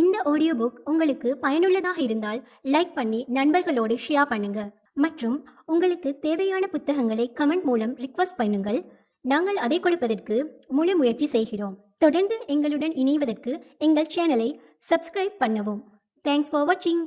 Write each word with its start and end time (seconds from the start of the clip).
இந்த 0.00 0.16
audio 0.30 0.52
book 0.60 0.78
உங்களுக்கு 0.90 1.28
பயனுள்ளதாக 1.44 1.98
இருந்தால் 2.06 2.40
லைக் 2.74 2.92
பண்ணி 2.98 3.20
நண்பர்களோடு 3.36 3.94
ஷேர் 4.06 4.30
பண்ணுங்க. 4.32 4.60
மற்றும் 5.04 5.36
உங்களுக்கு 5.64 6.10
தேவையான 6.26 6.64
புத்தகங்களை 6.66 7.24
கமெண்ட் 7.40 7.66
மூலம் 7.68 7.94
ரிக்வஸ்ட் 8.04 8.38
பண்ணுங்கள். 8.38 8.78
நாங்கள் 9.24 9.58
அதை 9.66 9.80
கொடுப்பதற்கு 9.80 10.36
முழு 10.68 10.96
முயற்சி 10.96 11.26
செய்கிறோம். 11.26 11.76
தொடர்ந்து 11.98 12.36
எங்களுடன் 12.46 12.94
இணைவதற்கு 13.04 13.52
எங்கள் 13.78 14.12
சேனலை 14.16 14.48
சப்ஸ்கிரைப் 14.90 15.38
பண்ணவும். 15.44 15.80
தேங்க்ஸ் 16.24 16.50
ஃபார் 16.50 16.66
வாட்சிங் 16.68 17.02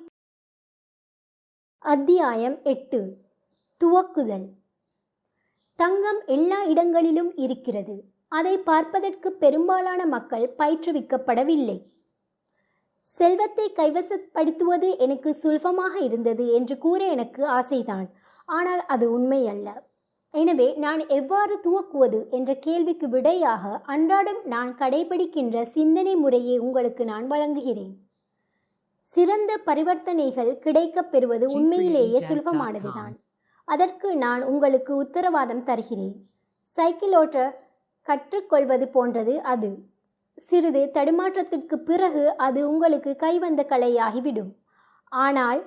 அத்தியாயம் 1.79 2.57
எட்டு. 2.63 3.01
துவக்குதல். 3.81 4.47
தங்கம் 5.79 6.21
எல்லா 6.37 6.61
இடங்களிலும் 6.73 7.31
இருக்கிறது. 7.45 7.95
அதை 8.27 8.57
பார்ப்பதற்கு 8.71 9.29
பெரும்பாலான 9.43 10.01
மக்கள் 10.05 10.53
பயிற்றுவிக்கப்படவில்லை. 10.57 11.77
செல்வத்தை 13.19 13.71
கைவசப்படுத்துவது 13.75 14.97
எனக்கு 14.97 15.33
சுலபமாக 15.33 15.99
இருந்தது 15.99 16.53
என்று 16.53 16.77
கூற 16.77 17.05
எனக்கு 17.05 17.47
ஆசைதான். 17.47 18.07
ஆனால் 18.45 18.85
அது 18.85 19.11
உண்மை 19.11 19.47
அல்ல 19.47 19.87
எனவே 20.33 20.73
நான் 20.73 21.07
எவ்வாறு 21.07 21.55
துவக்குவது 21.63 22.29
என்ற 22.29 22.53
கேள்விக்கு 22.55 23.07
விடையாக 23.09 23.81
அன்றாடம் 23.85 24.41
நான் 24.45 24.75
கடைபிடிக்கின்ற 24.75 25.63
சிந்தனை 25.63 26.15
முறையை 26.15 26.57
உங்களுக்கு 26.57 27.05
நான் 27.05 27.27
வழங்குகிறேன். 27.27 27.95
சிறந்த 29.15 29.51
பரிவர்த்தனைகள் 29.65 30.51
கிடைக்கப் 30.57 31.11
பெறுவது 31.11 31.45
உண்மையிலேயே 31.47 32.19
சுலபமானதுதான். 32.19 33.13
அதற்கு 33.65 34.09
நான் 34.15 34.43
உங்களுக்கு 34.43 34.91
உத்தரவாதம் 34.95 35.63
தருகிறேன். 35.63 36.15
சைக்கிள் 36.77 37.15
ஓட்ட 37.21 37.37
கற்றுக்கொள்வது 38.07 38.87
போன்றது 38.87 39.33
அது. 39.53 39.71
சிறிது 40.45 40.91
தடுமாற்றத்திற்கு 40.93 41.75
பிறகு 41.75 42.35
அது 42.35 42.69
உங்களுக்கு 42.69 43.15
கைவந்த 43.15 43.65
கலையாகிவிடும். 43.69 44.51
ஆனால் 45.07 45.61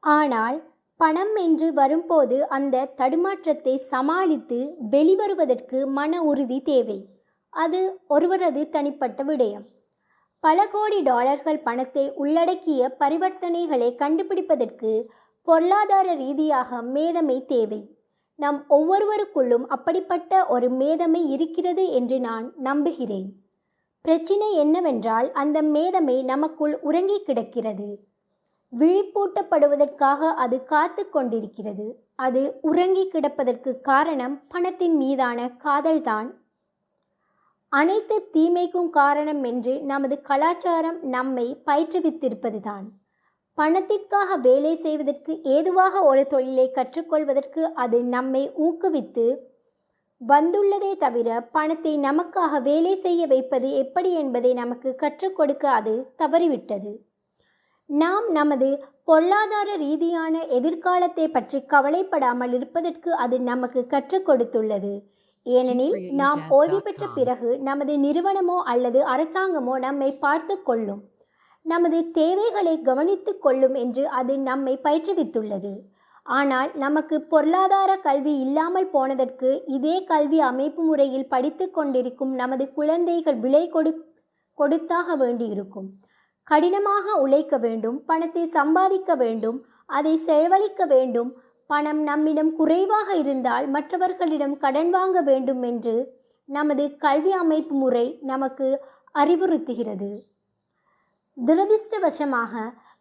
ஆனால் 0.00 0.74
பணம் 0.96 1.34
என்று 1.36 1.72
வரும்போது 1.72 2.46
அந்த 2.48 2.92
தடுமாற்றத்தை 2.96 3.76
சமாளித்து 3.76 4.76
வெளிவருவதற்கு 4.90 5.86
மன 5.86 6.22
உறுதி 6.22 6.60
தேவை. 6.60 7.08
அது 7.50 8.00
ஒருவரது 8.06 8.68
தனிப்பட்ட 8.68 9.24
விடயம். 9.24 9.66
பல 10.40 10.66
கோடி 10.66 11.00
டாலர்கள் 11.00 11.60
பணத்தை 11.60 12.12
உள்ளடக்கிய 12.14 12.96
பரிவர்த்தனைகளை 12.98 13.94
கண்டுபிடிப்பதற்கு 13.94 15.06
பொருளாதார 15.42 16.14
ரீதியாக 16.14 16.82
மேதமை 16.82 17.46
தேவை. 17.46 17.90
நம் 18.34 18.64
ஒவ்வொருவருக்குள்ளும் 18.68 19.66
அப்படிப்பட்ட 19.66 20.46
ஒரு 20.46 20.70
மேதமை 20.70 21.28
இருக்கிறது 21.28 21.92
என்று 21.92 22.20
நான் 22.20 22.52
நம்புகிறேன். 22.56 23.45
பிரச்சினை 24.06 24.54
என்னவென்றால் 24.54 25.32
அந்த 25.32 25.62
மேதமை 25.62 26.24
நமக்குள் 26.24 26.74
உறங்கி 26.80 27.22
கிடக்கிறது. 27.22 27.88
விழிப்பூட்டப்படுவதற்காக 28.72 30.34
அது 30.34 30.64
காத்து 30.64 31.08
கொண்டிருக்கிறது. 31.08 31.86
அது 32.16 32.58
உறங்கி 32.60 33.08
கிடப்பதற்கு 33.08 33.80
காரணம் 33.80 34.42
பணத்தின் 34.48 34.96
மீதான 34.96 35.48
காதல்தான். 35.64 36.28
அனைத்து 37.68 38.28
தீமைக்கும் 38.32 38.90
காரணம் 38.90 39.42
என்று 39.44 39.80
நமது 39.80 40.20
கலாச்சாரம் 40.20 41.02
நம்மை 41.02 41.62
பயிற்றுவித்திருப்பதுதான். 41.66 42.86
பணத்திற்காக 43.58 44.36
வேலை 44.36 44.76
செய்வதற்கு 44.76 45.42
ஏதுவாக 45.42 46.02
ஒரு 46.02 46.26
தொழிலை 46.26 46.72
கற்றுக்கொள்வதற்கு 46.74 47.62
அது 47.74 48.02
நம்மை 48.02 48.50
ஊக்குவித்து 48.50 49.26
வந்துள்ளதே 50.20 50.90
தவிர 50.96 51.28
பணத்தை 51.52 51.98
நமக்காக 51.98 52.60
வேலை 52.62 52.92
செய்ய 52.96 53.22
வைப்பது 53.26 53.68
எப்படி 53.70 54.10
என்பதை 54.12 54.52
நமக்கு 54.52 54.90
கற்றுக் 54.94 55.36
கொடுக்க 55.36 55.64
அது 55.70 55.94
தவறிவிட்டது. 56.18 56.92
நாம் 57.90 58.26
நமது 58.28 58.68
பொருளாதார 59.04 59.68
ரீதியான 59.76 60.44
எதிர்காலத்தை 60.58 61.26
பற்றி 61.28 61.58
கவலைப்படாமல் 61.64 62.52
இருப்பதற்கு 62.52 63.10
அது 63.14 63.36
நமக்கு 63.40 63.82
கற்றுக் 63.86 64.26
கொடுத்துள்ளது. 64.28 64.94
ஏனெனில் 65.46 65.98
நாம் 66.12 66.40
ஓய்வு 66.50 66.80
பெற்ற 66.82 67.06
பிறகு 67.08 67.50
நமது 67.58 67.96
நிறுவனமோ 67.96 68.56
அல்லது 68.72 69.02
அரசாங்கமோ 69.14 69.74
நம்மை 69.78 70.10
பார்த்து 70.24 70.56
கொள்ளும். 70.62 71.02
நமது 71.66 71.98
தேவைகளை 72.12 72.74
கவனித்து 72.88 73.32
கொள்ளும் 73.38 73.74
என்று 73.74 74.02
அது 74.08 74.34
நம்மை 74.38 74.74
பயிற்றுவித்துள்ளது. 74.84 75.74
ஆனால் 76.26 76.70
நமக்கு 76.74 77.16
பொருளாதார 77.22 77.90
கல்வி 77.96 78.32
இல்லாமல் 78.38 78.88
போனதற்கு 78.90 79.50
இதே 79.66 79.96
கல்வி 80.04 80.40
அமைப்பு 80.40 80.82
முறையில் 80.82 81.28
படித்து 81.28 81.70
கொண்டிருக்கும் 81.70 82.32
நமது 82.34 82.72
குழந்தைகள் 82.72 83.38
விலை 83.40 83.68
கொடு 83.68 83.92
கொடுத்தாக 84.58 85.16
வேண்டியிருக்கும். 85.16 85.88
கடினமாக 86.44 87.14
உழைக்க 87.20 87.56
வேண்டும் 87.58 87.98
பணத்தை 88.04 88.44
சம்பாதிக்க 88.48 89.14
வேண்டும் 89.14 89.58
அதை 89.86 90.14
செலவழிக்க 90.18 90.84
வேண்டும் 90.86 91.30
பணம் 91.66 92.02
நம்மிடம் 92.02 92.52
குறைவாக 92.56 93.08
இருந்தால் 93.16 93.66
மற்றவர்களிடம் 93.68 94.56
கடன் 94.58 94.90
வாங்க 94.90 95.20
வேண்டும் 95.22 95.62
என்று 95.62 95.94
நமது 96.48 96.96
கல்வி 96.96 97.32
அமைப்பு 97.32 97.74
முறை 97.74 98.18
நமக்கு 98.22 98.66
அறிவுறுத்துகிறது. 99.14 100.10
துரதிர்ஷ்டவசமாக 101.46 102.52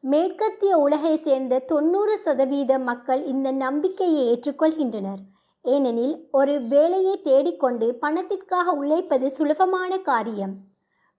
மேற்கத்திய 0.03 0.77
உலகை 0.77 1.17
சேர்ந்த 1.17 1.59
தொண்ணூறு 1.59 2.17
சதவீத 2.17 2.79
மக்கள் 2.79 3.25
இந்த 3.25 3.51
நம்பிக்கையை 3.51 4.19
ஏற்றுக்கொள்கின்றனர். 4.31 5.21
ஏனெனில் 5.61 6.27
ஒரு 6.31 6.61
வேலையை 6.61 7.21
தேடிக்கொண்டு 7.21 7.87
பணத்திற்காக 7.95 8.71
உழைப்பது 8.71 9.31
சுலபமான 9.31 9.97
காரியம். 9.97 10.53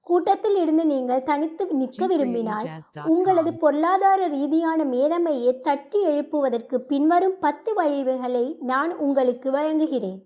கூட்டத்தில் 0.03 0.55
இருந்து 0.55 0.85
நீங்கள் 0.87 1.23
தனித்து 1.23 1.67
நிற்க 1.73 2.07
விரும்பினால் 2.07 2.69
உங்களது 3.05 3.55
பொருளாதார 3.55 4.27
ரீதியான 4.27 4.85
மேதமையை 4.85 5.61
தட்டி 5.61 6.07
எழுப்புவதற்கு 6.07 6.79
பின்வரும் 6.93 7.37
பத்து 7.41 7.73
வழிவுகளை 7.81 8.47
நான் 8.59 8.99
உங்களுக்கு 8.99 9.51
வழங்குகிறேன். 9.51 10.19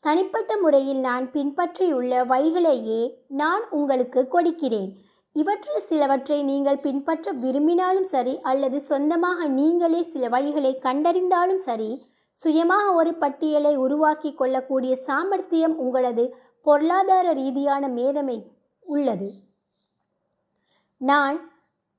தனிப்பட்ட 0.00 0.56
முறையில் 0.60 1.00
நான் 1.00 1.30
பின்பற்றியுள்ள 1.30 2.24
வழிகளையே 2.34 3.02
நான் 3.28 3.64
உங்களுக்கு 3.70 4.22
கொடுக்கிறேன். 4.28 4.90
இவற்றில் 5.36 5.86
சிலவற்றை 5.88 6.42
நீங்கள் 6.42 6.80
பின்பற்ற 6.80 7.32
விரும்பினாலும் 7.32 8.04
சரி 8.04 8.34
அல்லது 8.42 8.80
சொந்தமாக 8.80 9.48
நீங்களே 9.48 10.02
சில 10.02 10.28
வழிகளை 10.28 10.72
கண்டறிந்தாலும் 10.82 11.62
சரி 11.64 11.90
சுயமாக 12.44 12.92
ஒரு 12.92 13.14
பட்டியலை 13.14 13.76
உருவாக்கி 13.76 14.34
கொள்ளக்கூடிய 14.34 14.94
சாமர்த்தியம் 15.06 15.76
உங்களது 15.76 16.24
பொருளாதார 16.66 17.32
ரீதியான 17.32 17.88
மேதமை 17.88 18.36
உள்ளது. 18.86 19.28
நான் 21.00 21.36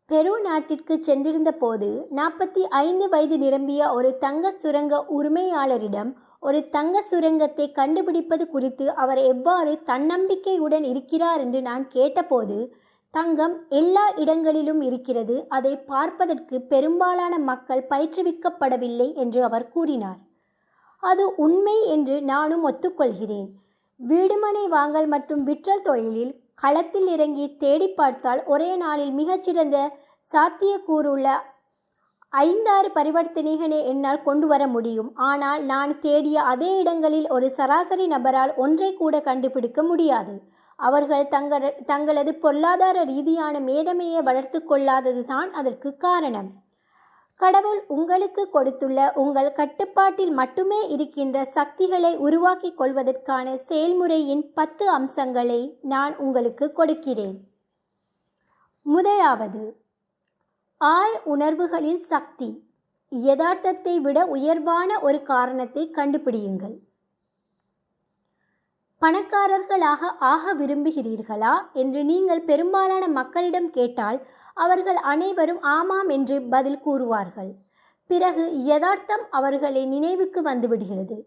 பெரு 0.10 0.34
நாட்டிற்கு 0.40 0.96
சென்றிருந்த 1.04 1.52
போது 1.52 1.90
நாற்பத்தி 2.12 2.62
ஐந்து 2.80 3.10
வயது 3.10 3.38
நிரம்பிய 3.38 3.94
ஒரு 3.94 4.18
தங்க 4.18 4.52
சுரங்க 4.52 5.06
உரிமையாளரிடம் 5.10 6.12
ஒரு 6.40 6.70
தங்க 6.70 7.02
சுரங்கத்தை 7.02 7.72
கண்டுபிடிப்பது 7.72 8.48
குறித்து 8.48 8.94
அவர் 8.94 9.18
எவ்வாறு 9.18 9.80
தன்னம்பிக்கையுடன் 9.88 10.84
இருக்கிறார் 10.84 11.40
என்று 11.40 11.62
நான் 11.62 11.86
கேட்டபோது 11.88 12.58
தங்கம் 13.18 13.54
எல்லா 13.80 14.04
இடங்களிலும் 14.22 14.82
இருக்கிறது. 14.88 15.36
அதை 15.58 15.74
பார்ப்பதற்கு 15.92 16.56
பெரும்பாலான 16.72 17.34
மக்கள் 17.50 17.84
பயிற்றுவிக்கப்படவில்லை 17.92 19.08
என்று 19.24 19.40
அவர் 19.48 19.68
கூறினார். 19.76 20.18
அது 21.04 21.26
உண்மை 21.46 21.78
என்று 21.96 22.16
நானும் 22.32 22.64
ஒத்துக்கொள்கிறேன். 22.70 23.48
வீடுமனை 24.00 24.64
வாங்கல் 24.76 25.08
மற்றும் 25.14 25.44
விற்றல் 25.50 25.86
தொழிலில் 25.88 26.34
களத்தில் 26.64 27.08
இறங்கி 27.16 27.46
தேடி 27.64 27.88
பார்த்தால் 28.00 28.42
ஒரே 28.54 28.72
நாளில் 28.84 29.14
மிகச்சிறந்த 29.20 29.78
சாத்தியக்கூறுள்ள 30.32 31.28
ஐந்தாறு 32.34 32.90
பரிவர்த்தனைகளை 32.96 33.80
என்னால் 33.92 34.26
கொண்டு 34.28 34.48
வர 34.48 34.64
முடியும். 34.76 35.10
ஆனால் 35.30 35.62
நான் 35.72 35.94
தேடிய 36.00 36.38
அதே 36.54 36.72
இடங்களில் 36.82 37.28
ஒரு 37.36 37.48
சராசரி 37.60 38.08
நபரால் 38.16 38.54
ஒன்றை 38.66 38.90
கூட 39.02 39.16
கண்டுபிடிக்க 39.30 39.84
முடியாது. 39.84 40.36
அவர்கள் 40.80 41.26
தங்கள் 41.28 41.66
தங்களது 41.86 42.32
பொருளாதார 42.36 43.04
ரீதியான 43.04 43.60
மேதமையை 43.60 44.22
வளர்த்து 44.24 44.60
கொள்ளாதது 44.64 45.26
தான் 45.26 45.50
அதற்கு 45.54 45.90
காரணம். 45.98 46.50
கடவுள் 47.40 47.80
உங்களுக்கு 47.88 48.44
கொடுத்துள்ள 48.50 49.00
உங்கள் 49.14 49.52
கட்டுப்பாட்டில் 49.52 50.34
மட்டுமே 50.34 50.82
இருக்கின்ற 50.88 51.38
சக்திகளை 51.58 52.12
உருவாக்கி 52.18 52.70
கொள்வதற்கான 52.74 53.56
செயல்முறையின் 53.70 54.44
பத்து 54.54 54.86
அம்சங்களை 54.90 55.62
நான் 55.94 56.14
உங்களுக்கு 56.18 56.68
கொடுக்கிறேன். 56.72 57.38
முதலாவது 58.82 59.64
ஆழ் 60.82 61.18
உணர்வுகளின் 61.24 62.02
சக்தி. 62.14 62.50
யதார்த்தத்தை 63.12 63.96
விட 64.02 64.20
உயர்வான 64.26 65.00
ஒரு 65.00 65.20
காரணத்தை 65.24 65.84
கண்டுபிடியுங்கள். 65.96 66.76
பணக்காரர்களாக 69.06 70.08
ஆக 70.20 70.54
விரும்புகிறீர்களா? 70.54 71.52
என்று 71.74 72.04
நீங்கள் 72.04 72.42
பெரும்பாலான 72.44 73.04
மக்களிடம் 73.08 73.68
கேட்டால் 73.70 74.18
அவர்கள் 74.54 75.00
அனைவரும் 75.12 75.60
ஆமாம் 75.74 76.10
என்று 76.10 76.36
பதில் 76.42 76.80
கூறுவார்கள். 76.86 77.52
பிறகு 78.10 78.44
யதார்த்தம் 78.64 79.26
அவர்களை 79.30 79.86
நினைவுக்கு 79.86 80.42
வந்துவிடுகிறது. 80.42 81.18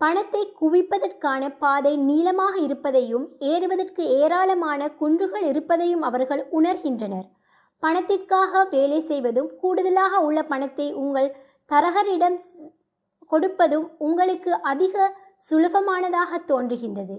பணத்தை 0.00 0.42
குவிப்பதற்கான 0.60 1.42
பாதை 1.58 1.92
நீளமாக 1.96 2.54
இருப்பதையும் 2.58 3.26
ஏறுவதற்கு 3.50 4.02
ஏராளமான 4.20 4.88
குன்றுகள் 5.02 5.42
இருப்பதையும் 5.42 6.02
அவர்கள் 6.02 6.42
உணர்கின்றனர். 6.60 7.28
பணத்திற்காக 7.82 8.64
வேலை 8.70 9.00
செய்வதும் 9.00 9.50
கூடுதலாக 9.60 10.20
உள்ள 10.20 10.40
பணத்தை 10.42 10.88
உங்கள் 11.02 11.30
தரகரிடம் 11.70 12.38
கொடுப்பதும் 13.30 13.86
உங்களுக்கு 13.98 14.52
அதிக 14.62 14.96
சுலபமானதாக 15.50 16.38
தோன்றுகின்றது. 16.46 17.16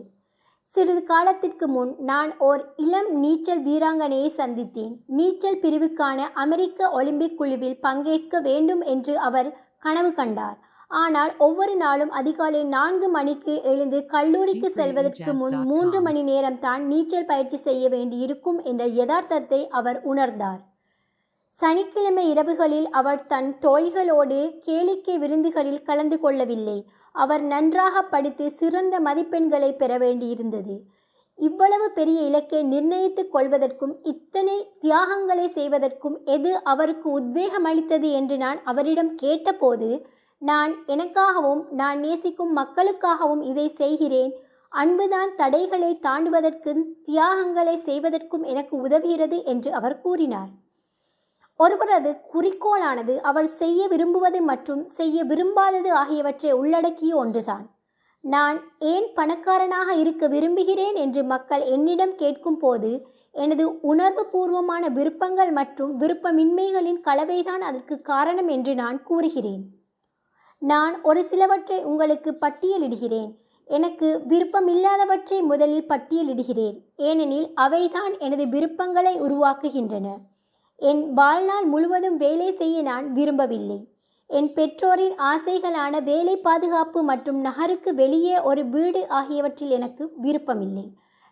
சிறிது 0.76 1.04
காலத்திற்கு 1.04 1.68
முன் 1.68 1.96
நான் 2.10 2.32
ஓர் 2.38 2.74
இளம் 2.76 3.10
நீச்சல் 3.20 3.62
வீராங்கனையை 3.64 4.30
சந்தித்தேன். 4.38 4.94
நீச்சல் 5.06 5.62
பிரிவுக்கான 5.62 6.20
அமெரிக்க 6.34 6.90
ஒலிம்பிக் 6.92 7.38
குழுவில் 7.38 7.80
பங்கேற்க 7.80 8.40
வேண்டும் 8.40 8.82
என்று 8.82 9.14
அவர் 9.20 9.50
கனவு 9.80 10.14
கண்டார். 10.14 10.58
ஆனால் 10.88 11.32
ஒவ்வொரு 11.38 11.76
நாளும் 11.76 12.12
அதிகாலை 12.12 12.64
நான்கு 12.64 13.08
மணிக்கு 13.10 13.54
எழுந்து 13.64 14.06
கல்லூரிக்கு 14.06 14.70
செல்வதற்கு 14.70 15.34
முன் 15.34 15.58
மூன்று 15.64 16.02
மணி 16.02 16.22
நேரம் 16.22 16.60
தான் 16.60 16.84
நீச்சல் 16.86 17.26
பயிற்சி 17.26 17.58
செய்ய 17.58 17.90
வேண்டியிருக்கும் 17.90 18.60
என்ற 18.64 18.86
யதார்த்தத்தை 19.00 19.68
அவர் 19.68 20.00
உணர்ந்தார். 20.04 20.62
சனிக்கிழமை 21.62 22.24
இரவுகளில் 22.34 22.88
அவர் 22.90 23.26
தன் 23.28 23.50
தோழிகளோடு 23.62 24.40
கேளிக்கை 24.68 25.18
விருந்துகளில் 25.18 25.82
கலந்து 25.82 26.20
கொள்ளவில்லை. 26.20 26.78
அவர் 27.24 27.44
நன்றாக 27.54 28.02
படித்து 28.14 28.46
சிறந்த 28.60 28.96
மதிப்பெண்களை 29.00 29.72
பெற 29.76 29.92
வேண்டியிருந்தது. 29.98 30.76
இவ்வளவு 31.40 31.88
பெரிய 31.98 32.20
இலக்கை 32.22 32.60
நிர்ணயித்துக் 32.64 33.34
கொள்வதற்கும் 33.34 33.94
இத்தனை 34.04 34.56
தியாகங்களை 34.80 35.48
செய்வதற்கும் 35.50 36.16
எது 36.36 36.52
அவருக்கு 36.64 37.08
உத்வேகம் 37.12 37.68
அளித்தது 37.72 38.10
என்று 38.20 38.38
நான் 38.38 38.60
அவரிடம் 38.64 39.12
கேட்டபோது 39.16 39.90
நான் 40.42 40.74
எனக்காகவும் 40.88 41.62
நான் 41.72 42.00
நேசிக்கும் 42.00 42.54
மக்களுக்காகவும் 42.58 43.44
இதை 43.52 43.68
செய்கிறேன். 43.82 44.34
அன்புதான் 44.72 45.32
தடைகளை 45.36 45.92
தாண்டுவதற்கும் 46.08 46.82
தியாகங்களை 47.06 47.76
செய்வதற்கும் 47.88 48.46
எனக்கு 48.52 48.76
உதவுகிறது 48.88 49.38
என்று 49.54 49.70
அவர் 49.80 50.02
கூறினார். 50.02 50.52
ஒருவரது 51.58 52.18
குறிக்கோளானது 52.34 53.18
அவர் 53.20 53.48
செய்ய 53.56 53.88
விரும்புவது 53.88 54.42
மற்றும் 54.42 54.90
செய்ய 54.90 55.24
விரும்பாதது 55.24 55.92
ஆகியவற்றை 55.92 56.52
உள்ளடக்கிய 56.52 57.16
ஒன்றுதான். 57.16 57.66
நான் 58.22 58.58
ஏன் 58.80 59.08
பணக்காரனாக 59.16 59.94
இருக்க 59.94 60.28
விரும்புகிறேன் 60.28 60.96
என்று 60.96 61.24
மக்கள் 61.24 61.62
என்னிடம் 61.62 62.16
கேட்கும் 62.16 62.58
போது 62.58 62.92
எனது 63.32 63.80
உணர்வு 63.82 64.26
பூர்வமான 64.26 64.88
விருப்பங்கள் 64.88 65.52
மற்றும் 65.52 66.00
விருப்பமின்மைகளின் 66.02 67.02
கலவைதான் 67.04 67.64
அதற்கு 67.70 68.02
காரணம் 68.02 68.48
என்று 68.48 68.76
நான் 68.76 69.04
கூறுகிறேன். 69.04 69.64
நான் 70.60 71.02
ஒரு 71.02 71.26
சிலவற்றை 71.26 71.84
உங்களுக்கு 71.84 72.38
பட்டியலிடுகிறேன். 72.42 73.30
எனக்கு 73.66 74.22
விருப்பமில்லாதவற்றை 74.28 75.42
முதலில் 75.42 75.90
பட்டியலிடுகிறேன். 75.90 76.78
ஏனெனில் 76.96 77.48
அவைதான் 77.56 78.20
எனது 78.20 78.48
விருப்பங்களை 78.48 79.22
உருவாக்குகின்றன. 79.22 80.08
என் 80.80 81.14
வாழ்நாள் 81.14 81.66
முழுவதும் 81.66 82.18
வேலை 82.18 82.50
செய்ய 82.52 82.82
நான் 82.82 83.06
விரும்பவில்லை. 83.14 83.78
என் 84.30 84.50
பெற்றோரின் 84.54 85.16
ஆசைகளான 85.32 86.04
வேலை 86.04 86.36
பாதுகாப்பு 86.38 87.04
மற்றும் 87.04 87.40
நகருக்கு 87.40 87.92
வெளியே 87.96 88.36
ஒரு 88.42 88.66
வீடு 88.66 89.02
ஆகியவற்றில் 89.10 89.70
எனக்கு 89.70 90.04
விருப்பமில்லை. 90.18 90.86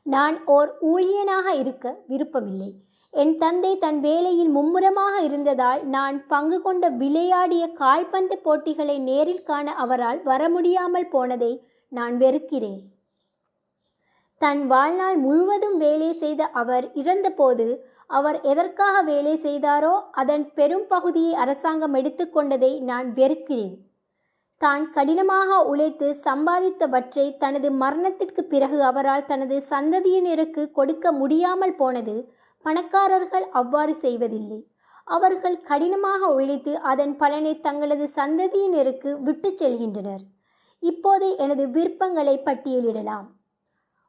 நான் 0.06 0.36
ஓர் 0.46 0.72
ஊழியனாக 0.82 1.48
இருக்க 1.56 1.96
விருப்பமில்லை. 2.08 2.72
என் 3.14 3.38
தந்தை 3.38 3.78
தன் 3.78 4.00
வேலையில் 4.00 4.50
மும்முரமாக 4.50 5.16
இருந்ததால் 5.22 5.82
நான் 5.86 6.18
பங்கு 6.28 6.58
கொண்ட 6.62 6.90
விளையாடிய 6.90 7.66
கால்பந்து 7.74 8.38
போட்டிகளை 8.38 8.98
நேரில் 9.00 9.44
காண 9.44 9.74
அவரால் 9.84 10.24
வர 10.24 10.50
முடியாமல் 10.50 11.08
போனதை 11.08 11.54
நான் 11.92 12.16
வெறுக்கிறேன். 12.18 12.82
தன் 14.42 14.68
வாழ்நாள் 14.68 15.18
முழுவதும் 15.18 15.78
வேலை 15.78 16.14
செய்த 16.14 16.44
அவர் 16.62 16.86
இறந்தபோது 16.94 17.68
அவர் 18.10 18.42
எதற்காக 18.42 19.02
வேலை 19.02 19.34
செய்தாரோ 19.36 19.94
அதன் 20.12 20.46
பெரும் 20.54 20.88
பகுதியை 20.88 21.34
அரசாங்கம் 21.34 21.94
எடுத்துக்கொண்டதை 21.94 22.72
நான் 22.81 23.13
வெறுக்கிறேன். 23.13 23.75
தான் 24.57 24.84
கடினமாக 24.92 25.57
உழைத்து 25.63 26.07
சம்பாதித்தவற்றை 26.25 27.25
தனது 27.38 27.72
மரணத்திற்கு 27.72 28.44
பிறகு 28.44 28.78
அவரால் 28.84 29.25
தனது 29.25 29.56
சந்ததியினருக்கு 29.69 30.72
கொடுக்க 30.72 31.12
முடியாமல் 31.12 31.75
போனது 31.75 32.16
பணக்காரர்கள் 32.66 33.50
அவ்வாறு 33.50 33.96
செய்வதில்லை. 33.96 34.60
அவர்கள் 35.04 35.58
கடினமாக 35.62 36.30
உழைத்து 36.34 36.72
அதன் 36.92 37.16
பலனை 37.18 37.60
தங்களது 37.60 38.06
சந்ததியினருக்கு 38.16 39.12
விட்டுச் 39.22 39.60
செல்கின்றனர். 39.63 40.24
இப்போது 40.84 41.28
எனது 41.38 41.69
விருப்பங்களை 41.69 42.42
பட்டியலிடலாம். 42.46 43.28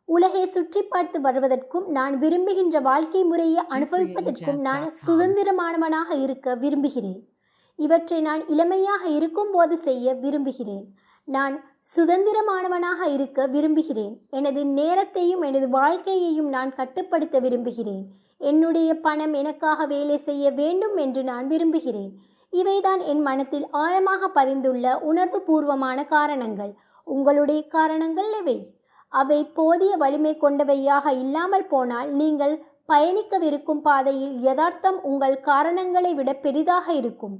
உலகை 0.08 0.47
சுற்றி 0.47 0.82
பார்த்து 0.82 1.20
வருவதற்கும் 1.20 1.87
நான் 1.87 2.19
விரும்புகின்ற 2.19 2.81
வாழ்க்கை 2.81 3.25
முறையை 3.25 3.62
அனுபவிப்பதற்கும் 3.69 4.61
நான் 4.61 4.93
சுதந்திரமானவனாக 5.06 6.23
இருக்க 6.23 6.55
விரும்புகிறேன். 6.55 7.29
இவற்றை 7.76 8.20
நான் 8.20 8.47
இளமையாக 8.47 9.08
இருக்கும்போது 9.08 9.79
செய்ய 9.79 10.14
விரும்புகிறேன். 10.14 10.85
நான் 11.25 11.64
சுதந்திரமானவனாக 11.97 13.12
இருக்க 13.12 13.47
விரும்புகிறேன். 13.47 14.20
எனது 14.31 14.64
நேரத்தையும் 14.67 15.43
எனது 15.43 15.69
வாழ்க்கையையும் 15.69 16.49
நான் 16.49 16.75
கட்டுப்படுத்த 16.75 17.38
விரும்புகிறேன். 17.38 18.05
என்னுடைய 18.38 18.94
பணம் 18.94 19.32
எனக்காக 19.32 19.87
வேலை 19.87 20.19
செய்ய 20.19 20.50
வேண்டும் 20.50 20.97
என்று 20.97 21.25
நான் 21.25 21.47
விரும்புகிறேன். 21.47 22.12
இவைதான் 22.52 23.05
என் 23.05 23.20
மனத்தில் 23.20 23.67
ஆழமாக 23.70 24.31
பதிந்துள்ள 24.35 25.00
உணர்வு 25.00 25.43
பூர்வமான 25.43 26.05
காரணங்கள். 26.05 26.75
உங்களுடைய 27.05 27.67
காரணங்கள் 27.69 28.32
எவை? 28.32 28.75
அவை 29.12 29.41
போதிய 29.58 29.93
வலிமை 29.97 30.32
கொண்டவையாக 30.41 31.06
இல்லாமல் 31.23 31.69
போனால் 31.73 32.11
நீங்கள் 32.20 32.55
பயணிக்கவிருக்கும் 32.93 33.82
பாதையில் 33.87 34.35
யதார்த்தம் 34.41 34.99
உங்கள் 35.11 35.41
காரணங்களை 35.41 36.14
விட 36.14 36.31
பெரிதாக 36.44 36.87
இருக்கும். 36.93 37.35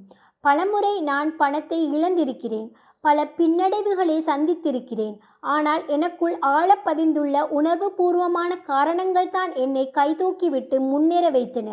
பலமுறை 0.45 0.95
நான் 1.01 1.37
பணத்தை 1.37 1.79
இழந்திருக்கிறேன். 1.97 2.69
பல 3.05 3.25
பின்னடைவுகளை 3.39 4.17
சந்தித்திருக்கிறேன். 4.31 5.17
ஆனால் 5.55 5.83
எனக்குள் 5.87 6.35
ஆழப்பதிந்துள்ள 6.57 7.43
உணர்வு 7.59 7.89
பூர்வமான 7.93 8.53
காரணங்கள் 8.73 9.31
தான் 9.37 9.53
என்னை 9.65 9.85
கைதூக்கிவிட்டு 9.99 10.79
முன்னேற 10.93 11.27
வைத்தன. 11.31 11.69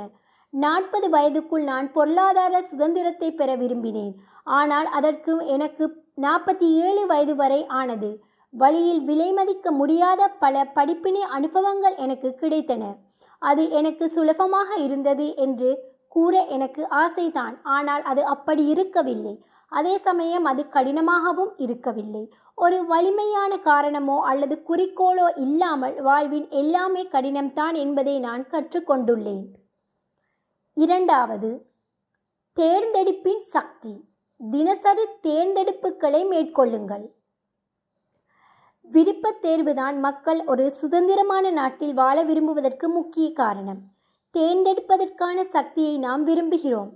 நாற்பது 0.54 1.07
வயதுக்குள் 1.10 1.63
நான் 1.72 1.88
பொருளாதார 1.92 2.62
சுதந்திரத்தை 2.62 3.30
பெற 3.31 3.56
விரும்பினேன். 3.56 4.13
ஆனால் 4.44 4.88
அதற்கு 5.00 5.34
எனக்கு 5.56 5.86
நாற்பத்தி 6.22 6.68
ஏழு 6.86 7.04
வயது 7.12 7.36
வரை 7.36 7.60
ஆனது. 7.80 8.12
வழியில் 8.53 9.01
விலைமதிக்க 9.07 9.71
முடியாத 9.71 10.27
பல 10.27 10.65
படிப்பினை 10.65 11.21
அனுபவங்கள் 11.21 11.95
எனக்கு 11.95 12.29
கிடைத்தன. 12.41 12.83
அது 13.41 13.63
எனக்கு 13.69 14.09
சுலபமாக 14.09 14.75
இருந்தது 14.75 15.35
என்று 15.35 15.69
கூற 16.07 16.45
எனக்கு 16.45 16.81
ஆசைதான். 16.89 17.55
ஆனால் 17.63 18.03
அது 18.03 18.24
அப்படி 18.25 18.65
இருக்கவில்லை. 18.65 19.33
அதே 19.72 19.98
சமயம் 19.98 20.45
அது 20.45 20.63
கடினமாகவும் 20.69 21.53
இருக்கவில்லை. 21.57 22.24
ஒரு 22.57 22.77
வலிமையான 22.86 23.57
காரணமோ 23.57 24.17
அல்லது 24.22 24.55
குறிக்கோளோ 24.67 25.27
இல்லாமல் 25.38 26.01
வாழ்வின் 26.01 26.48
எல்லாமே 26.50 27.03
கடினம்தான் 27.12 27.74
என்பதை 27.74 28.19
நான் 28.19 28.43
கற்றுக்கொண்டுள்ளேன். 28.51 29.45
இரண்டாவது 30.77 31.51
தேர்ந்தெடுப்பின் 32.57 33.43
சக்தி. 33.48 33.93
தினசரி 34.39 35.05
தேர்ந்தெடுப்புகளை 35.24 36.22
மேற்கொள்ளுங்கள். 36.27 37.05
விருப்பத் 38.90 39.40
தேர்வுதான் 39.44 39.96
மக்கள் 40.00 40.40
ஒரு 40.46 40.66
சுதந்திரமான 40.72 41.46
நாட்டில் 41.52 41.94
வாழ 41.94 42.18
விரும்புவதற்கு 42.24 42.88
முக்கிய 42.88 43.28
காரணம். 43.34 43.80
தேர்ந்தெடுப்பதற்கான 44.36 45.38
சக்தியை 45.56 45.96
நாம் 45.98 46.24
விரும்புகிறோம். 46.24 46.92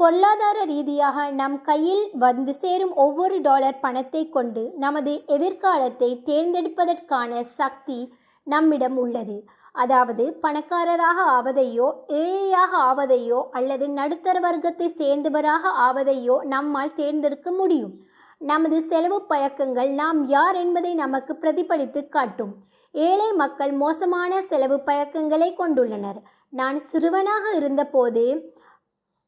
பொருளாதார 0.00 0.58
ரீதியாக 0.64 1.24
நம் 1.40 1.56
கையில் 1.62 2.04
வந்து 2.18 2.52
சேரும் 2.54 2.94
ஒவ்வொரு 2.94 3.36
டாலர் 3.40 3.80
பணத்தை 3.80 4.22
கொண்டு 4.28 4.62
நமது 4.76 5.12
எதிர்காலத்தை 5.26 6.10
தேர்ந்தெடுப்பதற்கான 6.28 7.42
சக்தி 7.60 7.98
நம்மிடம் 8.46 8.96
உள்ளது. 8.96 9.36
அதாவது 9.74 10.24
பணக்காரராக 10.44 11.18
ஆவதையோ 11.36 11.88
ஏழையாக 12.22 12.72
ஆவதையோ 12.90 13.40
அல்லது 13.50 13.86
நடுத்தர 13.98 14.36
வர்க்கத்தை 14.40 14.88
சேர்ந்தவராக 15.02 15.70
ஆவதையோ 15.86 16.36
நம்மால் 16.54 16.96
தேர்ந்தெடுக்க 17.00 17.50
முடியும். 17.52 17.94
நமது 18.50 18.76
செலவு 18.90 19.18
பழக்கங்கள் 19.22 19.90
நாம் 19.90 20.20
யார் 20.26 20.56
என்பதை 20.56 20.92
நமக்கு 20.94 21.32
பிரதிபலித்து 21.40 22.00
காட்டும். 22.08 22.52
ஏழை 22.94 23.28
மக்கள் 23.32 23.72
மோசமான 23.72 24.40
செலவு 24.42 24.76
பழக்கங்களை 24.80 25.48
கொண்டுள்ளனர். 25.58 26.18
நான் 26.52 26.78
சிறுவனாக 26.88 27.44
இருந்தபோது 27.56 28.24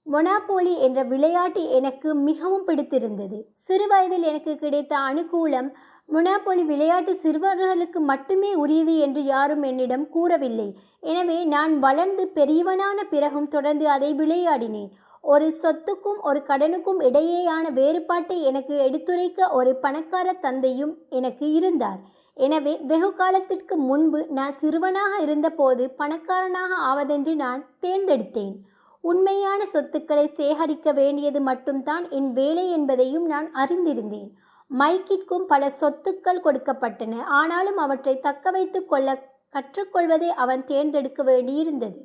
மொனாபோலி 0.06 0.74
என்ற 0.86 1.02
விளையாட்டு 1.02 1.62
எனக்கு 1.70 2.08
மிகவும் 2.14 2.64
பிடித்திருந்தது. 2.64 3.38
சிறு 3.68 3.86
வயதில் 3.86 4.22
எனக்கு 4.22 4.54
கிடைத்த 4.56 4.94
அனுகூலம் 5.10 5.68
மொனாபோலி 6.12 6.64
விளையாட்டு 6.64 7.12
சிறுவர்களுக்கு 7.22 8.00
மட்டுமே 8.10 8.50
உரியது 8.54 8.94
என்று 8.98 9.24
யாரும் 9.24 9.62
என்னிடம் 9.62 10.08
கூறவில்லை. 10.08 10.68
எனவே 11.12 11.38
நான் 11.44 11.72
வளர்ந்து 11.78 12.26
பெரியவனான 12.34 12.98
பிறகும் 13.14 13.48
தொடர்ந்து 13.48 13.88
அதை 13.88 14.10
விளையாடினேன். 14.14 14.90
ஒரு 15.32 15.46
சொத்துக்கும் 15.62 16.18
ஒரு 16.28 16.40
கடனுக்கும் 16.42 17.00
இடையேயான 17.00 17.64
வேறுபாட்டை 17.72 18.36
எனக்கு 18.42 18.74
எடுத்துரைக்க 18.86 19.48
ஒரு 19.50 19.70
பணக்கார 19.76 20.32
தந்தையும் 20.32 20.92
எனக்கு 21.10 21.46
இருந்தார். 21.52 22.00
எனவே 22.36 22.74
வெகு 22.90 23.10
காலத்திற்கு 23.14 23.74
முன்பு 23.76 24.20
நான் 24.30 24.54
சிறுவனாக 24.60 25.12
இருந்தபோது 25.22 25.84
பணக்காரனாக 25.90 26.70
ஆவதென்று 26.90 27.34
நான் 27.34 27.62
தேர்ந்தெடுத்தேன். 27.80 28.54
உண்மையான 29.00 29.60
சொத்துக்களை 29.66 30.26
சேகரிக்க 30.40 30.92
வேண்டியது 30.92 31.40
மட்டும்தான் 31.40 32.04
என் 32.10 32.32
வேலை 32.32 32.66
என்பதையும் 32.70 33.26
நான் 33.26 33.48
அறிந்திருந்தேன். 33.62 34.30
மைக்கிற்கும் 34.70 35.46
பல 35.46 35.72
சொத்துக்கள் 35.80 36.44
கொடுக்கப்பட்டன. 36.46 37.14
ஆனாலும் 37.40 37.76
அவற்றை 37.76 38.14
தக்க 38.20 38.50
வைத்து 38.50 38.82
கொள்ள 38.86 39.08
கற்றுக்கொள்வதை 39.54 40.30
அவன் 40.44 40.64
தேர்ந்தெடுக்க 40.64 41.22
வேண்டியிருந்தது. 41.22 41.98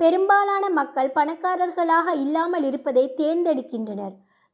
பெரும்பாலான 0.00 0.64
மக்கள் 0.70 1.08
பணக்காரர்களாக 1.14 2.08
இல்லாமல் 2.24 2.64
இருப்பதை 2.68 3.04
தேர்ந்தெடுக்கின்றனர். 3.16 4.12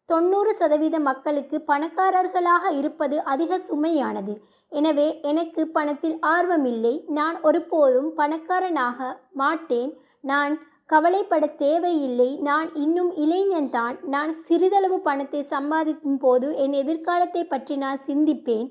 தொண்ணூறு 0.08 0.52
சதவீத 0.60 0.96
மக்களுக்கு 1.08 1.56
பணக்காரர்களாக 1.70 2.70
இருப்பது 2.80 3.16
அதிக 3.32 3.58
சுமையானது. 3.68 4.34
எனவே 4.72 5.08
எனக்கு 5.30 5.62
பணத்தில் 5.76 6.16
ஆர்வமில்லை. 6.34 6.94
நான் 7.18 7.36
ஒருபோதும் 7.40 8.10
பணக்காரனாக 8.16 9.08
மாட்டேன். 9.42 9.92
நான் 10.30 10.54
கவலைப்பட 10.86 11.44
தேவையில்லை. 11.64 12.30
நான் 12.48 12.70
இன்னும் 12.84 13.12
இளைஞன்தான் 13.24 13.98
நான் 14.14 14.32
சிறிதளவு 14.48 14.98
பணத்தை 15.00 15.42
சம்பாதிக்கும் 15.54 16.18
போது 16.18 16.48
என் 16.64 16.76
எதிர்காலத்தை 16.82 17.44
பற்றி 17.52 17.76
நான் 17.84 18.00
சிந்திப்பேன். 18.08 18.66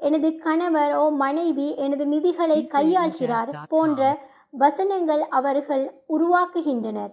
எனது 0.00 0.28
கணவரோ 0.44 1.04
மனைவி 1.22 1.68
எனது 1.84 2.04
நிதிகளை 2.06 2.60
கையாள்கிறார் 2.74 3.50
போன்ற 3.68 4.02
வசனங்கள் 4.50 5.22
அவர்கள் 5.28 6.02
உருவாக்குகின்றனர். 6.08 7.10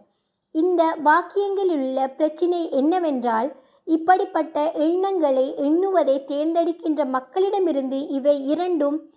இந்த 0.52 0.98
வாக்கியங்களில் 1.04 1.80
உள்ள 1.80 2.10
பிரச்சினை 2.10 2.70
என்னவென்றால் 2.72 3.56
இப்படிப்பட்ட 3.86 4.72
எண்ணங்களை 4.72 5.54
எண்ணுவதை 5.58 6.24
தேர்ந்தெடுக்கின்ற 6.26 7.06
மக்களிடமிருந்து 7.06 8.10
இவை 8.10 8.48
இரண்டும் 8.48 9.14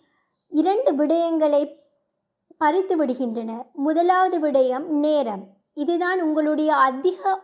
இரண்டு 0.49 0.93
விடயங்களை 0.93 1.75
பறித்து 2.59 2.97
விடுகின்றன. 2.97 3.71
முதலாவது 3.73 4.39
விடயம் 4.41 4.85
நேரம். 4.85 5.47
இதுதான் 5.75 6.23
உங்களுடைய 6.23 6.75
அதிக 6.75 7.43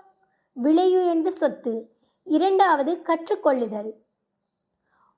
விலையுயர்ந்த 0.62 1.28
சொத்து. 1.28 1.90
இரண்டாவது 2.24 3.02
கற்றுக்கொள்ளுதல். 3.06 3.92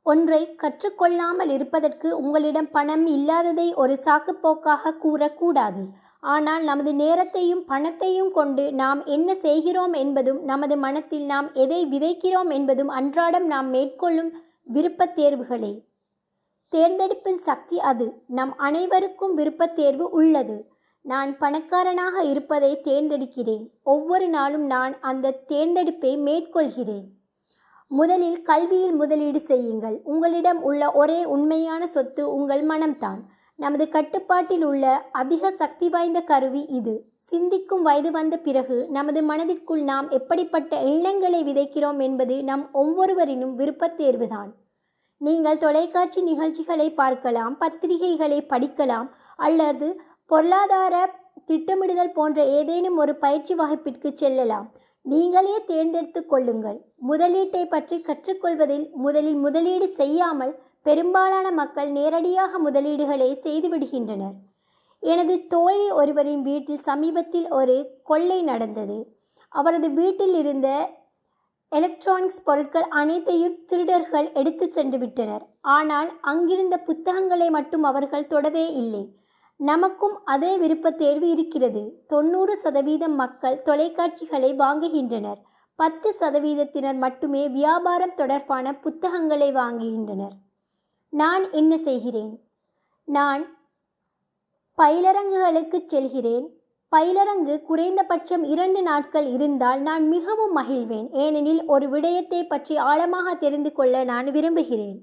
ஒன்றை 0.07 0.57
கற்றுக்கொள்ளாமல் 0.57 1.51
இருப்பதற்கு 1.51 2.17
உங்களிடம் 2.19 2.71
பணம் 2.71 3.07
இல்லாததை 3.07 3.75
ஒரு 3.75 3.95
சாக்குப்போக்காக 4.05 4.93
கூறக்கூடாது. 5.03 5.83
ஆனால் 6.21 6.63
நமது 6.63 6.95
நேரத்தையும் 6.95 7.65
பணத்தையும் 7.65 8.33
கொண்டு 8.33 8.73
நாம் 8.73 9.05
என்ன 9.05 9.35
செய்கிறோம் 9.35 9.93
என்பதும் 9.93 10.41
நமது 10.43 10.77
மனத்தில் 10.77 11.25
நாம் 11.25 11.53
எதை 11.55 11.87
விதைக்கிறோம் 11.87 12.49
என்பதும் 12.49 12.89
அன்றாடம் 12.89 13.47
நாம் 13.47 13.69
மேற்கொள்ளும் 13.69 14.33
விருப்பத் 14.63 15.19
தேர்வுகளே 15.19 15.73
தேர்ந்தெடுப்பின் 16.73 17.39
சக்தி 17.39 17.81
அது. 17.81 18.07
நம் 18.27 18.57
அனைவருக்கும் 18.57 19.35
விருப்பத் 19.35 19.77
தேர்வு 19.77 20.11
உள்ளது. 20.11 20.57
நான் 21.05 21.39
பணக்காரனாக 21.39 22.23
இருப்பதை 22.23 22.73
தேர்ந்தெடுக்கிறேன். 22.85 23.65
ஒவ்வொரு 23.83 24.29
நாளும் 24.29 24.67
நான் 24.67 25.01
அந்த 25.01 25.37
தேர்ந்தெடுப்பை 25.47 26.17
மேற்கொள்கிறேன். 26.19 27.07
முதலில் 27.91 28.43
கல்வியில் 28.43 28.95
முதலீடு 28.95 29.41
செய்யுங்கள். 29.41 30.01
உங்களிடம் 30.05 30.63
உள்ள 30.63 30.93
ஒரே 30.93 31.25
உண்மையான 31.25 31.87
சொத்து 31.87 32.35
உங்கள் 32.35 32.65
மனம்தான். 32.67 33.21
நமது 33.57 33.89
கட்டுப்பாட்டில் 33.89 34.65
உள்ள 34.65 35.09
அதிக 35.13 35.51
சக்தி 35.51 35.89
வாய்ந்த 35.89 36.21
கருவி 36.21 36.63
இது. 36.79 37.05
சிந்திக்கும் 37.25 37.83
வயது 37.83 38.11
வந்த 38.11 38.37
பிறகு 38.39 38.87
நமது 38.91 39.23
மனதிற்குள் 39.23 39.83
நாம் 39.83 40.09
எப்படிப்பட்ட 40.09 40.77
எண்ணங்களை 40.81 41.41
விதைக்கிறோம் 41.45 42.01
என்பது 42.01 42.45
நம் 42.45 42.69
ஒவ்வொருவரினும் 42.75 43.55
விருப்பத் 43.55 44.01
தேர்வுதான். 44.01 44.51
நீங்கள் 45.19 45.59
தொலைக்காட்சி 45.59 46.23
நிகழ்ச்சிகளை 46.23 46.91
பார்க்கலாம் 46.91 47.57
பத்திரிகைகளை 47.61 48.39
படிக்கலாம் 48.53 49.09
அல்லது 49.37 50.01
பொருளாதார 50.27 51.11
திட்டமிடுதல் 51.47 52.13
போன்ற 52.13 52.45
ஏதேனும் 52.45 52.97
ஒரு 52.97 53.17
பயிற்சி 53.17 53.55
வகுப்பிற்கு 53.55 54.11
செல்லலாம். 54.15 54.69
நீங்களே 55.13 55.57
தேர்ந்தெடுத்து 55.71 56.21
கொள்ளுங்கள். 56.33 56.79
முதலீட்டை 57.11 57.63
பற்றி 57.75 57.97
கற்றுக்கொள்வதில் 58.09 58.87
முதலில் 59.05 59.41
முதலீடு 59.45 59.87
செய்யாமல் 60.01 60.55
பெரும்பாலான 60.87 61.47
மக்கள் 61.61 61.91
நேரடியாக 61.99 62.59
முதலீடுகளை 62.67 63.31
செய்துவிடுகின்றனர் 63.47 64.37
எனது 65.03 65.35
தோழி 65.53 65.87
ஒருவரின் 66.01 66.43
வீட்டில் 66.43 66.87
சமீபத்தில் 66.89 67.49
ஒரு 67.59 67.77
கொள்ளை 68.11 68.39
நடந்தது. 68.43 68.99
அவரது 69.53 69.89
வீட்டில் 69.99 70.35
இருந்த 70.35 70.69
எலக்ட்ரானிக்ஸ் 71.73 72.45
பொருட்கள் 72.49 72.87
அனைத்தையும் 73.01 73.57
திருடர்கள் 73.71 74.29
எடுத்து 74.33 74.67
சென்று 74.77 74.99
விட்டனர். 74.99 75.45
ஆனால் 75.77 76.11
அங்கிருந்த 76.31 76.77
புத்தகங்களை 76.89 77.49
மட்டும் 77.57 77.85
அவர்கள் 77.91 78.31
தொடவே 78.35 78.67
இல்லை. 78.83 79.05
நமக்கும் 79.59 80.25
அதே 80.25 80.57
விருப்பத் 80.57 80.99
தேர்வு 80.99 81.31
இருக்கிறது. 81.31 82.05
தொண்ணூறு 82.07 82.57
சதவீதம் 82.57 83.15
மக்கள் 83.15 83.63
தொலைக்காட்சிகளை 83.65 84.55
வாங்குகின்றனர். 84.57 85.41
பத்து 85.77 86.17
சதவீதத்தினர் 86.21 86.97
மட்டுமே 86.97 87.49
வியாபாரம் 87.49 88.15
தொடர்பான 88.15 88.75
புத்தகங்களை 88.75 89.53
வாங்குகின்றனர். 89.53 90.37
நான் 91.11 91.51
என்ன 91.51 91.77
செய்கிறேன்? 91.77 92.41
நான் 93.05 93.57
பயிலரங்குகளுக்கு 94.79 95.87
செல்கிறேன். 95.87 96.61
பயிலரங்கு 96.97 97.63
குறைந்தபட்சம் 97.63 98.45
இரண்டு 98.45 98.83
நாட்கள் 98.83 99.27
இருந்தால் 99.27 99.81
நான் 99.81 100.09
மிகவும் 100.09 100.57
மகிழ்வேன். 100.57 101.11
ஏனெனில் 101.11 101.65
ஒரு 101.67 101.89
விடயத்தை 101.89 102.47
பற்றி 102.47 102.77
ஆழமாக 102.77 103.35
தெரிந்து 103.35 103.73
கொள்ள 103.73 104.05
நான் 104.05 104.31
விரும்புகிறேன். 104.31 105.03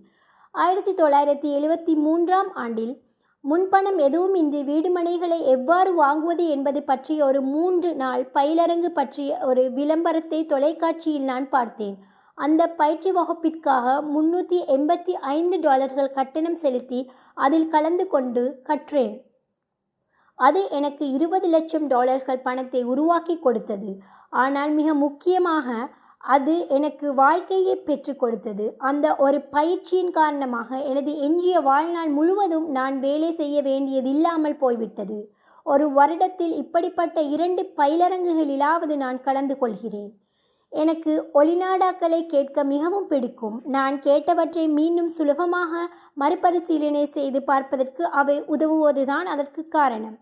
ஆயிரத்தி 0.52 0.94
தொள்ளாயிரத்தி 0.94 1.62
எழுபத்தி 1.62 1.94
மூன்றாம் 1.96 2.54
ஆண்டில் 2.54 3.04
முன்பணம் 3.50 3.98
எதுவுமின்றி 3.98 4.60
வீடுமனைகளை 4.70 5.38
எவ்வாறு 5.54 5.92
வாங்குவது 6.02 6.46
என்பது 6.48 6.80
பற்றிய 6.84 7.20
ஒரு 7.26 7.42
மூன்று 7.52 7.90
நாள் 7.96 8.24
பயிலரங்கு 8.34 8.90
பற்றிய 8.90 9.38
ஒரு 9.48 9.64
விளம்பரத்தை 9.72 10.40
தொலைக்காட்சியில் 10.46 11.28
நான் 11.32 11.46
பார்த்தேன். 11.50 11.96
அந்த 12.38 12.62
பயிற்சி 12.80 13.12
வகுப்பிற்காக 13.12 13.94
முன்னூற்றி 14.14 14.60
எண்பத்தி 14.76 15.14
ஐந்து 15.36 15.60
டாலர்கள் 15.60 16.16
கட்டணம் 16.18 16.58
செலுத்தி 16.64 17.02
அதில் 17.46 17.68
கலந்து 17.68 18.08
கொண்டு 18.08 18.44
கற்றேன். 18.70 19.14
அது 20.40 20.64
எனக்கு 20.80 21.06
இருபது 21.18 21.48
லட்சம் 21.48 21.88
டாலர்கள் 21.88 22.46
பணத்தை 22.48 22.82
உருவாக்கி 22.94 23.38
கொடுத்தது. 23.40 23.92
ஆனால் 24.44 24.74
மிக 24.80 24.90
முக்கியமாக 25.06 25.68
அது 26.34 26.54
எனக்கு 26.68 27.08
வாழ்க்கையை 27.14 27.76
பெற்றுக் 27.88 28.20
கொடுத்தது. 28.20 28.66
அந்த 28.78 29.16
ஒரு 29.16 29.42
பயிற்சியின் 29.42 30.12
காரணமாக 30.12 30.78
எனது 30.92 31.12
எஞ்சிய 31.20 31.60
வாழ்நாள் 31.60 32.10
முழுவதும் 32.10 32.68
நான் 32.78 32.96
வேலை 33.00 33.30
செய்ய 33.34 33.62
வேண்டியதில்லாமல் 33.62 34.58
போய்விட்டது. 34.58 35.18
ஒரு 35.64 35.86
வருடத்தில் 35.90 36.54
இப்படிப்பட்ட 36.62 37.22
இரண்டு 37.36 37.62
பயிலரங்குகளிலாவது 37.78 38.96
நான் 38.96 39.20
கலந்து 39.22 39.58
கொள்கிறேன். 39.58 40.12
எனக்கு 40.70 41.14
ஒளிநாடாக்களை 41.34 42.22
கேட்க 42.26 42.64
மிகவும் 42.64 43.08
பிடிக்கும். 43.08 43.58
நான் 43.66 43.96
கேட்டவற்றை 44.00 44.66
மீண்டும் 44.70 45.10
சுலபமாக 45.10 45.74
மறுபரிசீலனை 46.14 47.06
செய்து 47.18 47.44
பார்ப்பதற்கு 47.44 48.04
அவை 48.22 48.38
உதவுவதுதான் 48.56 49.28
அதற்கு 49.34 49.68
காரணம். 49.68 50.18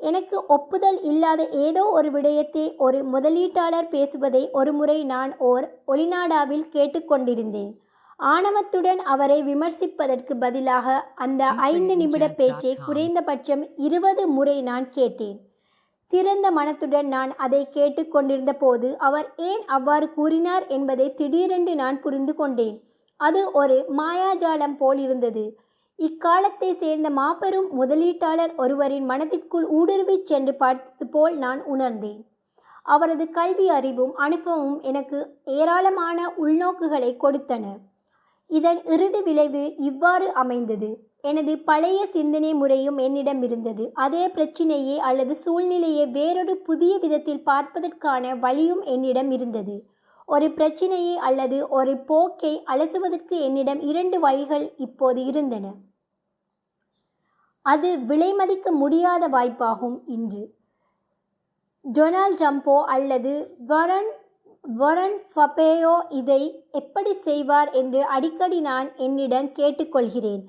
எனக்கு 0.00 0.36
ஒப்புதல் 0.46 0.98
இல்லாத 1.02 1.42
ஏதோ 1.66 1.82
ஒரு 1.88 2.08
விடயத்தை 2.10 2.64
ஒரு 2.76 2.98
முதலீட்டாளர் 3.04 3.88
பேசுவதை 3.88 4.42
ஒரு 4.50 4.72
முறை 4.72 4.98
நான் 5.04 5.32
ஓர் 5.50 5.66
ஒளிநாடாவில் 5.86 6.66
கேட்டுக்கொண்டிருந்தேன். 6.72 7.72
ஆணவத்துடன் 8.20 9.00
அவரை 9.04 9.38
விமர்சிப்பதற்கு 9.42 10.34
பதிலாக 10.38 10.96
அந்த 11.14 11.48
ஐந்து 11.72 11.94
நிமிட 11.96 12.24
பேச்சை 12.38 12.72
குறைந்தபட்சம் 12.86 13.64
இருபது 13.76 14.22
முறை 14.26 14.56
நான் 14.62 14.86
கேட்டேன். 14.90 15.36
திறந்த 16.12 16.46
மனத்துடன் 16.50 17.08
நான் 17.08 17.32
அதை 17.36 17.62
கேட்டுக்கொண்டிருந்த 17.68 18.52
போது 18.54 18.88
அவர் 18.98 19.28
ஏன் 19.50 19.62
அவ்வாறு 19.76 20.06
கூறினார் 20.10 20.66
என்பதை 20.68 21.06
திடீரென்று 21.14 21.74
நான் 21.74 21.98
புரிந்து 22.00 22.34
கொண்டேன். 22.34 22.76
அது 23.20 23.40
ஒரு 23.52 23.76
மாயாஜாலம் 23.98 24.76
போல் 24.76 24.98
இருந்தது 24.98 25.44
இக்காலத்தை 25.98 26.74
சேர்ந்த 26.74 27.10
மாபெரும் 27.10 27.68
முதலீட்டாளர் 27.80 28.56
ஒருவரின் 28.56 29.04
மனதிற்குள் 29.04 29.66
ஊடுருவிச் 29.68 30.22
சென்று 30.22 30.54
பார்த்தது 30.54 31.06
போல் 31.06 31.36
நான் 31.36 31.64
உணர்ந்தேன். 31.64 32.20
அவரது 32.82 33.30
கல்வி 33.30 33.68
அறிவும் 33.68 34.16
அனுபவமும் 34.16 34.82
எனக்கு 34.82 35.18
ஏராளமான 35.44 36.34
உள்நோக்குகளை 36.42 37.16
கொடுத்தன. 37.16 37.64
இதன் 38.50 38.84
இறுதி 38.84 39.22
விளைவு 39.22 39.74
இவ்வாறு 39.76 40.32
அமைந்தது. 40.32 40.90
எனது 41.20 41.58
பழைய 41.58 42.06
சிந்தனை 42.06 42.54
முறையும் 42.54 42.98
என்னிடம் 42.98 43.42
இருந்தது. 43.42 43.90
அதே 43.94 44.26
பிரச்சினையே 44.26 44.96
அல்லது 44.96 45.36
சூழ்நிலையை 45.36 46.06
வேறொரு 46.06 46.56
புதிய 46.56 46.98
விதத்தில் 46.98 47.44
பார்ப்பதற்கான 47.44 48.34
வழியும் 48.34 48.82
என்னிடம் 48.82 49.30
இருந்தது. 49.30 49.76
ஒரு 50.28 50.50
பிரச்சினையை 50.50 51.16
அல்லது 51.16 51.68
ஒரு 51.68 51.96
போக்கை 51.96 52.62
அலசுவதற்கு 52.66 53.36
என்னிடம் 53.40 53.80
இரண்டு 53.80 54.20
வழிகள் 54.20 54.74
இப்போது 54.76 55.24
இருந்தன. 55.24 55.66
அது 57.62 57.98
விலைமதிக்க 58.08 58.70
முடியாத 58.70 59.28
வாய்ப்பாகும் 59.28 59.98
இன்று. 60.06 60.44
டொனால்ட் 61.84 62.38
ட்ரம்போ 62.40 62.84
அல்லது 62.84 63.56
வரன் 63.66 64.10
வரன் 64.62 65.16
ஃபபேயோ 65.34 65.94
இதை 66.08 66.68
எப்படி 66.70 67.12
செய்வார் 67.14 67.70
என்று 67.70 68.04
அடிக்கடி 68.04 68.60
நான் 68.60 68.88
என்னிடம் 68.96 69.48
கேட்டுக்கொள்கிறேன். 69.48 70.42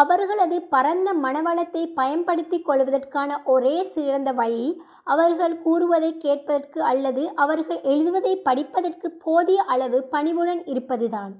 அவர்களது 0.00 0.56
பரந்த 0.74 1.08
மனவளத்தை 1.24 1.82
பயன்படுத்திக் 1.98 2.66
கொள்வதற்கான 2.68 3.30
ஒரே 3.44 3.76
சிறந்த 3.94 4.30
வழி 4.32 4.66
அவர்கள் 5.14 5.54
கூறுவதை 5.62 6.10
கேட்பதற்கு 6.16 6.80
அல்லது 6.82 7.24
அவர்கள் 7.34 7.80
எழுதுவதை 7.92 8.34
படிப்பதற்கு 8.48 9.10
போதிய 9.24 9.62
அளவு 9.74 10.00
பணிவுடன் 10.14 10.62
இருப்பதுதான். 10.72 11.34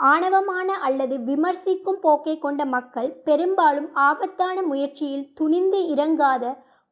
ஆணவமான 0.00 0.68
அல்லது 0.86 1.16
விமர்சிக்கும் 1.28 2.00
போக்கை 2.00 2.36
கொண்ட 2.38 2.62
மக்கள் 2.76 3.10
பெரும்பாலும் 3.24 3.90
ஆபத்தான 4.08 4.56
முயற்சியில் 4.62 5.28
துணிந்து 5.34 5.80
இறங்காத 5.94 6.44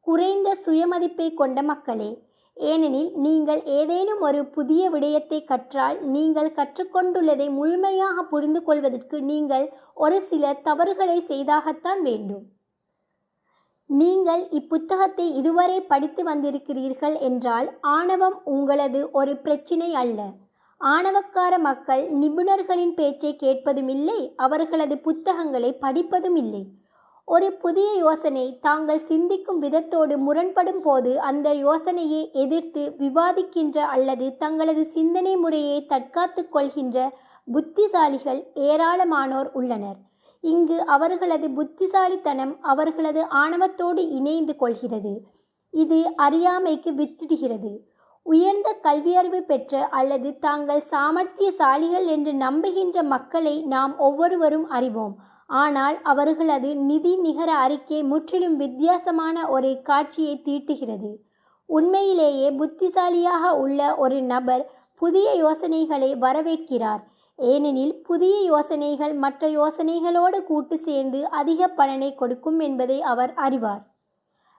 குறைந்த 0.07 0.49
சுயமதிப்பை 0.67 1.29
கொண்ட 1.35 1.59
மக்களே. 1.63 2.11
ஏனெனில் 2.57 3.11
நீங்கள் 3.17 3.61
ஏதேனும் 3.79 4.21
ஒரு 4.21 4.41
புதிய 4.57 4.91
விடயத்தை 4.91 5.39
கற்றால் 5.45 5.99
நீங்கள் 6.15 6.55
கற்றுக்கொண்டுள்ளதை 6.59 7.47
முழுமையாக 7.59 8.25
புரிந்து 8.33 8.61
கொள்வதற்கு 8.63 9.19
நீங்கள் 9.31 9.67
ஒரு 9.97 10.19
சில 10.31 10.53
தவறுகளை 10.67 11.19
செய்தாகத்தான் 11.31 12.01
வேண்டும். 12.03 12.45
நீங்கள் 13.91 14.43
இப்புத்தகத்தை 14.59 15.27
இதுவரை 15.41 15.79
படித்து 15.83 16.23
வந்திருக்கிறீர்கள் 16.25 17.17
என்றால் 17.29 17.69
ஆணவம் 17.97 18.37
உங்களது 18.55 19.01
ஒரு 19.13 19.33
பிரச்சினை 19.37 19.91
அல்ல. 19.95 20.21
ஆணவக்கார 20.81 21.55
மக்கள் 21.67 22.05
நிபுணர்களின் 22.21 22.95
பேச்சை 22.95 23.33
கேட்பதும் 23.37 23.91
இல்லை 23.97 24.21
அவர்களது 24.37 24.97
புத்தகங்களை 24.99 25.71
படிப்பதும் 25.85 26.39
இல்லை. 26.45 26.63
ஒரு 27.29 27.49
புதிய 27.63 27.89
யோசனை 27.97 28.47
தாங்கள் 28.61 29.03
சிந்திக்கும் 29.11 29.61
விதத்தோடு 29.65 30.15
முரண்படும் 30.19 30.81
போது 30.83 31.11
அந்த 31.21 31.49
யோசனையை 31.67 32.23
எதிர்த்து 32.45 32.83
விவாதிக்கின்ற 33.03 33.77
அல்லது 33.95 34.27
தங்களது 34.37 34.83
சிந்தனை 34.97 35.35
முறையை 35.37 35.79
தற்காத்து 35.93 36.43
கொள்கின்ற 36.49 37.07
புத்திசாலிகள் 37.47 38.41
ஏராளமானோர் 38.55 39.49
உள்ளனர். 39.53 39.97
இங்கு 40.41 40.85
அவர்களது 40.87 41.51
புத்திசாலித்தனம் 41.51 42.57
அவர்களது 42.63 43.23
ஆணவத்தோடு 43.35 44.03
இணைந்து 44.11 44.57
கொள்கிறது. 44.57 45.13
இது 45.71 46.15
அறியாமைக்கு 46.17 46.91
வித்திடுகிறது. 46.93 47.73
உயர்ந்த 48.23 48.69
கல்வியறிவு 48.83 49.41
பெற்ற 49.41 49.89
அல்லது 49.89 50.39
தாங்கள் 50.39 50.83
சாமர்த்தியசாலிகள் 50.91 52.07
என்று 52.07 52.33
நம்புகின்ற 52.35 53.03
மக்களை 53.03 53.63
நாம் 53.63 53.99
ஒவ்வொருவரும் 53.99 54.69
அறிவோம். 54.69 55.15
ஆனால் 55.47 55.97
அவர்களது 56.03 56.77
நிதி 56.77 57.17
நிகர 57.17 57.53
அறிக்கை 57.55 58.03
முற்றிலும் 58.03 58.57
வித்தியாசமான 58.57 59.49
ஒரு 59.49 59.81
காட்சியை 59.83 60.43
தீட்டுகிறது. 60.45 61.11
உண்மையிலேயே 61.67 62.51
புத்திசாலியாக 62.51 63.57
உள்ள 63.57 63.81
ஒரு 63.97 64.23
நபர் 64.23 64.71
புதிய 64.95 65.29
யோசனைகளை 65.35 66.15
வரவேற்கிறார். 66.15 67.03
ஏனெனில் 67.37 67.95
புதிய 68.03 68.41
யோசனைகள் 68.41 69.15
மற்ற 69.15 69.49
யோசனைகளோடு 69.49 70.43
கூட்டு 70.43 70.79
சேர்ந்து 70.79 71.29
அதிக 71.29 71.69
பலனை 71.69 72.15
கொடுக்கும் 72.15 72.59
என்பதை 72.59 73.03
அவர் 73.03 73.35
அறிவார். 73.35 73.83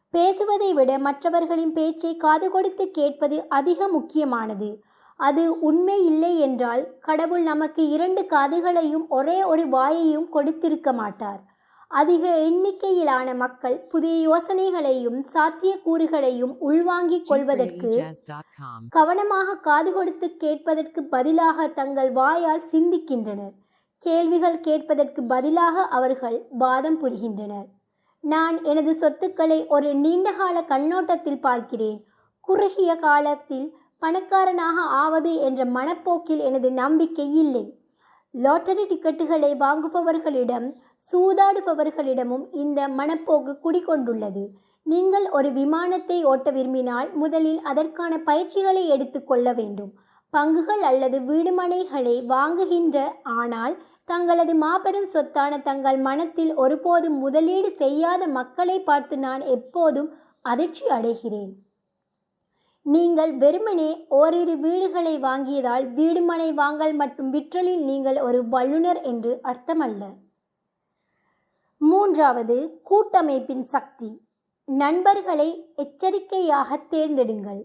பேசுவதை 0.09 0.73
விட 0.73 0.99
மற்றவர்களின் 0.99 1.73
பேச்சை 1.73 2.17
காது 2.17 2.51
கொடுத்து 2.51 2.91
கேட்பது 2.91 3.49
அதிக 3.49 3.87
முக்கியமானது. 3.87 4.83
அது 5.17 5.59
உண்மை 5.59 6.05
இல்லை 6.05 6.39
என்றால் 6.39 6.97
கடவுள் 6.99 7.41
நமக்கு 7.41 7.89
இரண்டு 7.89 8.21
காதுகளையும் 8.29 9.07
ஒரே 9.07 9.43
ஒரு 9.43 9.69
வாயையும் 9.69 10.29
கொடுத்திருக்க 10.29 10.93
மாட்டார். 10.93 11.52
அதிக 11.99 12.23
எண்ணிக்கையிலான 12.37 13.33
மக்கள் 13.33 13.75
புதிய 13.91 14.13
யோசனைகளையும் 14.27 15.19
சாத்தியக்கூறுகளையும் 15.33 16.53
உள்வாங்கிக் 16.59 17.25
கொள்வதற்கு 17.25 17.89
FreeFreeJazz.com. 17.89 18.81
கவனமாக 18.89 19.55
காது 19.55 19.93
கொடுத்து 19.93 20.37
கேட்பதற்கு 20.37 21.03
பதிலாக 21.03 21.67
தங்கள் 21.67 22.11
வாயால் 22.11 22.63
சிந்திக்கின்றனர். 22.71 23.53
கேள்விகள் 23.97 24.59
கேட்பதற்கு 24.59 25.23
பதிலாக 25.23 25.85
அவர்கள் 25.97 26.37
வாதம் 26.49 26.99
புரிகின்றனர். 27.03 27.67
நான் 28.19 28.63
எனது 28.63 28.95
சொத்துக்களை 28.95 29.67
ஒரு 29.67 29.95
நீண்டகால 29.95 30.61
கண்ணோட்டத்தில் 30.61 31.41
பார்க்கிறேன். 31.41 31.99
குறுகிய 32.41 32.95
காலத்தில் 32.95 33.67
பணக்காரனாக 33.99 34.77
ஆவது 35.03 35.33
என்ற 35.35 35.65
மனப்போக்கில் 35.65 36.41
எனது 36.49 36.71
நம்பிக்கை 36.71 37.27
இல்லை. 37.33 37.65
லாட்டரி 38.31 38.83
டிக்கெட்டுகளை 38.83 39.51
வாங்குபவர்களிடம் 39.63 40.67
சூதாடுபவர்களிடமும் 41.11 42.45
இந்த 42.63 42.87
மனப்போக்கு 42.99 43.53
குடிகொண்டுள்ளது. 43.65 44.43
நீங்கள் 44.85 45.25
ஒரு 45.37 45.49
விமானத்தை 45.57 46.17
ஓட்ட 46.31 46.47
விரும்பினால் 46.51 47.09
முதலில் 47.21 47.61
அதற்கான 47.71 48.13
பயிற்சிகளை 48.29 48.83
எடுத்துக்கொள்ள 48.95 49.47
வேண்டும். 49.59 49.91
பங்குகள் 50.33 50.83
அல்லது 50.89 51.17
வீடுமனைகளை 51.29 52.15
வாங்குகின்ற 52.31 52.97
ஆனால் 53.39 53.75
தங்களது 54.11 54.53
மாபெரும் 54.63 55.09
சொத்தான 55.15 55.59
தங்கள் 55.67 55.99
மனத்தில் 56.07 56.53
ஒருபோதும் 56.55 57.17
முதலீடு 57.17 57.69
செய்யாத 57.81 58.27
மக்களை 58.39 58.77
பார்த்து 58.89 59.17
நான் 59.17 59.43
எப்போதும் 59.57 60.09
அதிர்ச்சி 60.51 60.85
அடைகிறேன். 60.97 61.51
நீங்கள் 62.85 63.31
வெறுமனே 63.43 63.91
ஓரிரு 64.21 64.55
வீடுகளை 64.65 65.15
வாங்கியதால் 65.27 65.85
வீடுமனை 65.99 66.49
வாங்கல் 66.53 66.95
மற்றும் 67.01 67.29
விற்றலில் 67.35 67.83
நீங்கள் 67.91 68.19
ஒரு 68.27 68.39
வல்லுனர் 68.55 69.01
என்று 69.11 69.33
அர்த்தமல்ல. 69.51 70.03
மூன்றாவது 71.89 72.81
கூட்டமைப்பின் 72.89 73.63
சக்தி. 73.63 74.09
நண்பர்களை 74.65 75.47
எச்சரிக்கையாக 75.75 76.77
தேர்ந்தெடுங்கள். 76.89 77.61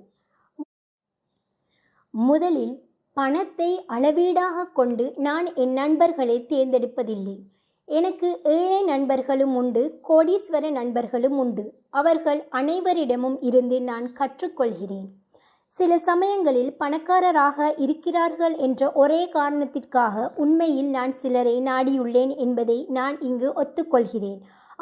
முதலில் 2.10 2.74
பணத்தை 3.12 3.84
அளவீடாக 3.88 4.72
கொண்டு 4.72 5.14
நான் 5.16 5.54
என் 5.54 5.72
நண்பர்களை 5.72 6.46
தேர்ந்தெடுப்பதில்லை. 6.48 7.36
எனக்கு 7.88 8.40
ஏழை 8.42 8.84
நண்பர்களும் 8.84 9.56
உண்டு 9.56 10.00
கோடீஸ்வர 10.08 10.70
நண்பர்களும் 10.70 11.38
உண்டு. 11.38 11.64
அவர்கள் 11.90 12.48
அனைவரிடமும் 12.52 13.38
இருந்து 13.40 13.82
நான் 13.82 14.08
கற்றுக்கொள்கிறேன். 14.12 15.08
சில 15.78 15.98
சமயங்களில் 15.98 16.70
பணக்காரராக 16.76 17.66
இருக்கிறார்கள் 17.76 18.54
என்ற 18.56 18.90
ஒரே 18.92 19.28
காரணத்திற்காக 19.28 20.32
உண்மையில் 20.36 20.88
நான் 20.88 21.12
சிலரை 21.18 21.56
நாடியுள்ளேன் 21.60 22.32
என்பதை 22.36 22.78
நான் 22.88 23.16
இங்கு 23.20 23.48
ஒத்துக்கொள்கிறேன். 23.62 24.40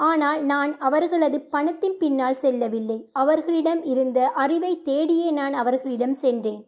ஆனால் 0.08 0.40
நான் 0.44 0.72
அவர்களது 0.78 1.38
பணத்தின் 1.54 1.98
பின்னால் 1.98 2.40
செல்லவில்லை. 2.44 2.98
அவர்களிடம் 3.12 3.82
இருந்த 3.84 4.28
அறிவை 4.44 4.72
தேடியே 4.84 5.28
நான் 5.30 5.54
அவர்களிடம் 5.54 6.16
சென்றேன். 6.24 6.62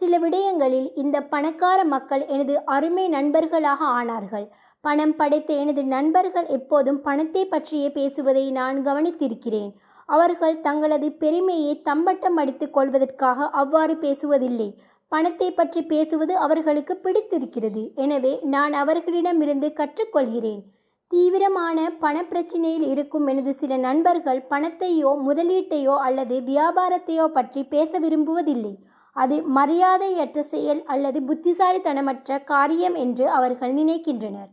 சில 0.00 0.18
விடயங்களில் 0.18 0.88
இந்த 0.94 1.16
பணக்கார 1.22 1.84
மக்கள் 1.84 2.24
எனது 2.26 2.54
அருமை 2.64 3.06
நண்பர்களாக 3.08 3.80
ஆனார்கள். 3.98 4.46
பணம் 4.84 5.16
படைத்த 5.16 5.52
எனது 5.54 5.82
நண்பர்கள் 5.84 6.46
எப்போதும் 6.46 7.00
பணத்தை 7.00 7.42
பற்றியே 7.46 7.88
பேசுவதை 7.90 8.50
நான் 8.50 8.78
கவனித்திருக்கிறேன். 8.86 9.72
அவர்கள் 10.12 10.56
தங்களது 10.60 11.08
பெருமையை 11.22 11.72
தம்பட்டம் 11.82 12.38
அடித்துக் 12.42 12.74
கொள்வதற்காக 12.76 13.48
அவ்வாறு 13.60 13.94
பேசுவதில்லை. 14.04 14.68
பணத்தை 15.12 15.48
பற்றி 15.52 15.80
பேசுவது 15.84 16.34
அவர்களுக்கு 16.36 16.94
பிடித்திருக்கிறது. 16.96 17.82
எனவே 18.04 18.32
நான் 18.54 18.74
அவர்களிடமிருந்து 18.82 19.68
கற்றுக்கொள்கிறேன். 19.80 20.62
தீவிரமான 21.10 21.78
பணப்பிரச்சினையில் 22.00 22.86
இருக்கும் 22.92 23.26
எனது 23.26 23.52
சில 23.54 23.72
நண்பர்கள் 23.86 24.40
பணத்தையோ 24.50 25.10
முதலீட்டையோ 25.26 25.96
அல்லது 26.06 26.36
வியாபாரத்தையோ 26.50 27.26
பற்றி 27.36 27.62
பேச 27.74 28.00
விரும்புவதில்லை. 28.00 28.72
அது 29.16 29.36
மரியாதையற்ற 29.56 30.40
செயல் 30.52 30.80
அல்லது 30.84 31.18
புத்திசாலித்தனமற்ற 31.30 32.38
காரியம் 32.44 32.96
என்று 33.04 33.24
அவர்கள் 33.38 33.72
நினைக்கின்றனர். 33.80 34.50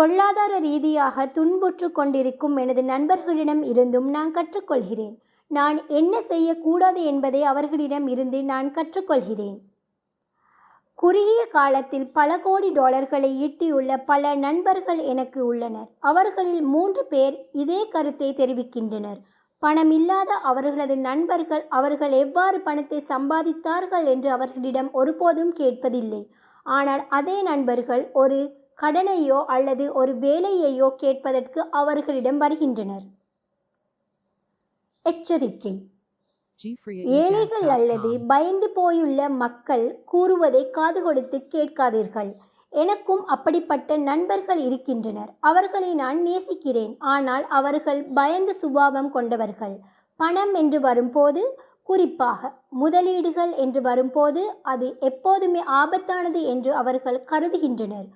பொருளாதார 0.00 0.58
ரீதியாக 0.58 1.24
துன்புற்று 1.26 1.92
கொண்டிருக்கும் 1.92 2.54
எனது 2.56 2.82
நண்பர்களிடம் 2.82 3.62
இருந்தும் 3.62 4.06
நான் 4.10 4.30
கற்றுக்கொள்கிறேன். 4.30 5.16
நான் 5.50 5.86
என்ன 5.86 6.22
செய்யக்கூடாது 6.22 7.00
என்பதை 7.02 7.42
அவர்களிடம் 7.42 8.06
இருந்து 8.06 8.38
நான் 8.42 8.68
கற்றுக்கொள்கிறேன். 8.72 9.58
குறுகிய 10.94 11.42
காலத்தில் 11.46 12.06
பல 12.12 12.38
கோடி 12.38 12.70
டாலர்களை 12.70 13.30
ஈட்டியுள்ள 13.46 13.90
பல 14.04 14.34
நண்பர்கள் 14.34 15.00
எனக்கு 15.12 15.40
உள்ளனர். 15.46 15.88
அவர்களில் 16.10 16.62
மூன்று 16.62 17.04
பேர் 17.04 17.36
இதே 17.52 17.80
கருத்தை 17.88 18.30
தெரிவிக்கின்றனர். 18.32 19.20
பணம் 19.58 19.90
இல்லாத 19.90 20.32
அவர்களது 20.34 20.96
நண்பர்கள் 20.96 21.66
அவர்கள் 21.68 22.12
எவ்வாறு 22.12 22.60
பணத்தை 22.60 23.00
சம்பாதித்தார்கள் 23.08 24.04
என்று 24.04 24.30
அவர்களிடம் 24.30 24.90
ஒருபோதும் 24.92 25.52
கேட்பதில்லை. 25.52 26.22
ஆனால் 26.66 27.04
அதே 27.08 27.42
நண்பர்கள் 27.42 28.10
ஒரு 28.12 28.40
கடனையோ 28.80 29.38
அல்லது 29.54 29.84
ஒரு 30.00 30.12
வேலையையோ 30.26 30.88
கேட்பதற்கு 31.02 31.60
அவர்களிடம் 31.80 32.38
வருகின்றனர். 32.38 33.06
எச்சரிக்கை. 35.06 35.74
ஏழைகள் 37.20 37.66
அல்லது 37.74 38.10
பயந்து 38.26 38.68
போயுள்ள 38.78 39.28
மக்கள் 39.42 39.84
கூறுவதை 40.04 40.62
காது 40.70 41.00
கொடுத்து 41.02 41.38
கேட்காதீர்கள். 41.54 42.30
எனக்கும் 42.72 43.22
அப்படிப்பட்ட 43.26 43.96
நண்பர்கள் 44.08 44.60
இருக்கின்றனர். 44.66 45.30
அவர்களை 45.40 45.90
நான் 45.94 46.18
நேசிக்கிறேன். 46.22 46.92
ஆனால் 47.12 47.44
அவர்கள் 47.58 48.00
பயந்த 48.18 48.52
சுபாவம் 48.62 49.10
கொண்டவர்கள். 49.10 49.76
பணம் 50.20 50.54
என்று 50.54 50.80
வரும்போது 50.80 51.42
குறிப்பாக 51.82 52.50
முதலீடுகள் 52.82 53.52
என்று 53.56 53.80
வரும்போது 53.80 54.42
அது 54.72 54.88
எப்போதுமே 55.10 55.62
ஆபத்தானது 55.80 56.42
என்று 56.52 56.72
அவர்கள் 56.74 57.24
கருதுகின்றனர். 57.32 58.08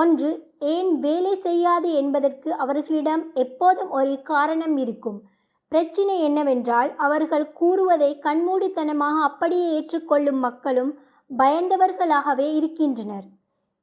ஒன்று 0.00 0.30
ஏன் 0.58 0.90
வேலை 0.98 1.32
செய்யாது 1.36 1.88
என்பதற்கு 1.92 2.50
அவர்களிடம் 2.54 3.22
எப்போதும் 3.34 3.90
ஒரு 3.90 4.14
காரணம் 4.22 4.76
இருக்கும். 4.76 5.18
பிரச்சினை 5.68 6.16
என்னவென்றால் 6.20 6.90
அவர்கள் 6.96 7.46
கூறுவதை 7.52 8.10
கண்மூடித்தனமாக 8.22 9.16
அப்படியே 9.22 9.66
ஏற்றுக்கொள்ளும் 9.72 10.40
மக்களும் 10.46 10.92
பயந்தவர்களாகவே 11.30 12.48
இருக்கின்றனர். 12.54 13.26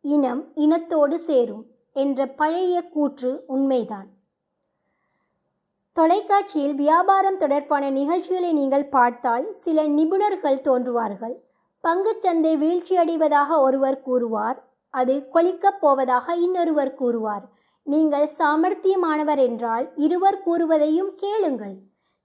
இனம் 0.04 0.42
இனத்தோடு 0.56 1.18
சேரும் 1.20 1.66
என்ற 1.94 2.28
பழைய 2.28 2.76
கூற்று 2.82 3.32
உண்மைதான். 3.48 4.08
தொலைக்காட்சியில் 5.98 6.76
வியாபாரம் 6.76 7.38
தொடர்பான 7.38 7.86
நிகழ்ச்சிகளை 7.90 8.52
நீங்கள் 8.54 8.88
பார்த்தால் 8.88 9.46
சில 9.64 9.88
நிபுணர்கள் 9.88 10.66
தோன்றுவார்கள். 10.68 11.36
பங்குச்சந்தை 11.84 12.54
வீழ்ச்சியடைவதாக 12.64 13.50
ஒருவர் 13.60 14.02
கூறுவார் 14.02 14.60
அது 14.90 15.30
கொலிக்கப் 15.34 15.80
போவதாக 15.80 16.36
இன்னொருவர் 16.36 16.94
கூறுவார். 16.94 17.46
நீங்கள் 17.84 18.30
சாமர்த்தியமானவர் 18.38 19.38
என்றால் 19.38 19.92
இருவர் 19.96 20.44
கூறுவதையும் 20.46 21.12
கேளுங்கள். 21.16 21.76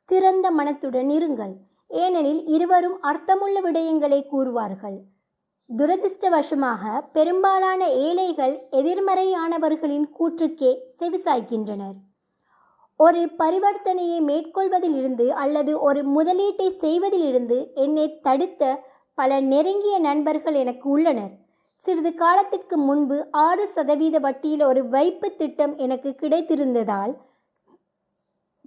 திறந்த 0.05 0.51
மனத்துடன் 0.51 1.09
இருங்கள். 1.09 1.55
ஏனெனில் 1.89 2.45
இருவரும் 2.47 3.01
அர்த்தமுள்ள 3.03 3.61
விடயங்களை 3.61 4.21
கூறுவார்கள். 4.33 4.99
துரதிருஷ்டவசமாக 5.79 7.01
பெரும்பாலான 7.13 7.89
ஏழைகள் 7.89 8.69
எதிர்மறையானவர்களின் 8.71 10.09
கூற்றுக்கே 10.19 10.73
செவிசாய்க்கின்றனர் 10.99 11.97
ஒரு 12.97 13.31
பரிவர்த்தனையை 13.39 14.19
மேற்கொள்வதிலிருந்து 14.21 15.29
அல்லது 15.29 15.81
ஒரு 15.81 16.03
முதலீட்டை 16.17 16.69
செய்வதிலிருந்து 16.81 17.73
என்னை 17.75 18.21
தடுத்த 18.21 18.81
பல 19.15 19.41
நெருங்கிய 19.41 19.99
நண்பர்கள் 19.99 20.55
எனக்கு 20.55 20.89
உள்ளனர். 20.91 21.44
சிறிது 21.87 22.11
காலத்திற்கு 22.15 22.77
முன்பு 22.79 23.17
ஆறு 23.47 23.65
சதவீத 23.77 24.19
வட்டியில் 24.19 24.65
ஒரு 24.69 24.83
வைப்பு 24.89 25.29
திட்டம் 25.41 25.75
எனக்கு 25.77 26.11
கிடைத்திருந்ததால் 26.23 27.15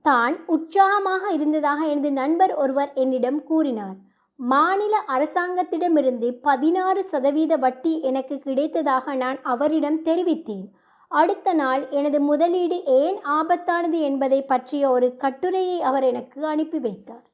தான் 0.01 0.35
உற்சாகமாக 0.47 1.23
இருந்ததாக 1.31 1.79
எனது 1.85 2.11
நண்பர் 2.11 2.53
ஒருவர் 2.55 2.91
என்னிடம் 3.03 3.39
கூறினார். 3.43 3.95
மாநில 4.39 4.95
அரசாங்கத்திடமிருந்து 5.15 6.27
பதினாறு 6.41 7.01
சதவீத 7.03 7.53
வட்டி 7.57 7.93
எனக்கு 8.01 8.35
கிடைத்ததாக 8.45 9.15
நான் 9.15 9.39
அவரிடம் 9.53 9.99
தெரிவித்தேன். 10.03 10.67
அடுத்த 11.11 11.53
நாள் 11.53 11.83
எனது 11.89 12.19
முதலீடு 12.21 12.77
ஏன் 13.01 13.17
ஆபத்தானது 13.39 13.99
என்பதை 14.09 14.39
பற்றிய 14.43 14.83
ஒரு 14.91 15.09
கட்டுரையை 15.17 15.77
அவர் 15.81 16.03
எனக்கு 16.03 16.39
அனுப்பி 16.45 16.79
வைத்தார். 16.79 17.26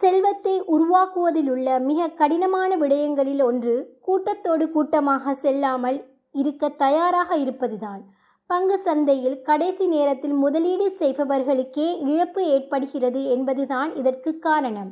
செல்வத்தை 0.00 0.54
உருவாக்குவதில் 0.74 1.48
உள்ள 1.54 1.68
மிக 1.88 2.08
கடினமான 2.20 2.70
விடயங்களில் 2.76 3.42
ஒன்று 3.46 3.74
கூட்டத்தோடு 4.06 4.64
கூட்டமாக 4.70 5.34
செல்லாமல் 5.34 5.98
இருக்க 6.40 6.68
தயாராக 6.84 7.30
இருப்பதுதான். 7.36 8.02
பங்கு 8.50 8.76
சந்தையில் 8.78 9.38
கடைசி 9.42 9.86
நேரத்தில் 9.86 10.36
முதலீடு 10.44 10.86
செய்பவர்களுக்கே 11.00 11.88
இழப்பு 12.10 12.42
ஏற்படுகிறது 12.46 13.22
என்பதுதான் 13.34 13.90
இதற்கு 13.94 14.30
காரணம். 14.38 14.90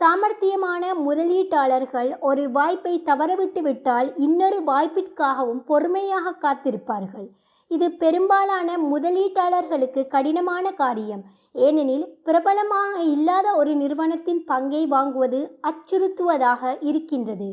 சாமர்த்தியமான 0.00 0.82
முதலீட்டாளர்கள் 1.06 2.10
ஒரு 2.20 2.42
வாய்ப்பை 2.50 2.94
தவறவிட்டு 3.06 3.62
விட்டால் 3.62 4.08
இன்னொரு 4.16 4.58
வாய்ப்பிற்காகவும் 4.70 5.62
பொறுமையாக 5.70 6.36
காத்திருப்பார்கள். 6.44 7.28
இது 7.70 7.86
பெரும்பாலான 8.02 8.78
முதலீட்டாளர்களுக்கு 8.92 10.02
கடினமான 10.14 10.72
காரியம். 10.82 11.24
ஏனெனில் 11.54 12.04
பிரபலமாக 12.22 13.02
இல்லாத 13.02 13.56
ஒரு 13.56 13.74
நிறுவனத்தின் 13.74 14.44
பங்கை 14.44 14.86
வாங்குவது 14.86 15.40
அச்சுறுத்துவதாக 15.62 16.76
இருக்கின்றது. 16.80 17.48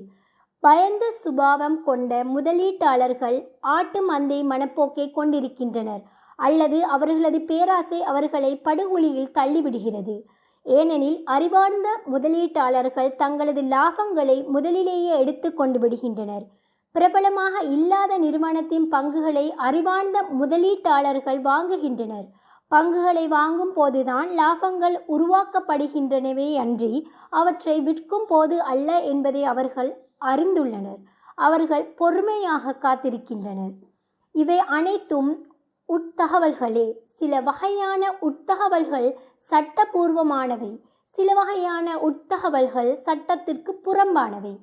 பயந்த 0.59 1.05
சுபாவம் 1.23 1.83
கொண்ட 1.83 2.23
முதலீட்டாளர்கள் 2.23 3.37
ஆட்டு 3.59 3.99
மந்தை 4.11 4.39
மனப்போக்கை 4.43 5.11
கொண்டிருக்கின்றனர். 5.11 6.03
அல்லது 6.39 6.83
அவர்களது 6.85 7.41
பேராசை 7.41 8.03
அவர்களை 8.03 8.57
படுகொலியில் 8.57 9.33
தள்ளிவிடுகிறது. 9.33 10.15
ஏனெனில் 10.63 11.23
அறிவார்ந்த 11.25 11.87
முதலீட்டாளர்கள் 12.11 13.15
தங்களது 13.15 13.61
லாபங்களை 13.61 14.47
முதலிலேயே 14.47 15.19
எடுத்து 15.19 15.53
கொண்டு 15.53 15.79
விடுகின்றனர். 15.79 16.45
பிரபலமாக 16.91 17.59
இல்லாத 17.59 18.17
நிறுவனத்தின் 18.17 18.89
பங்குகளை 18.89 19.53
அறிவார்ந்த 19.53 20.25
முதலீட்டாளர்கள் 20.41 21.39
வாங்குகின்றனர். 21.41 22.27
பங்குகளை 22.67 23.27
வாங்கும் 23.27 23.73
போதுதான் 23.73 24.29
லாபங்கள் 24.29 24.95
உருவாக்கப்படுகின்றனவே 25.07 26.55
அன்றி 26.55 27.09
அவற்றை 27.29 27.81
விற்கும் 27.81 28.25
போது 28.27 28.61
அல்ல 28.61 28.99
என்பதை 29.01 29.43
அவர்கள் 29.43 30.07
அறிந்துள்ளனர். 30.25 31.01
அவர்கள் 31.35 31.93
பொறுமையாக 31.93 32.77
காத்திருக்கின்றனர். 32.81 33.73
இவை 34.31 34.59
அனைத்தும் 34.59 35.47
உட்தகவல்களே. 35.89 36.93
சில 37.15 37.41
வகையான 37.41 38.17
உட்தகவல்கள் 38.21 39.15
சட்டபூர்வமானவை. 39.51 40.81
சில 41.09 41.33
வகையான 41.33 41.97
உட்தகவல்கள் 41.97 42.93
சட்டத்திற்கு 42.93 43.81
புறம்பானவை. 43.85 44.59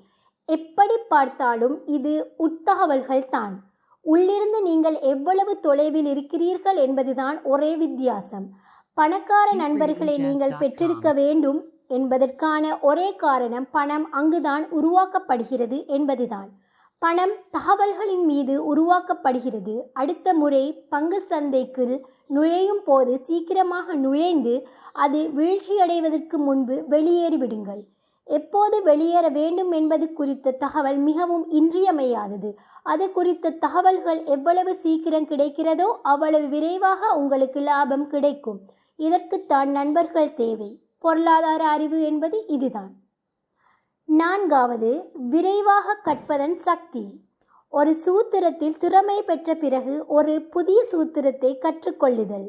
எப்படி 0.49 0.97
பார்த்தாலும் 1.09 1.87
இது 1.87 2.35
உட்தகவல்கள் 2.39 3.29
தான் 3.29 3.72
உள்ளிருந்து 4.05 4.63
நீங்கள் 4.63 4.99
எவ்வளவு 5.01 5.61
தொலைவில் 5.61 6.07
இருக்கிறீர்கள் 6.07 6.77
என்பதுதான் 6.77 7.43
ஒரே 7.43 7.77
வித்தியாசம். 7.77 8.47
பணக்கார 8.95 9.53
நண்பர்களை 9.53 10.19
நீங்கள் 10.19 10.59
பெற்றிருக்க 10.59 11.13
வேண்டும் 11.13 11.61
என்பதற்கான 11.89 12.79
ஒரே 12.81 13.15
காரணம் 13.17 13.67
பணம் 13.71 14.13
அங்குதான் 14.13 14.65
உருவாக்கப்படுகிறது 14.81 15.79
என்பதுதான். 15.87 16.51
பணம் 16.99 17.33
தகவல்களின் 17.51 18.25
மீது 18.25 18.55
உருவாக்கப்படுகிறது. 18.75 19.75
அடுத்த 19.93 20.35
முறை 20.35 20.65
பங்கு 20.89 21.19
சந்தைக்குள் 21.31 21.95
நுழையும் 22.29 22.83
போது 22.85 23.19
சீக்கிரமாக 23.19 23.95
நுழைந்து 23.95 24.67
அது 24.93 25.21
வீழ்ச்சியடைவதற்கு 25.37 26.37
முன்பு 26.37 26.85
வெளியேறிவிடுங்கள். 26.91 27.83
எப்போது 28.25 28.83
வெளியேற 28.83 29.29
வேண்டும் 29.29 29.73
என்பது 29.73 30.13
குறித்த 30.13 30.51
தகவல் 30.51 30.97
மிகவும் 30.97 31.51
இன்றியமையாதது. 31.51 32.51
அது 32.83 33.13
குறித்த 33.13 33.51
தகவல்கள் 33.51 34.25
எவ்வளவு 34.25 34.75
சீக்கிரம் 34.75 35.29
கிடைக்கிறதோ 35.29 35.89
அவ்வளவு 36.03 36.47
விரைவாக 36.47 37.17
உங்களுக்கு 37.17 37.61
லாபம் 37.61 38.07
கிடைக்கும். 38.07 38.61
இதற்குத்தான் 38.97 39.71
நண்பர்கள் 39.71 40.35
தேவை. 40.35 40.81
பொருளாதார 40.99 41.69
அறிவு 41.69 42.03
என்பது 42.03 42.47
இதுதான். 42.47 42.91
நான்காவது 44.05 45.11
விரைவாக 45.13 45.97
கற்பதன் 46.05 46.55
சக்தி. 46.55 47.05
ஒரு 47.69 47.97
சூத்திரத்தில் 47.97 48.79
திறமை 48.79 49.23
பெற்ற 49.23 49.55
பிறகு 49.55 50.07
ஒரு 50.07 50.43
புதிய 50.43 50.87
சூத்திரத்தை 50.93 51.53
கற்றுக்கொள்ளுதல். 51.59 52.49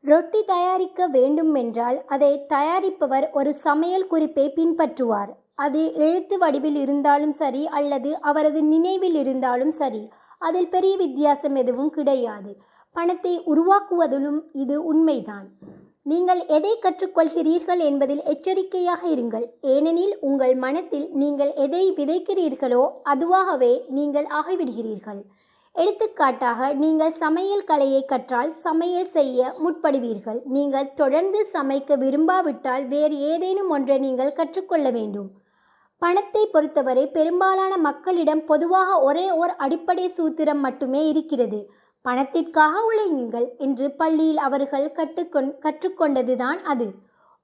ரொட்டி 0.00 0.44
தயாரிக்க 0.44 1.06
வேண்டும் 1.06 1.54
என்றால் 1.54 2.04
அதை 2.04 2.46
தயாரிப்பவர் 2.48 3.30
ஒரு 3.30 3.54
சமையல் 3.54 4.06
குறிப்பை 4.06 4.52
பின்பற்றுவார். 4.56 5.32
அது 5.58 5.80
எழுத்து 6.06 6.36
வடிவில் 6.42 6.78
இருந்தாலும் 6.84 7.34
சரி 7.40 7.62
அல்லது 7.78 8.10
அவரது 8.30 8.60
நினைவில் 8.70 9.16
இருந்தாலும் 9.22 9.74
சரி 9.80 10.02
அதில் 10.46 10.72
பெரிய 10.72 10.94
வித்தியாசம் 11.02 11.56
எதுவும் 11.62 11.92
கிடையாது. 11.96 12.50
பணத்தை 12.96 13.34
உருவாக்குவதிலும் 13.52 14.40
இது 14.62 14.76
உண்மைதான். 14.90 15.46
நீங்கள் 16.10 16.40
எதை 16.56 16.72
கற்றுக்கொள்கிறீர்கள் 16.84 17.82
என்பதில் 17.90 18.22
எச்சரிக்கையாக 18.32 19.02
இருங்கள். 19.12 19.46
ஏனெனில் 19.74 20.14
உங்கள் 20.28 20.54
மனத்தில் 20.64 21.06
நீங்கள் 21.22 21.52
எதை 21.64 21.84
விதைக்கிறீர்களோ 21.98 22.82
அதுவாகவே 23.12 23.72
நீங்கள் 23.98 24.28
ஆகிவிடுகிறீர்கள். 24.40 25.22
எடுத்துக்காட்டாக 25.74 26.68
நீங்கள் 26.82 27.14
சமையல் 27.22 27.64
கலையை 27.70 28.02
கற்றால் 28.10 28.52
சமையல் 28.66 29.08
செய்ய 29.16 29.54
முற்படுவீர்கள். 29.62 30.40
நீங்கள் 30.56 30.92
தொடர்ந்து 31.00 31.40
சமைக்க 31.54 31.96
விரும்பாவிட்டால் 32.04 32.84
வேறு 32.92 33.16
ஏதேனும் 33.32 33.72
ஒன்றை 33.76 33.98
நீங்கள் 34.06 34.36
கற்றுக்கொள்ள 34.40 34.88
வேண்டும். 34.98 35.30
பணத்தை 36.04 36.42
பொறுத்தவரை 36.46 37.02
பெரும்பாலான 37.06 37.72
மக்களிடம் 37.76 38.42
பொதுவாக 38.44 38.96
ஒரே 39.00 39.26
ஓர் 39.30 39.52
அடிப்படை 39.56 40.06
சூத்திரம் 40.08 40.60
மட்டுமே 40.64 41.02
இருக்கிறது. 41.08 41.60
பணத்திற்காக 42.04 42.74
உழையுங்கள் 42.88 43.46
என்று 43.58 43.86
பள்ளியில் 44.00 44.40
அவர்கள் 44.46 44.86
கற்றுக்கொண் 44.96 45.50
கற்றுக்கொண்டதுதான் 45.64 46.60
அது. 46.72 46.86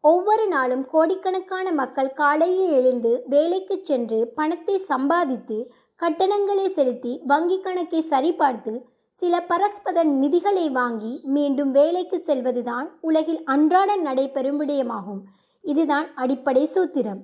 ஒவ்வொரு 0.04 0.44
நாளும் 0.46 0.84
கோடிக்கணக்கான 0.90 1.72
மக்கள் 1.80 2.12
காலையில் 2.12 2.70
எழுந்து 2.78 3.12
வேலைக்கு 3.26 3.78
சென்று 3.82 4.20
பணத்தை 4.38 4.76
சம்பாதித்து 4.90 5.58
கட்டணங்களை 6.00 6.66
செலுத்தி 6.70 7.14
வங்கி 7.26 7.58
கணக்கை 7.60 8.02
சரிபார்த்து 8.12 8.74
சில 9.22 9.34
பரஸ்பர 9.50 10.04
நிதிகளை 10.22 10.68
வாங்கி 10.72 11.14
மீண்டும் 11.36 11.70
வேலைக்கு 11.70 12.18
செல்வதுதான் 12.26 12.86
உலகில் 13.00 13.42
அன்றாட 13.44 13.90
நடைபெறும் 14.06 14.60
விடயமாகும். 14.60 15.20
இதுதான் 15.64 16.08
அடிப்படை 16.14 16.64
சூத்திரம். 16.74 17.20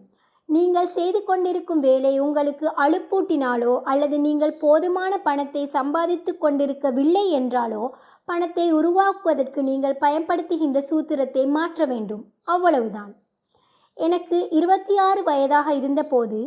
நீங்கள் 0.49 0.91
செய்து 0.97 1.21
கொண்டிருக்கும் 1.25 1.81
வேலை 1.81 2.13
உங்களுக்கு 2.19 2.67
அழுப்பூட்டினாலோ 2.85 3.73
அல்லது 3.93 4.17
நீங்கள் 4.19 4.55
போதுமான 4.61 5.13
பணத்தை 5.19 5.63
சம்பாதித்து 5.67 6.33
கொண்டிருக்கவில்லை 6.39 7.25
என்றாலோ 7.39 7.85
பணத்தை 8.25 8.67
உருவாக்குவதற்கு 8.73 9.63
நீங்கள் 9.63 10.01
பயன்படுத்துகின்ற 10.05 10.81
சூத்திரத்தை 10.91 11.45
மாற்ற 11.49 11.87
வேண்டும். 11.87 12.23
அவ்வளவுதான். 12.45 13.13
எனக்கு 13.97 14.39
இருபத்தி 14.51 14.95
ஆறு 14.99 15.21
வயதாக 15.23 15.69
இருந்தபோது 15.75 16.41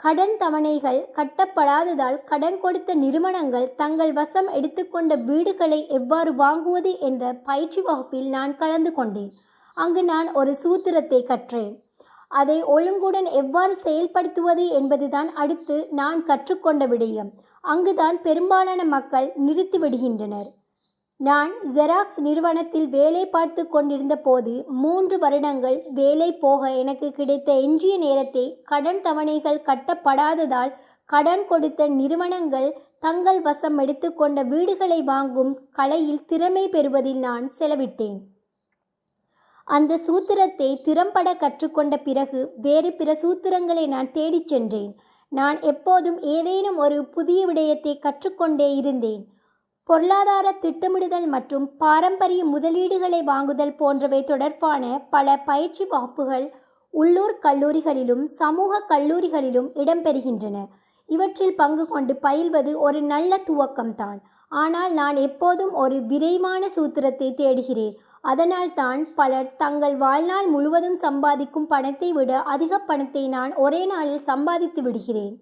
கடன் 0.00 0.34
தவணைகள் 0.38 1.00
கட்டப்படாததால் 1.16 2.18
கடன் 2.24 2.58
கொடுத்த 2.60 2.94
நிறுவனங்கள் 2.94 3.74
தங்கள் 3.76 4.12
வசம் 4.12 4.48
எடுத்துக்கொண்ட 4.48 5.14
வீடுகளை 5.28 5.80
எவ்வாறு 5.98 6.30
வாங்குவது 6.34 6.92
என்ற 7.08 7.32
பயிற்சி 7.32 7.80
வகுப்பில் 7.80 8.28
நான் 8.28 8.56
கலந்து 8.56 8.92
கொண்டேன். 8.92 9.32
அங்கு 9.76 10.02
நான் 10.04 10.28
ஒரு 10.32 10.52
சூத்திரத்தை 10.62 11.20
கற்றேன். 11.30 11.72
அதை 12.40 12.58
ஒழுங்குடன் 12.74 13.28
எவ்வாறு 13.40 13.74
செயல்படுத்துவது 13.84 14.64
என்பதுதான் 14.78 15.30
அடுத்து 15.42 15.76
நான் 16.00 16.20
கற்றுக்கொண்ட 16.30 16.86
விடயம். 16.86 17.30
அங்குதான் 17.64 18.18
பெரும்பாலான 18.22 18.84
மக்கள் 18.94 19.28
நிறுத்தி 19.46 19.78
விடுகின்றனர். 19.78 20.50
நான் 21.20 21.52
ஜெராக்ஸ் 21.74 22.20
நிறுவனத்தில் 22.26 22.86
வேலை 22.94 23.24
பார்த்து 23.26 23.62
கொண்டிருந்த 23.68 24.14
போது 24.18 24.52
மூன்று 24.82 25.16
வருடங்கள் 25.18 25.76
வேலை 25.94 26.30
போக 26.44 26.70
எனக்கு 26.82 27.08
கிடைத்த 27.18 27.52
எஞ்சிய 27.66 27.96
நேரத்தை 27.98 28.44
கடன் 28.70 29.00
தவணைகள் 29.02 29.60
கட்டப்படாததால் 29.68 30.72
கடன் 31.10 31.44
கொடுத்த 31.46 31.86
நிறுவனங்கள் 32.00 32.68
தங்கள் 32.98 33.40
வசம் 33.40 33.78
எடுத்துக்கொண்ட 33.78 34.42
வீடுகளை 34.52 35.00
வாங்கும் 35.12 35.54
கலையில் 35.72 36.26
திறமை 36.26 36.64
பெறுவதில் 36.68 37.18
நான் 37.18 37.46
செலவிட்டேன். 37.58 38.18
அந்த 39.68 39.98
சூத்திரத்தை 40.06 40.68
திறம்பட 40.82 41.28
கற்றுக்கொண்ட 41.34 41.96
பிறகு 41.96 42.40
வேறு 42.62 42.90
பிற 42.92 43.10
சூத்திரங்களை 43.22 43.84
நான் 43.86 44.10
தேடிச் 44.10 44.50
சென்றேன். 44.52 44.92
நான் 45.32 45.58
எப்போதும் 45.60 46.18
ஏதேனும் 46.36 46.76
ஒரு 46.76 46.98
புதிய 47.04 47.40
விடயத்தை 47.46 47.92
கற்றுக்கொண்டே 47.98 48.68
இருந்தேன். 48.74 49.22
பொருளாதார 49.88 50.48
திட்டமிடுதல் 50.60 51.26
மற்றும் 51.26 51.64
பாரம்பரிய 51.76 52.42
முதலீடுகளை 52.46 53.20
வாங்குதல் 53.24 53.74
போன்றவை 53.74 54.20
தொடர்பான 54.24 54.82
பல 55.10 55.36
பயிற்சி 55.36 55.84
வகுப்புகள் 55.84 56.46
உள்ளூர் 56.94 57.34
கல்லூரிகளிலும் 57.42 58.24
சமூக 58.40 58.82
கல்லூரிகளிலும் 58.88 59.68
இடம்பெறுகின்றன. 59.74 60.58
இவற்றில் 61.08 61.54
பங்கு 61.54 61.84
கொண்டு 61.86 62.14
பயில்வது 62.22 62.72
ஒரு 62.86 63.00
நல்ல 63.02 63.40
துவக்கம்தான். 63.48 64.18
ஆனால் 64.52 64.92
நான் 64.92 65.16
எப்போதும் 65.28 65.72
ஒரு 65.72 65.98
விரைவான 66.02 66.62
சூத்திரத்தை 66.76 67.28
தேடுகிறேன். 67.34 67.94
அதனால் 68.24 68.72
தான் 68.74 69.00
பலர் 69.14 69.48
தங்கள் 69.56 69.96
வாழ்நாள் 69.96 70.48
முழுவதும் 70.48 70.98
சம்பாதிக்கும் 70.98 71.66
பணத்தை 71.66 72.12
விட 72.12 72.42
அதிக 72.54 72.78
பணத்தை 72.78 73.24
நான் 73.28 73.52
ஒரே 73.54 73.80
நாளில் 73.86 74.22
சம்பாதித்து 74.22 74.82
விடுகிறேன். 74.82 75.34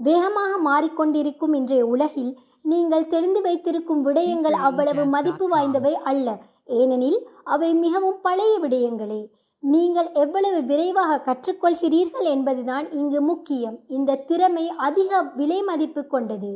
வேகமாக 0.00 0.52
மாறிக்கொண்டிருக்கும் 0.68 1.54
இன்றைய 1.60 1.84
உலகில் 1.86 2.32
நீங்கள் 2.62 3.10
தெரிந்து 3.14 3.40
வைத்திருக்கும் 3.40 4.02
விடயங்கள் 4.06 4.56
அவ்வளவு 4.68 5.04
மதிப்பு 5.06 5.46
வாய்ந்தவை 5.48 5.94
அல்ல. 6.10 6.28
ஏனெனில் 6.80 7.20
அவை 7.44 7.70
மிகவும் 7.74 8.20
பழைய 8.22 8.54
விடயங்களே. 8.64 9.22
நீங்கள் 9.62 10.08
எவ்வளவு 10.12 10.60
விரைவாக 10.70 11.20
கற்றுக்கொள்கிறீர்கள் 11.26 12.28
என்பதுதான் 12.34 12.86
இங்கு 13.00 13.20
முக்கியம். 13.20 13.76
இந்த 13.88 14.20
திறமை 14.30 14.64
அதிக 14.88 15.22
விலை 15.40 15.62
மதிப்பு 15.62 16.02
கொண்டது. 16.06 16.52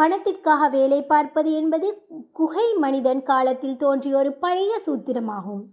பணத்திற்காக 0.00 0.68
வேலை 0.74 0.98
பார்ப்பது 1.02 1.50
என்பது 1.60 1.88
குகை 2.38 2.66
மனிதன் 2.84 3.22
காலத்தில் 3.22 3.80
தோன்றிய 3.82 4.14
ஒரு 4.16 4.30
பழைய 4.44 4.72
சூத்திரமாகும். 4.86 5.64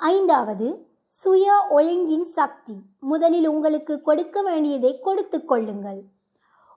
ஐந்தாவது 0.00 0.66
சுய 1.22 1.46
ஒழுங்கின் 1.76 2.26
சக்தி. 2.36 2.76
முதலில் 3.10 3.48
உங்களுக்கு 3.48 3.94
கொடுக்க 4.08 4.36
வேண்டியதை 4.42 4.92
கொடுத்து 5.06 5.38
கொள்ளுங்கள். 5.44 6.00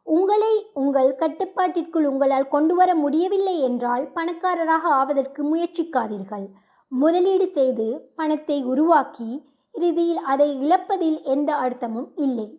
உங்களை 0.08 0.54
உங்கள் 0.82 1.12
கட்டுப்பாட்டிற்குள் 1.16 2.08
உங்களால் 2.12 2.48
கொண்டு 2.48 2.76
வர 2.76 2.90
முடியவில்லை 2.96 3.56
என்றால் 3.60 4.06
பணக்காரராக 4.18 4.86
ஆவதற்கு 5.00 5.44
முயற்சிக்காதீர்கள். 5.52 6.48
முதலீடு 6.92 7.48
செய்து 7.58 7.88
பணத்தை 8.16 8.58
உருவாக்கி 8.64 9.30
இறுதியில் 9.76 10.24
அதை 10.34 10.50
இழப்பதில் 10.64 11.20
எந்த 11.36 11.50
அர்த்தமும் 11.66 12.10
இல்லை. 12.28 12.50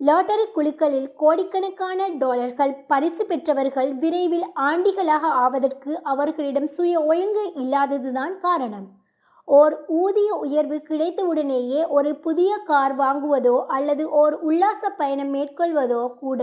லாட்டரி 0.00 0.44
குழுக்களில் 0.54 1.06
கோடிக்கணக்கான 1.16 2.08
டாலர்கள் 2.22 2.72
பரிசு 2.90 3.22
பெற்றவர்கள் 3.26 3.90
விரைவில் 3.94 4.46
ஆண்டிகளாக 4.68 5.24
ஆவதற்கு 5.44 5.92
அவர்களிடம் 6.12 6.68
சுய 6.76 7.00
ஒழுங்கு 7.10 7.44
இல்லாததுதான் 7.62 8.34
காரணம். 8.40 8.86
ஓர் 9.48 9.74
ஊதிய 10.00 10.30
உயர்வு 10.44 10.78
கிடைத்தவுடனேயே 10.88 11.80
ஒரு 11.88 12.10
புதிய 12.16 12.52
கார் 12.70 12.94
வாங்குவதோ 12.98 13.56
அல்லது 13.76 14.04
ஓர் 14.22 14.36
உல்லாச 14.48 14.90
பயணம் 15.00 15.32
மேற்கொள்வதோ 15.34 16.02
கூட 16.22 16.40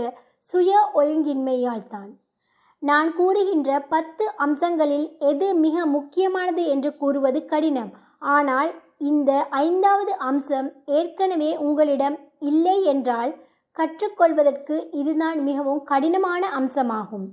சுய 0.52 0.72
ஒழுங்கின்மையால் 0.94 1.88
தான் 1.88 2.12
நான் 2.82 3.10
கூறுகின்ற 3.14 3.80
பத்து 3.94 4.24
அம்சங்களில் 4.36 5.06
எது 5.30 5.46
மிக 5.64 5.86
முக்கியமானது 5.86 6.64
என்று 6.66 6.90
கூறுவது 6.96 7.40
கடினம். 7.44 7.92
ஆனால் 8.36 8.72
இந்த 9.10 9.30
ஐந்தாவது 9.64 10.12
அம்சம் 10.28 10.68
ஏற்கனவே 10.98 11.50
உங்களிடம் 11.66 12.16
இல்லை 12.50 12.76
என்றால் 12.92 13.32
கற்றுக்கொள்வதற்கு 13.76 14.76
இதுதான் 14.92 15.38
மிகவும் 15.42 15.82
கடினமான 15.84 16.42
அம்சமாகும். 16.58 17.26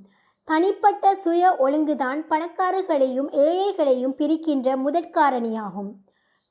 தனிப்பட்ட 0.47 1.11
சுய 1.15 1.51
ஒழுங்குதான் 1.57 2.21
பணக்காரர்களையும் 2.29 3.29
ஏழைகளையும் 3.45 4.15
பிரிக்கின்ற 4.19 4.77
முதற்காரணியாகும். 4.85 5.91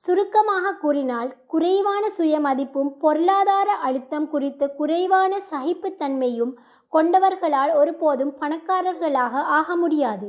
சுருக்கமாக 0.06 0.74
கூறினால் 0.74 1.30
குறைவான 1.46 2.04
சுய 2.10 2.34
மதிப்பும் 2.40 2.90
பொருளாதார 2.96 3.70
அழுத்தம் 3.86 4.28
குறித்த 4.28 4.68
குறைவான 4.78 5.32
சகிப்புத்தன்மையும் 5.50 6.52
கொண்டவர்களால் 6.92 7.72
ஒருபோதும் 7.80 8.32
பணக்காரர்களாக 8.40 9.42
ஆக 9.58 9.76
முடியாது. 9.76 10.28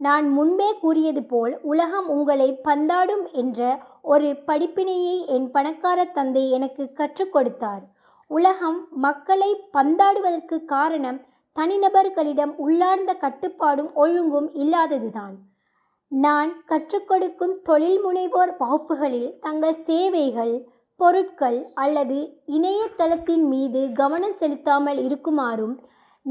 நான் 0.00 0.26
முன்பே 0.28 0.68
கூறியது 0.74 1.22
போல் 1.22 1.54
உலகம் 1.62 2.06
உங்களை 2.08 2.46
பந்தாடும் 2.64 3.24
என்ற 3.32 3.60
ஒரு 4.02 4.28
படிப்பினையை 4.46 5.16
என் 5.26 5.50
பணக்கார 5.50 6.04
தந்தை 6.04 6.44
எனக்கு 6.50 6.84
கற்றுக் 6.92 7.32
கொடுத்தார். 7.32 7.82
உலகம் 8.30 8.78
மக்களை 8.90 9.50
பந்தாடுவதற்கு 9.72 10.56
காரணம் 10.64 11.20
தனிநபர்களிடம் 11.56 12.52
உள்ளார்ந்த 12.56 13.12
கட்டுப்பாடும் 13.14 13.90
ஒழுங்கும் 13.94 14.48
இல்லாததுதான். 14.54 15.36
நான் 16.08 16.52
கற்றுக் 16.64 17.08
கொடுக்கும் 17.08 17.54
தொழில் 17.62 18.00
முனைவோர் 18.04 18.52
வகுப்புகளில் 18.58 19.30
தங்கள் 19.40 19.78
சேவைகள் 19.84 20.54
பொருட்கள் 21.00 21.60
அல்லது 21.74 22.18
இணையதளத்தின் 22.46 23.46
மீது 23.48 23.82
கவனம் 23.92 24.38
செலுத்தாமல் 24.38 25.00
இருக்குமாறும் 25.04 25.76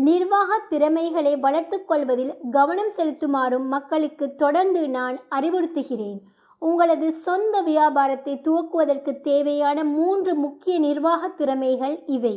நிர்வாக 0.08 0.58
திறமைகளை 0.70 1.36
வளர்த்துக்கொள்வதில் 1.36 2.34
கவனம் 2.52 2.92
செலுத்துமாறும் 2.96 3.66
மக்களுக்கு 3.66 4.36
தொடர்ந்து 4.36 4.90
நான் 4.90 5.18
அறிவுறுத்துகிறேன். 5.30 6.20
உங்களது 6.62 7.12
சொந்த 7.12 7.62
வியாபாரத்தை 7.62 8.34
துவக்குவதற்கு 8.44 9.12
தேவையான 9.22 9.84
மூன்று 9.84 10.36
முக்கிய 10.36 10.80
நிர்வாக 10.80 11.28
திறமைகள் 11.28 11.96
இவை. 12.06 12.36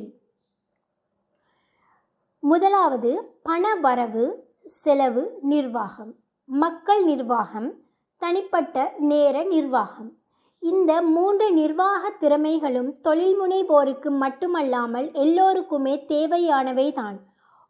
முதலாவது 2.39 3.11
பண 3.43 3.75
வரவு 3.75 4.25
செலவு 4.83 5.25
நிர்வாகம். 5.43 6.13
மக்கள் 6.49 7.03
நிர்வாகம் 7.05 7.69
தனிப்பட்ட 8.23 8.95
நேர 9.11 9.37
நிர்வாகம். 9.45 10.11
இந்த 10.63 10.93
மூன்று 11.03 11.47
நிர்வாக 11.53 12.11
திறமைகளும் 12.21 12.91
தொழில் 13.03 13.37
முனைவோருக்கு 13.41 14.11
மட்டுமல்லாமல் 14.11 15.11
எல்லோருக்குமே 15.13 15.95
தேவையானவை 16.07 16.93
தான் 16.93 17.19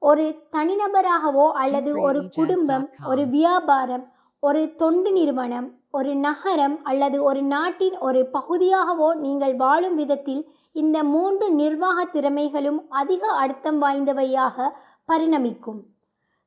ஒரு 0.03 0.25
தனிநபராகவோ 0.53 1.47
அல்லது 1.63 1.91
ஒரு 2.01 2.21
குடும்பம் 2.29 2.87
ஒரு 3.07 3.25
வியாபாரம் 3.27 4.05
ஒரு 4.43 4.63
தொண்டு 4.75 5.11
நிறுவனம் 5.13 5.69
ஒரு 5.91 6.13
நகரம் 6.15 6.77
அல்லது 6.83 7.17
ஒரு 7.23 7.41
நாட்டின் 7.43 7.97
ஒரு 7.99 8.21
பகுதியாகவோ 8.33 9.09
நீங்கள் 9.15 9.55
வாழும் 9.57 9.95
விதத்தில் 9.95 10.43
இந்த 10.73 10.99
மூன்று 11.05 11.47
நிர்வாக 11.51 12.05
திறமைகளும் 12.13 12.81
அதிக 12.89 13.27
அர்த்தம் 13.43 13.83
வாய்ந்தவையாக 13.83 14.69
பரிணமிக்கும். 15.09 15.81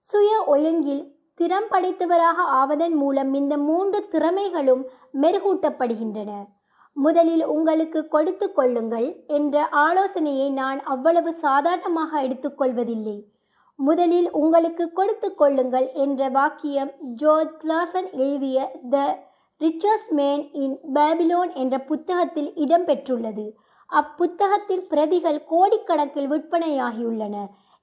சுய 0.09 0.31
ஒழுங்கில் 0.47 1.03
திறம் 1.39 1.69
படைத்தவராக 1.71 2.37
ஆவதன் 2.61 2.95
மூலம் 2.95 3.31
இந்த 3.33 3.53
மூன்று 3.57 3.99
திறமைகளும் 4.11 4.83
மெருகூட்டப்படுகின்றன. 5.21 6.31
முதலில் 6.97 7.45
உங்களுக்கு 7.45 8.01
கொடுத்து 8.07 8.47
கொள்ளுங்கள் 8.51 9.07
என்ற 9.27 9.55
ஆலோசனையை 9.85 10.49
நான் 10.51 10.81
அவ்வளவு 10.83 11.31
சாதாரணமாக 11.45 12.21
எடுத்துக்கொள்வதில்லை 12.21 13.17
முதலில் 13.79 14.31
உங்களுக்கு 14.31 14.91
கொடுத்து 14.91 15.33
கொள்ளுங்கள் 15.33 15.91
என்ற 15.93 16.29
வாக்கியம் 16.29 16.91
ஜோர்ஜ் 17.15 17.55
கிளாசன் 17.63 18.11
எழுதிய 18.11 18.71
the 18.89 19.25
Richest 19.61 20.09
Man 20.09 20.51
in 20.51 20.77
Babylon 20.93 21.53
என்ற 21.53 21.79
புத்தகத்தில் 21.79 22.51
இடம்பெற்றுள்ளது. 22.55 23.45
அப்புத்தகத்தின் 23.89 24.83
பிரதிகள் 24.87 25.39
கோடிக்கணக்கில் 25.49 26.29
விற்பனையாகியுள்ளன. 26.31 27.35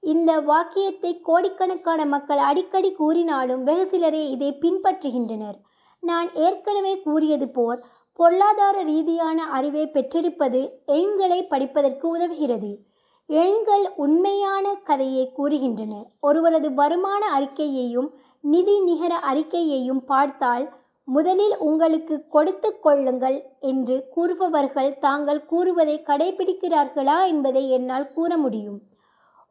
இந்த 0.03 0.31
வாக்கியத்தை 0.39 1.21
கோடிக்கணக்கான 1.21 2.05
மக்கள் 2.05 2.37
அடிக்கடி 2.37 2.91
கூறினாலும் 2.91 3.63
வெகு 3.63 3.85
சிலரே 3.87 4.29
இதை 4.29 4.49
பின்பற்றுகின்றனர். 4.61 5.57
நான் 5.99 6.29
ஏற்கனவே 6.33 7.01
கூறியது 7.01 7.49
போல் 7.49 7.83
பொருளாதார 8.13 8.81
ரீதியான 8.81 9.43
அறிவை 9.43 9.85
பெற்றிருப்பது 9.87 10.61
எண்களை 10.85 11.43
படிப்பதற்கு 11.43 12.07
உதவுகிறது. 12.17 12.71
எண்கள் 13.29 13.85
உண்மையான 13.95 14.73
கதையை 14.83 15.33
கூறுகின்றன 15.37 15.93
ஒருவரது 16.19 16.73
வருமான 16.73 17.39
அறிக்கையையும் 17.39 18.09
நிதி 18.43 18.75
நிகர 18.79 19.13
அறிக்கையையும் 19.31 20.01
பார்த்தால் 20.05 20.65
முதலில் 21.07 21.55
உங்களுக்கு 21.57 22.25
கொடுத்து 22.27 22.79
கொள்ளுங்கள் 22.79 23.37
என்று 23.59 23.95
கூறுபவர்கள் 24.15 24.99
தாங்கள் 24.99 25.45
கூறுவதை 25.45 26.03
கடைபிடிக்கிறார்களா 26.07 27.17
என்பதை 27.27 27.69
என்னால் 27.69 28.07
கூற 28.07 28.37
முடியும். 28.37 28.79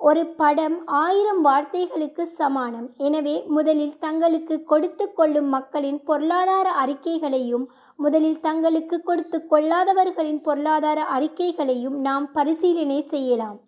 ஒரு 0.09 0.23
படம் 0.41 0.77
ஆயிரம் 1.01 1.41
வார்த்தைகளுக்கு 1.47 2.25
சமானம். 2.38 2.87
எனவே 3.07 3.35
முதலில் 3.57 3.99
தங்களுக்கு 4.05 4.57
கொடுத்து 4.71 5.05
கொள்ளும் 5.19 5.51
மக்களின் 5.57 6.01
பொருளாதார 6.09 6.69
அறிக்கைகளையும் 6.85 7.67
முதலில் 7.99 8.41
தங்களுக்கு 8.47 8.97
கொடுத்து 9.09 9.38
கொள்ளாதவர்களின் 9.53 10.41
பொருளாதார 10.49 11.01
அறிக்கைகளையும் 11.17 11.97
நாம் 12.07 12.27
பரிசீலனை 12.37 12.99
செய்யலாம். 13.12 13.61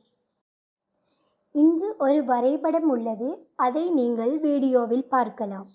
இங்கு 1.55 1.89
ஒரு 2.07 2.21
வரைபடம் 2.31 2.89
உள்ளது. 2.95 3.29
அதை 3.67 3.85
நீங்கள் 3.99 4.35
வீடியோவில் 4.47 5.07
பார்க்கலாம். 5.15 5.69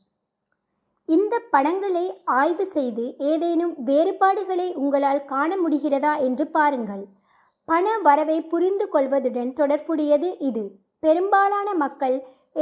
இந்த 1.10 1.36
படங்களை 1.54 2.04
ஆய்வு 2.40 2.66
செய்து 2.76 3.06
ஏதேனும் 3.32 3.74
வேறுபாடுகளை 3.92 4.68
உங்களால் 4.82 5.24
காண 5.32 5.52
முடிகிறதா 5.64 6.14
என்று 6.28 6.48
பாருங்கள். 6.58 7.06
பண 7.70 7.86
வரவை 7.98 8.36
புரிந்து 8.52 8.86
கொள்வதுடன் 8.94 9.50
தொடர்புடையது 9.54 10.30
இது. 10.40 10.64
பெரும்பாலான 11.00 11.74
மக்கள் 11.74 12.16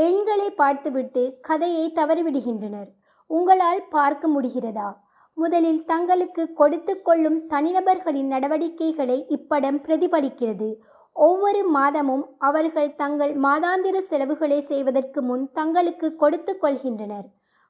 எண்களை 0.06 0.48
பார்த்துவிட்டு 0.52 1.24
கதையை 1.42 1.86
தவறிவிடுகின்றனர். 1.96 2.90
உங்களால் 3.30 3.82
பார்க்க 3.90 4.28
முடிகிறதா? 4.28 4.90
முதலில் 5.38 5.80
தங்களுக்கு 5.86 6.54
கொடுத்து 6.54 6.94
கொள்ளும் 7.02 7.40
தனிநபர்களின் 7.50 8.30
நடவடிக்கைகளை 8.34 9.18
இப்படம் 9.38 9.80
பிரதிபலிக்கிறது. 9.88 10.70
ஒவ்வொரு 11.14 11.62
மாதமும் 11.68 12.26
அவர்கள் 12.50 12.96
தங்கள் 12.96 13.34
மாதாந்திர 13.38 14.00
செலவுகளை 14.00 14.60
செய்வதற்கு 14.62 15.22
முன் 15.22 15.46
தங்களுக்கு 15.52 16.16
கொடுத்து 16.16 16.56
கொள்கின்றனர். 16.62 17.28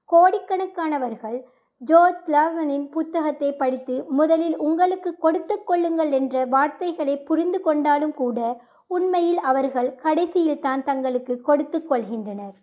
கோடிக்கணக்கானவர்கள் 0.10 1.38
ஜோர்ஜ் 1.82 2.22
கிளாசனின் 2.26 2.86
புத்தகத்தை 2.90 3.50
படித்து 3.54 3.96
முதலில் 4.10 4.56
உங்களுக்கு 4.58 5.12
கொடுத்து 5.18 5.56
கொள்ளுங்கள் 5.63 6.12
என்ற 6.12 6.46
வார்த்தைகளை 6.46 7.16
புரிந்து 7.18 7.60
கொண்டாலும் 7.62 8.13
கூட 8.13 8.40
உண்மையில் 8.88 9.38
அவர்கள் 9.40 9.90
கடைசியில் 9.96 10.60
தான் 10.60 10.84
தங்களுக்கு 10.84 11.42
கொடுத்து 11.42 11.80
கொள்கின்றனர். 11.90 12.56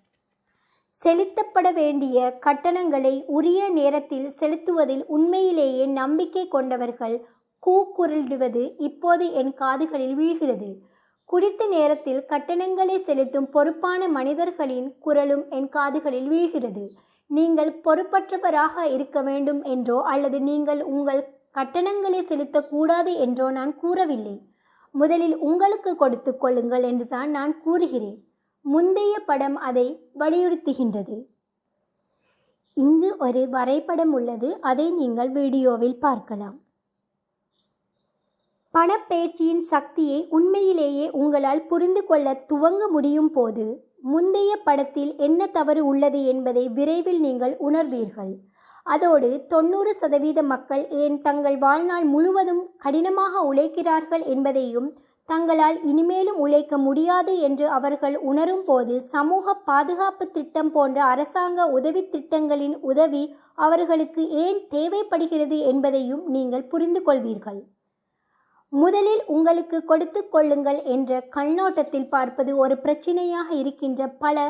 செலுத்தப்பட 1.02 1.72
வேண்டிய 1.72 2.38
கட்டணங்களை 2.46 3.14
உரிய 3.26 3.68
நேரத்தில் 3.68 4.28
செலுத்துவதில் 4.40 5.04
உண்மையிலேயே 5.06 5.86
நம்பிக்கை 5.86 6.44
கொண்டவர்கள் 6.48 7.16
கூக்குரலிடுவது 7.66 8.62
இப்போது 8.78 9.32
என் 9.32 9.54
காதுகளில் 9.54 10.16
வீழ்கிறது. 10.16 10.70
குறித்த 11.30 11.66
நேரத்தில் 11.66 12.24
கட்டணங்களை 12.24 12.98
செலுத்தும் 13.02 13.50
பொறுப்பான 13.50 14.08
மனிதர்களின் 14.08 14.88
குரலும் 14.98 15.44
என் 15.50 15.68
காதுகளில் 15.68 16.28
வீழ்கிறது. 16.28 16.86
நீங்கள் 17.30 17.70
பொறுப்பற்றவராக 17.84 18.84
இருக்க 18.94 19.18
வேண்டும் 19.22 19.62
என்றோ 19.74 19.98
அல்லது 20.12 20.38
நீங்கள் 20.40 20.82
உங்கள் 20.94 21.22
கட்டணங்களை 21.52 22.20
செலுத்தக்கூடாது 22.30 23.12
என்றோ 23.24 23.46
நான் 23.50 23.72
கூறவில்லை. 23.76 24.36
முதலில் 24.94 25.36
உங்களுக்கு 25.48 25.90
கொடுத்து 25.96 26.32
கொள்ளுங்கள் 26.36 26.84
என்றுதான் 26.90 27.30
நான் 27.30 27.54
கூறுகிறேன். 27.60 28.18
முந்தைய 28.64 29.14
படம் 29.30 29.56
அதை 29.68 29.86
வலியுறுத்துகின்றது. 30.18 31.16
இங்கு 32.76 33.10
ஒரு 33.26 33.42
வரைபடம் 33.48 34.12
உள்ளது. 34.12 34.50
அதை 34.70 34.86
நீங்கள் 35.00 35.30
வீடியோவில் 35.30 35.98
பார்க்கலாம். 35.98 36.56
பணப்பயிற்சியின் 38.74 39.64
சக்தியை 39.72 40.20
உண்மையிலேயே 40.36 41.06
உங்களால் 41.20 41.66
புரிந்து 41.66 42.02
கொள்ள 42.06 42.28
துவங்க 42.50 42.82
முடியும் 42.88 43.30
போது 43.30 43.66
முந்தைய 44.04 44.52
படத்தில் 44.64 45.12
என்ன 45.16 45.46
தவறு 45.46 45.82
உள்ளது 45.86 46.20
என்பதை 46.24 46.64
விரைவில் 46.68 47.20
நீங்கள் 47.20 47.54
உணர்வீர்கள். 47.68 48.32
அதோடு 48.86 49.28
தொண்ணூறு 49.46 49.92
சதவீத 49.94 50.42
மக்கள் 50.42 50.82
ஏன் 51.04 51.16
தங்கள் 51.20 51.56
வாழ்நாள் 51.58 52.04
முழுவதும் 52.04 52.62
கடினமாக 52.76 53.42
உழைக்கிறார்கள் 53.50 54.24
என்பதையும் 54.34 54.88
தங்களால் 55.28 55.78
இனிமேலும் 55.82 56.36
உழைக்க 56.36 56.78
முடியாது 56.78 57.34
என்று 57.38 57.66
அவர்கள் 57.68 58.16
உணரும் 58.30 58.64
போது 58.64 58.94
சமூக 59.14 59.54
பாதுகாப்பு 59.68 60.24
திட்டம் 60.30 60.72
போன்ற 60.72 60.98
அரசாங்க 61.04 61.66
உதவி 61.68 62.02
திட்டங்களின் 62.08 62.76
உதவி 62.80 63.22
அவர்களுக்கு 63.54 64.22
ஏன் 64.44 64.60
தேவைப்படுகிறது 64.68 65.58
என்பதையும் 65.72 66.24
நீங்கள் 66.26 66.68
புரிந்து 66.72 67.02
கொள்வீர்கள். 67.02 67.60
முதலில் 68.82 69.22
உங்களுக்கு 69.26 69.78
கொடுத்து 69.84 70.20
கொள்ளுங்கள் 70.28 70.78
என்ற 70.94 71.20
கண்ணோட்டத்தில் 71.36 72.08
பார்ப்பது 72.08 72.52
ஒரு 72.56 72.74
பிரச்சனையாக 72.84 73.48
இருக்கின்ற 73.62 74.08
பல 74.24 74.46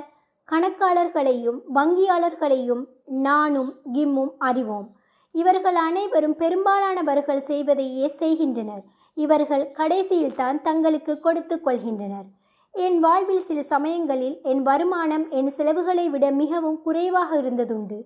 கணக்காளர்களையும் 0.48 1.58
வங்கியாளர்களையும் 1.74 2.82
நானும் 3.26 3.72
கிம்மும் 3.92 4.32
அறிவோம். 4.48 4.86
இவர்கள் 5.34 5.78
அனைவரும் 5.88 6.36
பெரும்பாலானவர்கள் 6.36 7.42
செய்வதையே 7.42 8.06
செய்கின்றனர். 8.22 8.82
இவர்கள் 9.16 9.64
கடைசியில் 9.72 10.34
தான் 10.34 10.62
தங்களுக்கு 10.62 11.14
கொடுத்து 11.20 11.56
கொள்கின்றனர். 11.66 12.26
என் 12.74 12.98
வாழ்வில் 13.00 13.46
சில 13.48 13.60
சமயங்களில் 13.74 14.36
என் 14.42 14.62
வருமானம் 14.62 15.26
என் 15.30 15.50
செலவுகளை 15.56 16.06
விட 16.10 16.30
மிகவும் 16.42 16.82
குறைவாக 16.82 17.30
இருந்ததுண்டு. 17.42 17.98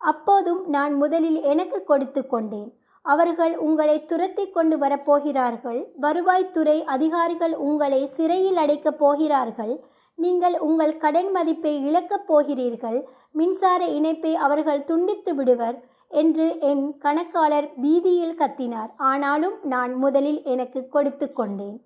அப்போதும் 0.00 0.62
நான் 0.66 0.94
முதலில் 0.94 1.40
எனக்கு 1.42 1.78
கொடுத்து 1.84 2.22
கொண்டேன். 2.26 2.70
அவர்கள் 3.02 3.56
உங்களை 3.56 4.04
துரத்தி 4.04 4.50
கொண்டு 4.50 4.78
வரப்போகிறார்கள். 4.78 5.84
வருவாய்த்துறை 6.00 6.84
அதிகாரிகள் 6.84 7.54
உங்களை 7.54 8.06
சிறையில் 8.06 8.56
அடைக்கப் 8.56 8.98
போகிறார்கள். 8.98 9.84
நீங்கள் 10.14 10.58
உங்கள் 10.58 10.96
கடன் 10.96 11.30
மதிப்பை 11.30 11.86
இழக்கப் 11.86 12.26
போகிறீர்கள். 12.26 13.08
மின்சார 13.32 13.84
இணைப்பை 13.84 14.34
அவர்கள் 14.34 14.84
துண்டித்து 14.84 15.34
விடுவர் 15.34 15.84
என்று 16.08 16.60
என் 16.60 16.98
கணக்காளர் 16.98 17.70
பீதியில் 17.80 18.38
கத்தினார். 18.38 18.90
ஆனாலும் 18.96 19.54
நான் 19.62 19.94
முதலில் 19.94 20.42
எனக்கு 20.42 20.88
கொடுத்து 20.88 21.32
கொண்டேன். 21.32 21.80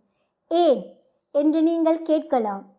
ஏன்? 0.48 1.00
என்று 1.32 1.62
நீங்கள் 1.62 2.02
கேட்கலாம். 2.02 2.75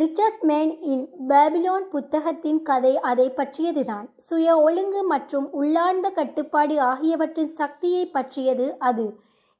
ரிச்சஸ்ட் 0.00 0.44
மேன் 0.50 0.70
இன் 0.80 1.02
பேபிலோன் 1.28 1.82
புத்தகத்தின் 1.94 2.60
கதை 2.62 2.92
அதை 3.10 3.26
பற்றியதுதான். 3.30 4.06
சுய 4.28 4.54
ஒழுங்கு 4.58 5.00
மற்றும் 5.04 5.46
உள்ளார்ந்த 5.52 6.10
கட்டுப்பாடு 6.10 6.76
ஆகியவற்றின் 6.80 7.50
சக்தியை 7.60 8.04
பற்றியது 8.06 8.66
அது. 8.78 9.04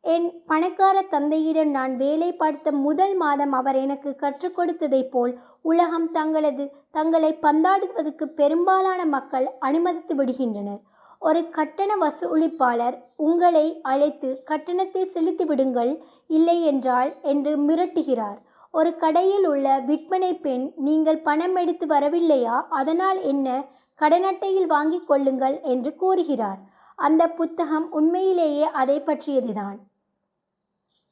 என் 0.05 0.29
பணக்கார 0.47 1.03
தந்தையிடம் 1.03 1.71
நான் 1.71 1.97
வேலை 1.97 2.31
பார்த்த 2.33 2.73
முதல் 2.87 3.15
மாதம் 3.15 3.53
அவர் 3.53 3.77
எனக்கு 3.77 4.13
கற்றுக் 4.17 4.57
கொடுத்ததைப் 4.59 5.11
போல் 5.11 5.35
உலகம் 5.63 6.09
தங்களது 6.11 6.65
தங்களை 6.91 7.31
பந்தாடுவதற்கு 7.43 8.27
பெரும்பாலான 8.41 9.05
மக்கள் 9.05 9.49
அனுமதித்து 9.59 10.15
விடுகின்றனர். 10.15 10.81
ஒரு 11.19 11.43
கட்டண 11.49 11.91
வசூலிப்பாளர் 11.97 12.97
உங்களை 13.17 13.67
அழைத்து 13.83 14.31
கட்டணத்தை 14.45 15.05
செலுத்தி 15.07 15.45
விடுங்கள் 15.45 15.93
இல்லை 16.27 16.57
என்றால் 16.63 17.13
என்று 17.23 17.53
மிரட்டுகிறார். 17.69 18.41
ஒரு 18.75 18.97
கடையில் 18.97 19.47
உள்ள 19.47 19.79
விற்பனை 19.79 20.35
பெண் 20.35 20.73
நீங்கள் 20.77 21.19
பணம் 21.19 21.57
எடுத்து 21.57 21.87
வரவில்லையா? 21.87 22.63
அதனால் 22.69 23.23
என்ன? 23.23 23.65
கடன் 23.95 24.25
அட்டையில் 24.25 24.67
வாங்கிக் 24.67 25.07
கொள்ளுங்கள் 25.07 25.61
என்று 25.61 25.97
கூறுகிறார். 25.97 26.61
அந்த 26.95 27.29
புத்தகம் 27.29 27.93
உண்மையிலேயே 27.93 28.65
அதை 28.65 29.01
பற்றியதுதான். 29.01 29.79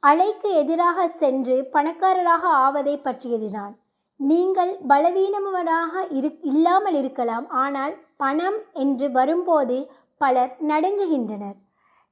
அலைக்கு 0.03 0.51
எதிராக 0.55 1.09
சென்று 1.09 1.68
பணக்காரராக 1.73 2.46
ஆவதை 2.49 2.99
பற்றியதுதான். 2.99 3.75
நீங்கள் 4.16 4.77
பலவீனமராக 4.88 6.07
இரு 6.11 6.38
இல்லாமல் 6.42 6.94
இருக்கலாம். 6.94 7.49
ஆனால் 7.49 7.94
பணம் 8.16 8.59
என்று 8.73 9.11
வரும்போது 9.11 9.90
பலர் 10.18 10.57
நடுங்குகின்றனர். 10.68 11.59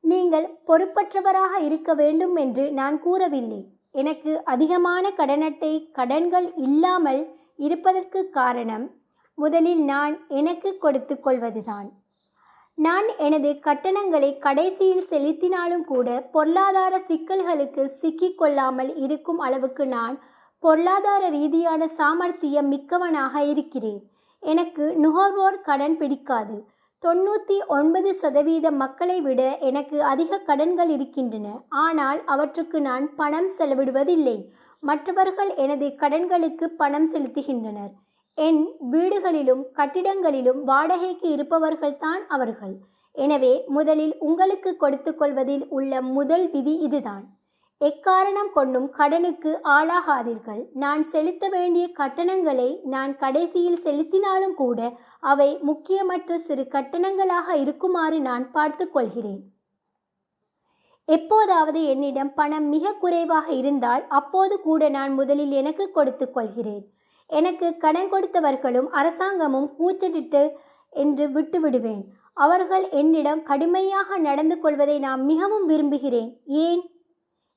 நீங்கள் 0.01 0.47
பொறுப்பற்றவராக 0.67 1.55
இருக்க 1.59 1.95
வேண்டும் 1.95 2.37
என்று 2.37 2.73
நான் 2.73 3.01
கூறவில்லை. 3.01 3.63
எனக்கு 3.95 4.45
அதிகமான 4.45 5.11
கடனட்டை 5.17 5.91
கடன்கள் 5.93 6.53
இல்லாமல் 6.57 7.23
இருப்பதற்கு 7.57 8.31
காரணம் 8.31 8.85
முதலில் 9.35 9.83
நான் 9.85 10.15
எனக்கு 10.29 10.79
கொடுத்து 10.79 11.21
கொள்வதுதான். 11.21 11.89
நான் 12.75 13.07
எனது 13.19 13.59
கட்டணங்களை 13.59 14.39
கடைசியில் 14.39 15.07
செலுத்தினாலும் 15.11 15.85
கூட 15.85 16.21
பொருளாதார 16.21 16.99
சிக்கல்களுக்கு 17.09 17.85
சிக்கிக்கொள்ளாமல் 18.03 18.97
இருக்கும் 18.97 19.39
அளவுக்கு 19.39 19.87
நான் 19.87 20.17
பொருளாதார 20.59 21.29
ரீதியான 21.29 21.89
சாமர்த்தியம் 21.89 22.69
மிக்கவனாக 22.69 23.43
இருக்கிறேன். 23.45 24.01
எனக்கு 24.43 24.85
நுகர்வோர் 24.97 25.61
கடன் 25.61 25.97
பிடிக்காது. 25.97 26.57
தொண்ணூற்றி 27.05 27.57
ஒன்பது 27.77 28.11
சதவீத 28.23 28.67
மக்களை 28.81 29.19
விட 29.27 29.43
எனக்கு 29.69 29.99
அதிக 30.13 30.41
கடன்கள் 30.49 30.91
இருக்கின்றன. 30.95 31.47
ஆனால் 31.85 32.21
அவற்றுக்கு 32.35 32.79
நான் 32.89 33.07
பணம் 33.21 33.51
செலவிடுவதில்லை. 33.59 34.37
மற்றவர்கள் 34.83 35.51
எனது 35.65 35.87
கடன்களுக்கு 36.03 36.67
பணம் 36.81 37.09
செலுத்துகின்றனர். 37.13 37.93
என் 38.39 38.61
வீடுகளிலும் 38.93 39.63
கட்டிடங்களிலும் 39.79 40.61
வாடகைக்கு 40.71 41.29
இருப்பவர்கள்தான் 41.37 42.23
அவர்கள். 42.37 42.77
எனவே 43.15 43.55
முதலில் 43.77 44.15
உங்களுக்கு 44.29 44.71
கொடுத்து 44.77 45.13
கொள்வதில் 45.15 45.65
உள்ள 45.77 46.03
முதல் 46.17 46.47
விதி 46.51 46.75
இதுதான். 46.87 47.25
எக்காரணம் 47.81 48.51
கொண்டும் 48.55 48.87
கடனுக்கு 48.99 49.51
ஆளாகாதீர்கள். 49.77 50.63
நான் 50.85 51.03
செலுத்த 51.13 51.45
வேண்டிய 51.49 51.85
கட்டணங்களை 51.99 52.71
நான் 52.95 53.13
கடைசியில் 53.17 53.83
செலுத்தினாலும் 53.85 54.57
கூட 54.63 54.81
அவை 55.23 55.59
முக்கியமற்ற 55.61 56.39
சிறு 56.39 56.65
கட்டணங்களாக 56.71 57.49
இருக்குமாறு 57.55 58.21
நான் 58.21 58.51
பார்த்து 58.51 58.91
கொள்கிறேன். 58.91 59.41
எப்போதாவது 61.05 61.85
என்னிடம் 61.85 62.35
பணம் 62.35 62.69
மிக 62.69 62.93
குறைவாக 62.93 63.53
இருந்தால் 63.53 64.07
அப்போது 64.09 64.61
கூட 64.61 64.89
நான் 64.89 65.13
முதலில் 65.15 65.51
எனக்கு 65.51 65.91
கொடுத்து 65.91 66.31
கொள்கிறேன். 66.31 66.85
எனக்கு 67.27 67.77
கடன் 67.77 68.11
கொடுத்தவர்களும் 68.11 68.89
அரசாங்கமும் 68.91 69.75
கூச்சலிட்டு 69.75 70.43
என்று 70.91 71.29
விட்டுவிடுவேன் 71.29 72.03
அவர்கள் 72.33 72.89
என்னிடம் 72.91 73.43
கடுமையாக 73.43 74.19
நடந்து 74.19 74.57
கொள்வதை 74.59 74.99
நான் 74.99 75.25
மிகவும் 75.25 75.67
விரும்புகிறேன். 75.67 76.31
ஏன்? 76.45 76.83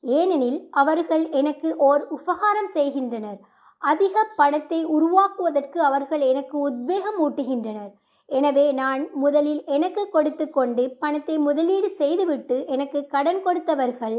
ஏனெனில் 0.03 0.67
அவர்கள் 0.71 1.29
எனக்கு 1.29 1.77
ஓர் 1.77 2.07
உபகாரம் 2.07 2.71
செய்கின்றனர். 2.73 3.39
அதிக 3.81 4.23
பணத்தை 4.39 4.79
உருவாக்குவதற்கு 4.95 5.79
அவர்கள் 5.87 6.23
எனக்கு 6.31 6.55
உத்வேகம் 6.67 7.19
ஊட்டுகின்றனர். 7.25 7.93
எனவே 8.29 8.65
நான் 8.81 9.01
முதலில் 9.23 9.61
எனக்கு 9.75 10.03
கொடுத்து 10.15 10.45
கொண்டு 10.57 10.83
பணத்தை 11.01 11.35
முதலீடு 11.47 11.89
செய்துவிட்டு 12.01 12.57
எனக்கு 12.75 12.99
கடன் 13.15 13.41
கொடுத்தவர்கள் 13.47 14.17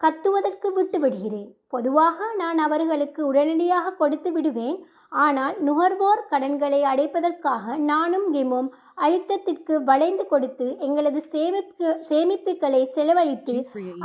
கத்துவதற்கு 0.00 0.68
விட்டு 0.76 0.98
விடுகிறேன் 1.02 1.50
பொதுவாக 1.74 2.28
நான் 2.40 2.60
அவர்களுக்கு 2.66 3.20
உடனடியாக 3.30 3.92
கொடுத்து 4.00 4.30
விடுவேன். 4.36 4.78
ஆனால் 5.24 5.56
நுகர்வோர் 5.66 6.22
கடன்களை 6.32 6.80
அடைப்பதற்காக 6.92 7.74
நானும் 7.90 8.26
கிமும் 8.34 8.68
அழுத்தத்திற்கு 9.04 9.74
வளைந்து 9.90 10.24
கொடுத்து 10.32 10.66
எங்களது 10.86 11.20
சேமிப்பு 11.34 11.88
சேமிப்புகளை 12.08 12.82
செலவழித்து 12.96 13.56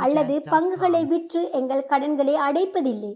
அல்லது 0.04 0.36
பங்குகளை 0.52 1.02
விற்று 1.12 1.42
எங்கள் 1.60 1.88
கடன்களை 1.92 2.36
அடைப்பதில்லை. 2.48 3.12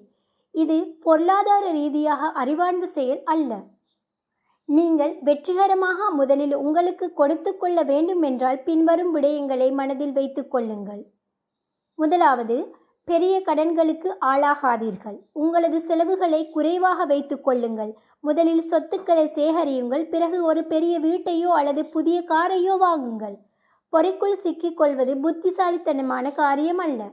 இது 0.55 0.77
பொருளாதார 1.01 1.65
ரீதியாக 1.71 2.31
அறிவார்ந்த 2.43 2.87
செயல் 2.87 3.23
அல்ல. 3.25 3.53
நீங்கள் 4.69 5.15
வெற்றிகரமாக 5.23 6.11
முதலில் 6.11 6.55
உங்களுக்கு 6.57 7.13
கொடுத்து 7.13 7.57
கொள்ள 7.57 7.83
வேண்டும் 7.83 8.23
என்றால் 8.23 8.61
பின்வரும் 8.63 9.17
விடயங்களை 9.17 9.69
மனதில் 9.73 10.13
வைத்துக் 10.13 10.51
கொள்ளுங்கள். 10.51 11.03
முதலாவது 11.99 12.57
பெரிய 13.05 13.43
கடன்களுக்கு 13.47 14.09
ஆளாகாதீர்கள். 14.21 15.19
உங்களது 15.33 15.81
செலவுகளை 15.81 16.51
குறைவாக 16.51 17.05
வைத்துக் 17.05 17.45
கொள்ளுங்கள். 17.45 17.93
முதலில் 18.21 18.63
சொத்துக்களை 18.63 19.25
சேகரியுங்கள். 19.39 20.05
பிறகு 20.09 20.45
ஒரு 20.45 20.65
பெரிய 20.65 21.01
வீட்டையோ 21.01 21.51
அல்லது 21.61 21.85
புதிய 21.87 22.25
காரையோ 22.29 22.77
வாங்குங்கள். 22.77 23.37
பொறைக்குள் 23.93 24.37
சிக்கிக் 24.45 24.77
கொள்வது 24.77 25.15
புத்திசாலித்தனமான 25.17 26.33
காரியம் 26.33 26.79
அல்ல. 26.79 27.11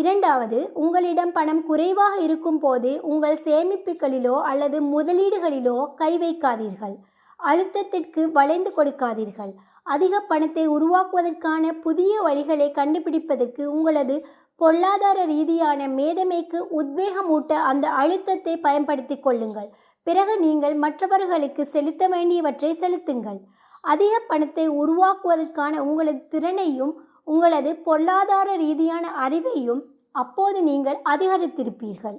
இரண்டாவது 0.00 0.58
உங்களிடம் 0.82 1.32
பணம் 1.36 1.60
குறைவாக 1.68 2.14
இருக்கும் 2.26 2.58
போது 2.58 2.90
உங்கள் 3.02 3.38
சேமிப்புகளிலோ 3.46 4.34
அல்லது 4.50 4.78
முதலீடுகளிலோ 4.94 5.78
கை 6.00 6.10
வைக்காதீர்கள். 6.18 6.94
அழுத்தத்திற்கு 7.40 8.22
வளைந்து 8.36 8.70
கொடுக்காதீர்கள். 8.76 9.52
அதிக 9.94 10.20
பணத்தை 10.30 10.64
உருவாக்குவதற்கான 10.68 11.72
புதிய 11.86 12.12
வழிகளை 12.26 12.68
கண்டுபிடிப்பதற்கு 12.78 13.64
உங்களது 13.76 14.16
பொருளாதார 14.60 15.18
ரீதியான 15.24 15.80
மேதமைக்கு 15.98 16.60
உத்வேகமூட்ட 16.80 17.52
அந்த 17.70 17.88
அழுத்தத்தை 18.02 18.54
பயன்படுத்திக் 18.68 19.24
கொள்ளுங்கள். 19.26 19.68
பிறகு 20.06 20.34
நீங்கள் 20.46 20.76
மற்றவர்களுக்கு 20.84 21.62
செலுத்த 21.74 22.02
வேண்டியவற்றை 22.08 22.72
செலுத்துங்கள். 22.74 23.40
அதிக 23.84 24.14
பணத்தை 24.30 24.68
உருவாக்குவதற்கான 24.82 25.74
உங்களது 25.88 26.22
திறனையும் 26.28 26.94
உங்களது 27.32 27.70
பொருளாதார 27.86 28.48
ரீதியான 28.56 29.04
அறிவையும் 29.26 29.82
அப்போது 30.12 30.58
நீங்கள் 30.62 30.98
அதிகரித்திருப்பீர்கள். 31.04 32.18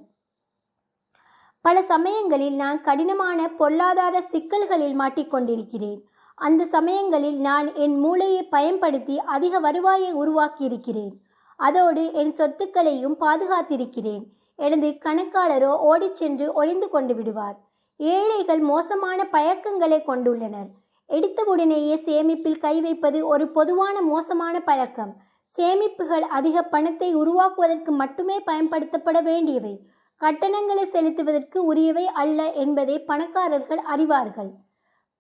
பல 1.65 1.81
சமயங்களில் 1.83 2.55
நான் 2.55 2.79
கடினமான 2.81 3.39
பொருளாதார 3.61 4.15
சிக்கல்களில் 4.33 4.95
மாட்டிக்கொண்டிருக்கிறேன். 4.99 5.99
அந்த 6.37 6.65
சமயங்களில் 6.75 7.39
நான் 7.47 7.69
என் 7.75 7.97
மூளையை 7.99 8.43
பயன்படுத்தி 8.55 9.15
அதிக 9.35 9.59
வருவாயை 9.59 10.11
உருவாக்கியிருக்கிறேன். 10.13 11.15
அதோடு 11.59 12.03
என் 12.13 12.33
சொத்துக்களையும் 12.33 13.17
பாதுகாத்திருக்கிறேன். 13.19 14.23
எனது 14.55 14.87
கணக்காளரோ 15.05 15.71
ஓடிச் 15.89 16.19
சென்று 16.21 16.45
ஒளிந்து 16.53 16.89
கொண்டு 16.89 17.15
விடுவார். 17.15 17.57
ஏழைகள் 17.99 18.61
மோசமான 18.71 19.25
பழக்கங்களை 19.35 19.99
கொண்டுள்ளனர். 20.07 20.69
எடுத்தவுடனேயே 21.09 21.95
சேமிப்பில் 22.07 22.61
கை 22.65 22.75
வைப்பது 22.85 23.19
ஒரு 23.27 23.45
பொதுவான 23.57 23.95
மோசமான 24.01 24.55
பழக்கம். 24.69 25.13
சேமிப்புகள் 25.57 26.25
அதிக 26.37 26.57
பணத்தை 26.73 27.09
உருவாக்குவதற்கு 27.21 27.91
மட்டுமே 28.01 28.37
பயன்படுத்தப்பட 28.49 29.19
வேண்டியவை. 29.29 29.73
கட்டணங்களை 30.21 30.85
செலுத்துவதற்கு 30.95 31.59
உரியவை 31.71 32.05
அல்ல 32.23 32.39
என்பதை 32.63 32.95
பணக்காரர்கள் 33.09 33.81
அறிவார்கள். 33.93 34.51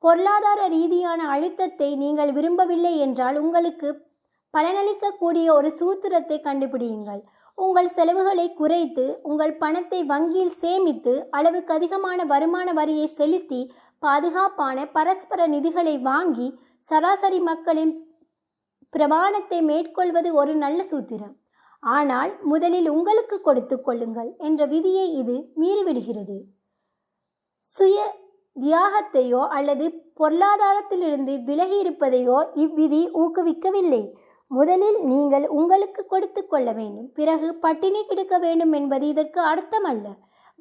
பொருளாதார 0.03 0.61
ரீதியான 0.67 1.21
அழுத்தத்தை 1.35 1.89
நீங்கள் 2.03 2.31
விரும்பவில்லை 2.31 2.93
என்றால் 3.05 3.37
உங்களுக்கு 3.37 3.89
பலனளிக்கக்கூடிய 4.53 5.47
ஒரு 5.57 5.69
சூத்திரத்தை 5.79 6.37
கண்டுபிடியுங்கள். 6.47 7.21
உங்கள் 7.57 7.89
செலவுகளை 7.95 8.45
குறைத்து 8.59 9.05
உங்கள் 9.29 9.53
பணத்தை 9.57 9.99
வங்கியில் 10.11 10.53
சேமித்து 10.61 11.13
அளவுக்கு 11.37 11.71
அதிகமான 11.73 12.25
வருமான 12.25 12.67
வரியை 12.79 13.07
செலுத்தி 13.19 13.61
பாதுகாப்பான 14.03 14.85
பரஸ்பர 14.95 15.47
நிதிகளை 15.47 15.95
வாங்கி 16.01 16.47
சராசரி 16.91 17.39
மக்களின் 17.49 17.93
பிரமாணத்தை 18.93 19.59
மேற்கொள்வது 19.61 20.29
ஒரு 20.33 20.53
நல்ல 20.55 20.79
சூத்திரம். 20.83 21.35
ஆனால் 21.83 22.31
முதலில் 22.51 22.87
உங்களுக்கு 22.89 23.37
கொடுத்து 23.41 23.75
கொள்ளுங்கள் 23.81 24.31
என்ற 24.37 24.61
விதியை 24.65 25.05
இது 25.13 25.35
மீறிவிடுகிறது. 25.61 26.37
சுய 27.75 27.97
தியாகத்தையோ 28.55 29.41
அல்லது 29.57 29.85
பொருளாதாரத்திலிருந்து 30.21 31.33
விலகி 31.49 31.77
இருப்பதையோ 31.83 32.37
இவ்விதி 32.63 33.01
ஊக்குவிக்கவில்லை. 33.23 34.01
முதலில் 34.51 34.99
நீங்கள் 35.11 35.45
உங்களுக்கு 35.59 36.01
கொடுத்து 36.05 36.41
கொள்ள 36.47 36.69
வேண்டும். 36.71 37.07
பிறகு 37.13 37.47
பட்டினி 37.65 38.01
கிடக்க 38.05 38.35
வேண்டும் 38.45 38.73
என்பது 38.79 39.05
இதற்கு 39.07 39.41
அர்த்தமல்ல. 39.53 40.07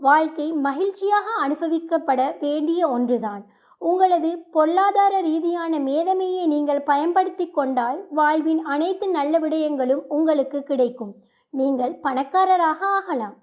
வாழ்க்கை 0.01 0.53
மகிழ்ச்சியாக 0.53 1.49
அனுபவிக்கப்பட 1.49 2.39
வேண்டிய 2.41 2.89
ஒன்றுதான். 2.89 3.45
உங்களது 3.79 4.39
பொருளாதார 4.39 5.21
ரீதியான 5.21 5.79
மேதமையை 5.79 6.47
நீங்கள் 6.47 6.83
பயன்படுத்தி 6.83 7.51
கொண்டால் 7.51 8.07
வாழ்வின் 8.11 8.65
அனைத்து 8.65 9.09
நல்ல 9.09 9.39
விடயங்களும் 9.39 10.05
உங்களுக்கு 10.09 10.63
கிடைக்கும். 10.63 11.15
நீங்கள் 11.51 11.95
பணக்காரராக 11.95 12.87
ஆகலாம். 12.87 13.37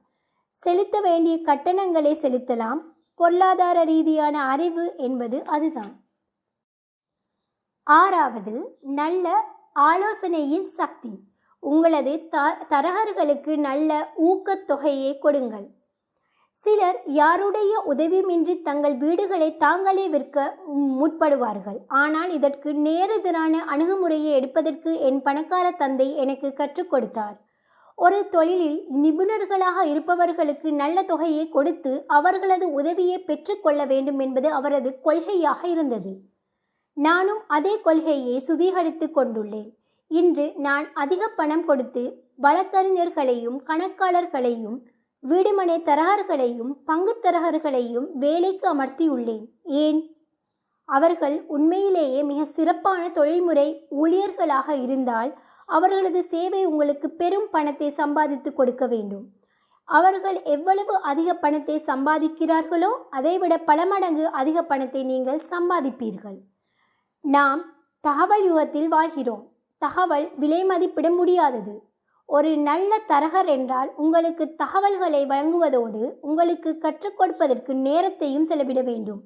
செலுத்த 0.52 1.02
வேண்டிய 1.02 1.42
கட்டணங்களை 1.42 2.16
செலுத்தலாம். 2.16 2.82
பொருளாதார 3.16 3.84
ரீதியான 3.84 4.42
அறிவு 4.42 4.94
என்பது 4.98 5.44
அதுதான். 5.46 5.94
ஆறாவது 7.84 8.78
நல்ல 8.82 9.46
ஆலோசனையின் 9.74 10.66
சக்தி. 10.66 11.20
உங்களது 11.60 12.28
த 12.30 12.58
தரகர்களுக்கு 12.70 13.58
நல்ல 13.58 14.14
ஊக்கத்தொகையை 14.24 15.20
கொடுங்கள். 15.20 15.75
சிலர் 16.66 16.98
யாருடைய 17.18 17.72
உதவியுமின்றி 17.92 18.54
தங்கள் 18.68 18.96
வீடுகளை 19.02 19.50
தாங்களே 19.64 20.06
விற்க 20.14 20.46
முற்படுவார்கள். 21.00 21.80
ஆனால் 22.04 22.32
இதற்கு 22.38 22.70
நேரெதிரான 22.86 23.54
அணுகுமுறையை 23.74 24.32
எடுப்பதற்கு 24.40 24.92
என் 25.10 25.20
பணக்கார 25.22 25.66
தந்தை 25.82 26.08
எனக்கு 26.24 26.50
கற்றுக் 26.54 26.92
கொடுத்தார். 26.94 27.36
ஒரு 27.98 28.20
தொழிலில் 28.30 28.80
நிபுணர்களாக 29.04 29.78
இருப்பவர்களுக்கு 29.92 30.72
நல்ல 30.82 31.04
தொகையை 31.12 31.46
கொடுத்து 31.50 31.92
அவர்களது 32.18 32.66
உதவியை 32.80 33.20
பெற்றுக்கொள்ள 33.20 33.82
வேண்டும் 33.92 34.20
என்பது 34.20 34.50
அவரது 34.60 34.90
கொள்கையாக 35.04 35.62
இருந்தது. 35.68 36.14
நானும் 36.98 37.42
அதே 37.48 37.76
கொள்கையை 37.88 38.36
சுவீகரித்து 38.48 39.08
கொண்டுள்ளேன். 39.12 39.70
இன்று 40.12 40.48
நான் 40.68 40.88
அதிக 41.04 41.32
பணம் 41.40 41.66
கொடுத்து 41.70 42.04
வழக்கறிஞர்களையும் 42.42 43.58
கணக்காளர்களையும் 43.70 44.78
வீடுமனை 45.30 45.82
தரகர்களையும் 45.84 46.76
பங்குத் 46.88 47.26
தரகர்களையும் 47.26 48.06
வேலைக்கு 48.14 48.76
அமர்த்தியுள்ளேன். 48.76 49.46
ஏன்? 49.64 50.16
அவர்கள் 50.86 51.46
உண்மையிலேயே 51.48 52.24
மிக 52.24 52.46
சிறப்பான 52.46 53.10
தொழில்முறை 53.10 53.88
ஊழியர்களாக 54.02 54.82
இருந்தால் 54.82 55.38
அவர்களது 55.66 56.24
சேவை 56.24 56.66
உங்களுக்கு 56.66 57.10
பெரும் 57.10 57.48
பணத்தை 57.52 57.92
சம்பாதித்து 57.92 58.54
கொடுக்க 58.54 58.88
வேண்டும். 58.88 59.28
அவர்கள் 59.84 60.42
எவ்வளவு 60.42 61.02
அதிக 61.02 61.34
பணத்தை 61.34 61.80
சம்பாதிக்கிறார்களோ 61.80 62.92
அதைவிட 63.10 63.58
பல 63.58 63.86
மடங்கு 63.86 64.28
அதிக 64.28 64.64
பணத்தை 64.64 65.04
நீங்கள் 65.04 65.42
சம்பாதிப்பீர்கள். 65.50 66.38
நாம் 67.22 67.74
தகவல் 68.02 68.44
யுகத்தில் 68.44 68.88
வாழ்கிறோம். 68.88 69.52
தகவல் 69.78 70.30
விலை 70.36 70.64
மதிப்பிட 70.64 71.10
முடியாதது. 71.10 71.82
ஒரு 72.30 72.58
நல்ல 72.58 72.92
தரகர் 73.08 73.46
என்றால் 73.46 73.90
உங்களுக்கு 73.96 74.46
தகவல்களை 74.56 75.26
வழங்குவதோடு 75.26 76.02
உங்களுக்கு 76.22 76.78
கற்றுக் 76.78 77.18
கொடுப்பதற்கு 77.18 77.74
நேரத்தையும் 77.74 78.46
செலவிட 78.46 78.82
வேண்டும். 78.82 79.22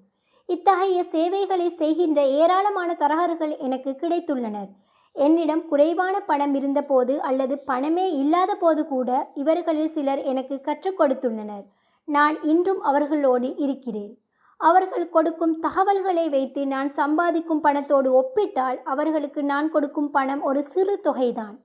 இத்தகைய 0.45 1.03
சேவைகளை 1.03 1.69
செய்கின்ற 1.69 2.19
ஏராளமான 2.27 2.93
தரகர்கள் 2.93 3.57
எனக்கு 3.57 3.91
கிடைத்துள்ளனர். 4.01 4.69
என்னிடம் 5.13 5.63
குறைவான 5.67 6.15
பணம் 6.19 6.53
இருந்தபோது 6.53 7.21
அல்லது 7.21 7.55
பணமே 7.65 8.05
இல்லாத 8.11 8.55
போது 8.55 8.87
கூட 8.87 9.29
இவர்களில் 9.33 9.91
சிலர் 9.91 10.21
எனக்கு 10.23 10.61
கற்றுக் 10.61 10.99
கொடுத்துள்ளனர். 11.01 11.65
நான் 12.07 12.41
இன்றும் 12.43 12.81
அவர்களோடு 12.81 13.55
இருக்கிறேன். 13.55 14.11
அவர்கள் 14.57 15.09
கொடுக்கும் 15.09 15.59
தகவல்களை 15.59 16.29
வைத்து 16.29 16.61
நான் 16.67 16.93
சம்பாதிக்கும் 16.93 17.63
பணத்தோடு 17.63 18.11
ஒப்பிட்டால் 18.11 18.79
அவர்களுக்கு 18.83 19.43
நான் 19.43 19.69
கொடுக்கும் 19.71 20.11
பணம் 20.11 20.41
ஒரு 20.41 20.63
சிறு 20.63 20.95
தொகைதான். 21.03 21.57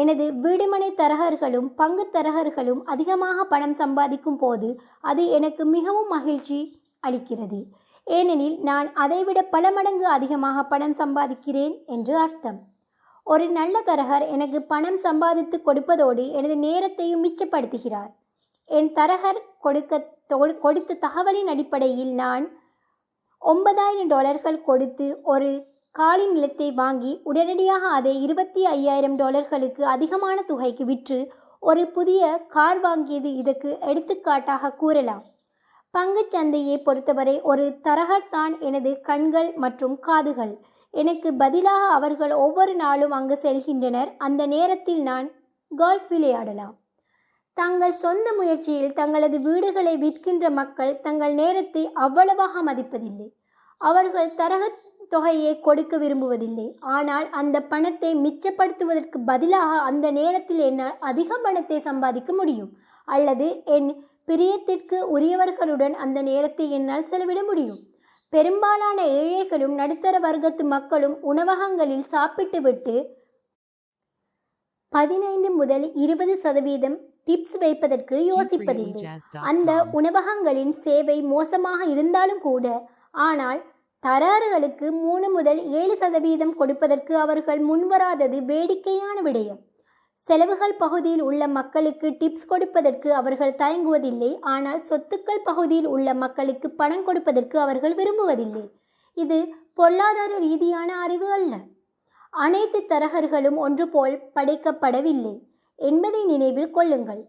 எனது 0.00 0.24
வீடுமனை 0.44 0.88
தரகர்களும் 1.00 1.68
பங்கு 1.80 2.04
தரகர்களும் 2.12 2.80
அதிகமாக 2.92 3.44
பணம் 3.52 3.74
சம்பாதிக்கும் 3.74 4.38
போது 4.42 4.68
அது 5.10 5.22
எனக்கு 5.38 5.62
மிகவும் 5.76 6.08
மகிழ்ச்சி 6.14 6.58
அளிக்கிறது. 7.06 7.60
ஏனெனில் 8.06 8.56
நான் 8.68 8.88
அதைவிட 9.04 9.38
பல 9.54 9.70
மடங்கு 9.76 10.06
அதிகமாக 10.16 10.64
பணம் 10.72 10.96
சம்பாதிக்கிறேன் 10.98 11.74
என்று 11.86 12.14
அர்த்தம். 12.24 12.58
ஒரு 13.26 13.46
நல்ல 13.58 13.76
தரகர் 13.86 14.24
எனக்கு 14.34 14.58
பணம் 14.72 14.98
சம்பாதித்து 15.06 15.56
கொடுப்பதோடு 15.68 16.24
எனது 16.38 16.56
நேரத்தையும் 16.66 17.24
மிச்சப்படுத்துகிறார். 17.24 18.12
என் 18.68 18.90
தரகர் 18.92 19.40
கொடுக்க 19.66 20.02
கொடுத்த 20.64 20.98
தகவலின் 21.06 21.50
அடிப்படையில் 21.52 22.12
நான் 22.22 22.44
ஒன்பதாயிரம் 23.42 24.12
டாலர்கள் 24.14 24.64
கொடுத்து 24.68 25.06
ஒரு 25.32 25.50
காலி 25.98 26.24
நிலத்தை 26.30 26.72
வாங்கி 26.72 27.20
உடனடியாக 27.24 27.88
அதை 27.88 28.22
இருபத்தி 28.22 28.62
ஐயாயிரம் 28.66 29.18
டாலர்களுக்கு 29.18 29.82
அதிகமான 29.82 30.42
தொகைக்கு 30.42 30.84
விற்று 30.84 31.18
ஒரு 31.62 31.82
புதிய 31.86 32.22
கார் 32.48 32.80
வாங்கியது 32.80 33.30
இதற்கு 33.36 33.70
எடுத்துக்காட்டாக 33.80 34.72
கூறலாம். 34.72 35.22
பங்குச் 35.90 36.30
சந்தையை 36.30 36.76
பொறுத்தவரை 36.78 37.40
ஒரு 37.40 37.64
தரகர்தான் 37.84 38.54
எனது 38.60 39.00
கண்கள் 39.00 39.52
மற்றும் 39.54 39.98
காதுகள். 39.98 40.54
எனக்கு 40.94 41.34
பதிலாக 41.34 41.92
அவர்கள் 41.92 42.32
ஒவ்வொரு 42.32 42.74
நாளும் 42.74 43.10
அங்கு 43.10 43.38
செல்கின்றனர். 43.42 44.10
அந்த 44.18 44.46
நேரத்தில் 44.46 45.02
நான் 45.02 45.28
கோல்ஃப் 45.70 46.08
விளையாடலாம் 46.08 46.74
தங்கள் 47.56 47.96
சொந்த 48.04 48.32
முயற்சியில் 48.32 48.92
தங்களது 48.92 49.40
வீடுகளை 49.40 49.96
விற்கின்ற 49.96 50.50
மக்கள் 50.50 51.00
தங்கள் 51.00 51.34
நேரத்தை 51.34 51.84
அவ்வளவாக 51.92 52.62
மதிப்பதில்லை. 52.64 53.28
அவர்கள் 53.80 54.34
தரகத் 54.34 54.82
தொகையை 55.14 55.52
கொடுக்க 55.66 55.94
விரும்புவதில்லை. 56.02 56.66
ஆனால் 56.96 57.26
அந்த 57.40 57.56
பணத்தை 57.72 58.10
மிச்சப்படுத்துவதற்கு 58.24 59.18
பதிலாக 59.30 59.80
அந்த 59.88 60.06
நேரத்தில் 60.20 60.62
என்னால் 60.68 60.96
அதிக 61.10 61.38
பணத்தை 61.46 61.78
சம்பாதிக்க 61.88 62.32
முடியும். 62.40 62.70
அல்லது 63.08 63.48
என் 63.76 63.90
பிரியத்திற்கு 64.30 64.98
உரியவர்களுடன் 65.16 65.94
அந்த 66.04 66.18
நேரத்தை 66.30 66.64
என்னால் 66.78 67.08
செலவிட 67.10 67.40
முடியும். 67.50 67.80
பெரும்பாலான 68.32 68.98
ஏழைகளும் 69.18 69.74
நடுத்தர 69.80 70.16
வர்க்கத்து 70.24 70.64
மக்களும் 70.72 71.14
உணவகங்களில் 71.30 72.08
சாப்பிட்டுவிட்டு 72.14 72.96
பதினைந்து 74.92 75.48
முதல் 75.60 75.86
இருபது 76.04 76.34
சதவீதம் 76.42 76.96
டிப்ஸ் 77.28 77.56
வைப்பதற்கு 77.62 78.16
யோசிப்பதில்லை. 78.32 79.02
அந்த 79.50 79.70
உணவகங்களின் 79.98 80.74
சேவை 80.84 81.16
மோசமாக 81.32 81.80
இருந்தாலும் 81.94 82.42
கூட 82.48 82.66
ஆனால் 83.28 83.60
தராறுகளுக்கு 84.06 84.86
மூணு 85.04 85.30
முதல் 85.30 85.60
ஏழு 85.78 85.94
சதவீதம் 85.96 86.54
கொடுப்பதற்கு 86.56 87.16
அவர்கள் 87.16 87.60
முன்வராதது 87.60 88.38
வேடிக்கையான 88.44 89.16
விடயம். 89.22 89.60
செலவுகள் 90.28 90.74
பகுதியில் 90.74 91.22
உள்ள 91.22 91.42
மக்களுக்கு 91.48 92.08
டிப்ஸ் 92.20 92.46
கொடுப்பதற்கு 92.46 93.08
அவர்கள் 93.14 93.58
தயங்குவதில்லை. 93.62 94.30
ஆனால் 94.54 94.80
சொத்துக்கள் 94.82 95.42
பகுதியில் 95.44 95.86
உள்ள 95.86 96.14
மக்களுக்கு 96.14 96.70
பணம் 96.70 97.04
கொடுப்பதற்கு 97.04 97.56
அவர்கள் 97.60 97.94
விரும்புவதில்லை. 97.94 98.64
இது 99.16 99.38
பொருளாதார 99.74 100.32
ரீதியான 100.38 100.90
அறிவு 101.04 101.28
அல்ல. 101.32 101.54
அனைத்து 102.30 102.78
தரகர்களும் 102.88 103.58
ஒன்று 103.66 103.88
போல் 103.88 104.16
படைக்கப்படவில்லை. 104.34 105.34
என்பதை 105.78 106.24
நினைவில் 106.24 106.70
கொள்ளுங்கள். 106.70 107.22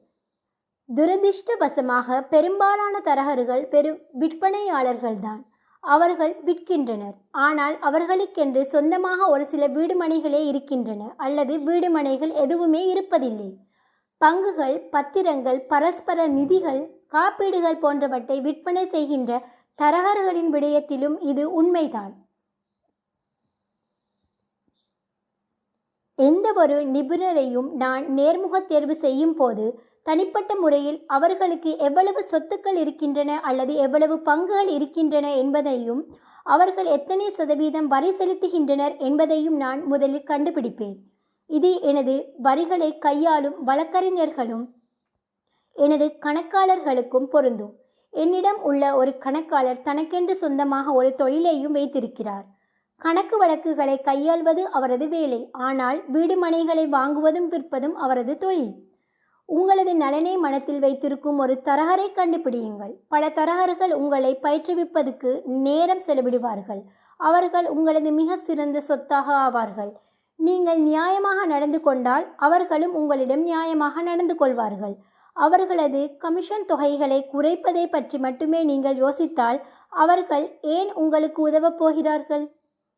துரதிர்ஷ்டவசமாக 0.89 2.27
பெரும்பாலான 2.29 2.99
தரகர்கள் 3.05 3.63
பெரும் 3.67 4.01
விற்பனையாளர்கள்தான். 4.19 5.41
அவர்கள் 5.83 6.33
விற்கின்றனர். 6.47 7.15
ஆனால் 7.45 7.75
அவர்களுக்கென்று 7.89 8.61
சொந்தமாக 8.73 9.29
ஒரு 9.33 9.45
சில 9.45 9.63
வீடுமனைகளே 9.77 10.41
இருக்கின்றன 10.51 11.03
அல்லது 11.25 11.53
வீடுமனைகள் 11.67 12.33
எதுவுமே 12.43 12.81
இருப்பதில்லை. 12.93 13.49
பங்குகள் 14.21 14.77
பத்திரங்கள் 14.93 15.59
பரஸ்பர 15.71 16.27
நிதிகள் 16.37 16.81
காப்பீடுகள் 17.15 17.81
போன்றவற்றை 17.83 18.37
விற்பனை 18.47 18.85
செய்கின்ற 18.95 19.31
தரகர்களின் 19.79 20.49
விடயத்திலும் 20.53 21.17
இது 21.31 21.43
உண்மைதான். 21.59 22.13
எந்த 26.19 26.47
ஒரு 26.61 26.77
நிபுணரையும் 26.93 27.67
நான் 27.81 28.03
நேர்முக 28.17 28.59
தேர்வு 28.71 28.95
செய்யும் 29.03 29.35
போது 29.41 29.65
தனிப்பட்ட 30.07 30.51
முறையில் 30.55 30.99
அவர்களுக்கு 31.07 31.71
எவ்வளவு 31.87 32.21
சொத்துக்கள் 32.31 32.77
இருக்கின்றன 32.83 33.31
அல்லது 33.49 33.73
எவ்வளவு 33.85 34.15
பங்குகள் 34.29 34.69
இருக்கின்றன 34.77 35.27
என்பதையும் 35.35 36.01
அவர்கள் 36.45 36.85
எத்தனை 36.85 37.25
சதவீதம் 37.29 37.87
வரி 37.87 38.11
செலுத்துகின்றனர் 38.11 38.95
என்பதையும் 38.97 39.57
நான் 39.63 39.79
முதலில் 39.83 40.29
கண்டுபிடிப்பேன். 40.31 40.95
இது 41.49 41.71
எனது 41.81 42.13
வரிகளை 42.37 42.89
கையாளும் 42.97 43.57
வழக்கறிஞர்களும் 43.63 44.65
எனது 45.75 46.05
கணக்காளர்களுக்கும் 46.25 47.27
பொருந்தும். 47.33 47.73
என்னிடம் 48.13 48.59
உள்ள 48.61 48.83
ஒரு 48.95 49.11
கணக்காளர் 49.17 49.81
தனக்கென்று 49.81 50.35
சொந்தமாக 50.35 50.93
ஒரு 50.93 51.09
தொழிலையும் 51.15 51.75
வைத்திருக்கிறார். 51.77 52.45
கணக்கு 53.01 53.35
வழக்குகளை 53.37 53.97
கையாள்வது 54.01 54.63
அவரது 54.77 55.07
வேலை 55.07 55.41
ஆனால் 55.51 55.99
வீடு 56.07 56.35
மனைகளை 56.43 56.85
வாங்குவதும் 56.97 57.49
விற்பதும் 57.53 57.95
அவரது 58.05 58.35
தொழில். 58.37 58.73
உங்களது 59.49 59.95
நலனை 59.95 60.37
மனத்தில் 60.37 60.79
வைத்திருக்கும் 60.79 61.37
ஒரு 61.37 61.61
தரகரை 61.65 62.07
கண்டுபிடியுங்கள். 62.15 62.93
பல 63.07 63.29
தரகர்கள் 63.29 63.93
உங்களை 63.93 64.39
பயிற்றுவிப்பதற்கு 64.41 65.45
நேரம் 65.45 66.03
செலவிடுவார்கள். 66.07 66.81
அவர்கள் 67.15 67.67
உங்களது 67.67 68.11
மிக 68.11 68.37
சிறந்த 68.37 68.81
சொத்தாக 68.81 69.27
ஆவார்கள். 69.45 69.91
நீங்கள் 70.35 70.81
நியாயமாக 70.81 71.45
நடந்து 71.45 71.81
கொண்டால் 71.81 72.25
அவர்களும் 72.35 72.93
உங்களிடம் 72.93 73.45
நியாயமாக 73.45 74.01
நடந்து 74.01 74.35
கொள்வார்கள். 74.35 74.95
அவர்களது 75.33 76.17
கமிஷன் 76.17 76.65
தொகைகளை 76.65 77.19
குறைப்பதை 77.33 77.85
பற்றி 77.85 78.17
மட்டுமே 78.17 78.63
நீங்கள் 78.63 78.95
யோசித்தால் 78.95 79.59
அவர்கள் 79.89 80.45
ஏன் 80.61 80.93
உங்களுக்கு 80.93 81.41
உதவப் 81.41 81.77
போகிறார்கள்? 81.77 82.45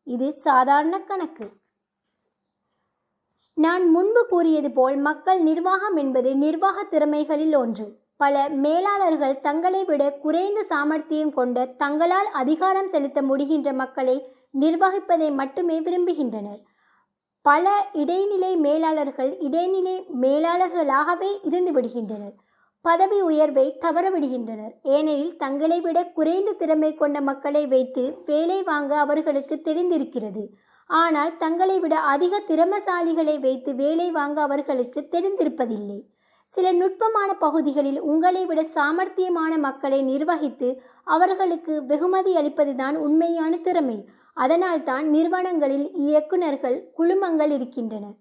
இது 0.04 0.32
சாதாரண 0.32 0.98
கணக்கு. 1.00 1.46
நான் 3.64 3.84
முன்பு 3.90 4.26
கூறியது 4.26 4.70
போல் 4.70 4.96
மக்கள் 4.96 5.40
நிர்வாகம் 5.42 5.96
என்பது 5.96 6.30
நிர்வாக 6.36 6.82
திறமைகளில் 6.82 7.54
ஒன்று. 7.56 7.86
பல 8.16 8.48
மேலாளர்கள் 8.48 9.40
தங்களை 9.40 9.84
விட 9.84 10.02
குறைந்த 10.12 10.60
சாமர்த்தியம் 10.62 11.32
கொண்ட 11.32 11.64
தங்களால் 11.82 12.28
அதிகாரம் 12.42 12.88
செலுத்த 12.88 13.22
முடிகின்ற 13.22 13.72
மக்களை 13.72 14.16
நிர்வகிப்பதை 14.60 15.28
மட்டுமே 15.32 15.76
விரும்புகின்றனர். 15.80 16.62
பல 17.42 17.74
இடைநிலை 17.92 18.52
மேலாளர்கள் 18.56 19.32
இடைநிலை 19.38 19.96
மேலாளர்களாகவே 20.22 21.30
இருந்து 21.42 21.72
விடுகின்றனர். 21.72 22.36
பதவி 22.84 23.20
உயர்வை 23.20 23.66
தவறவிடுகின்றனர் 23.80 24.74
ஏனெனில் 24.82 25.36
தங்களை 25.36 25.80
விட 25.80 26.06
குறைந்த 26.18 26.52
திறமை 26.52 26.94
கொண்ட 26.94 27.20
மக்களை 27.20 27.66
வைத்து 27.66 28.04
வேலை 28.26 28.62
வாங்க 28.62 28.98
அவர்களுக்கு 28.98 29.60
தெரிந்திருக்கிறது. 29.64 30.44
ஆனால் 30.90 31.36
தங்களை 31.36 31.80
விட 31.80 31.98
அதிக 31.98 32.42
திறமசாலிகளை 32.48 33.40
வைத்து 33.40 33.74
வேலை 33.74 34.10
வாங்க 34.10 34.42
அவர்களுக்கு 34.42 35.08
தெரிந்திருப்பதில்லை. 35.10 36.02
சில 36.48 36.72
நுட்பமான 36.72 37.34
பகுதிகளில் 37.34 38.00
உங்களை 38.00 38.46
விட 38.46 38.62
சாமர்த்தியமான 38.62 39.58
மக்களை 39.58 40.02
நிர்வகித்து 40.02 40.82
அவர்களுக்கு 41.04 41.84
வெகுமதி 41.84 42.36
அளிப்பதுதான் 42.36 42.94
உண்மையான 42.94 43.56
திறமை. 43.56 44.08
அதனால்தான் 44.34 45.10
நிறுவனங்களில் 45.10 45.90
இயக்குனர்கள் 45.96 46.82
குழுமங்கள் 46.98 47.50
இருக்கின்றன. 47.50 48.12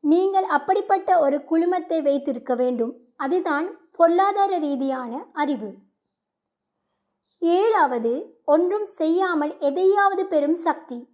நீங்கள் 0.00 0.44
அப்படிப்பட்ட 0.44 1.18
ஒரு 1.20 1.44
குழுமத்தை 1.44 2.02
வைத்திருக்க 2.02 2.54
வேண்டும். 2.54 2.94
அதுதான் 3.16 3.66
பொருளாதார 3.92 4.58
ரீதியான 4.58 5.26
அறிவு. 5.32 5.74
ஏழாவது 7.38 8.40
ஒன்றும் 8.44 8.84
செய்யாமல் 8.84 9.58
எதையாவது 9.58 10.26
பெறும் 10.26 10.56
சக்தி. 10.56 11.09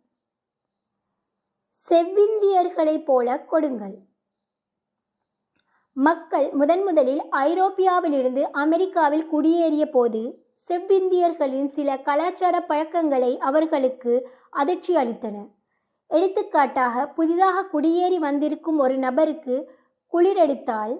செவ்விந்தியர்களைப் 1.91 3.05
போல 3.05 3.41
கொடுங்கள். 3.41 3.95
மக்கள் 5.93 6.51
முதன் 6.53 6.82
முதலில் 6.82 7.22
ஐரோப்பியாவிலிருந்து 7.30 8.43
அமெரிக்காவில் 8.53 9.28
குடியேறிய 9.32 9.84
போது 9.91 10.45
செவ்விந்தியர்களின் 10.70 11.68
சில 11.68 11.99
கலாச்சார 11.99 12.62
பழக்கங்களை 12.62 13.39
அவர்களுக்கு 13.39 14.28
அதிர்ச்சி 14.51 14.97
அளித்தன. 14.97 15.37
எடுத்துக்காட்டாக 16.07 17.09
புதிதாக 17.09 17.62
குடியேறி 17.64 18.18
வந்திருக்கும் 18.18 18.78
ஒரு 18.78 18.97
நபருக்கு 18.97 19.70
குளிரெடுத்தால் 20.12 20.95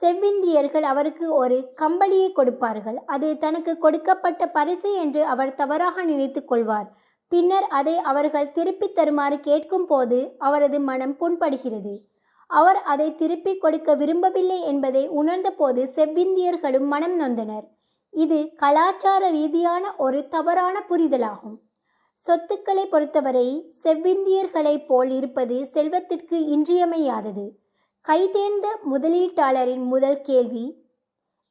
செவ்விந்தியர்கள் 0.00 0.82
அவருக்கு 0.82 1.34
ஒரு 1.34 1.72
கம்பளியை 1.76 2.32
கொடுப்பார்கள். 2.32 2.98
அது 3.06 3.38
தனக்கு 3.38 3.78
கொடுக்கப்பட்ட 3.78 4.48
பரிசு 4.48 4.92
என்று 4.94 5.24
அவர் 5.24 5.54
தவறாக 5.54 6.02
நினைத்து 6.02 6.44
கொள்வார். 6.44 7.02
பின்னர் 7.28 7.66
அதை 7.66 7.96
அவர்கள் 7.96 8.52
திருப்பித் 8.52 8.94
தருமாறு 8.94 9.40
கேட்கும் 9.40 9.86
போது 9.86 10.34
அவரது 10.38 10.80
மனம் 10.80 11.16
புண்படுகிறது. 11.20 11.98
அவர் 12.46 12.76
அதை 12.76 13.14
திருப்பிக் 13.14 13.60
கொடுக்க 13.60 13.94
விரும்பவில்லை 13.94 14.60
என்பதை 14.60 15.08
உணர்ந்தபோது 15.08 15.84
செவ்விந்தியர்களும் 15.84 16.86
மனம் 16.86 17.20
நொந்தனர். 17.20 17.66
இது 18.10 18.52
கலாச்சார 18.56 19.30
ரீதியான 19.30 19.96
ஒரு 19.96 20.28
தவறான 20.28 20.84
புரிதலாகும். 20.88 21.58
சொத்துக்களை 22.16 22.86
பொறுத்தவரை 22.86 23.74
செவ்விந்தியர்களைப் 23.82 24.86
போல் 24.86 25.10
இருப்பது 25.10 25.68
செல்வத்திற்கு 25.72 26.44
இன்றியமையாதது. 26.44 27.48
கைதேர்ந்த 28.08 28.66
முதலீட்டாளரின் 28.92 29.84
முதல் 29.84 30.20
கேள்வி 30.20 30.82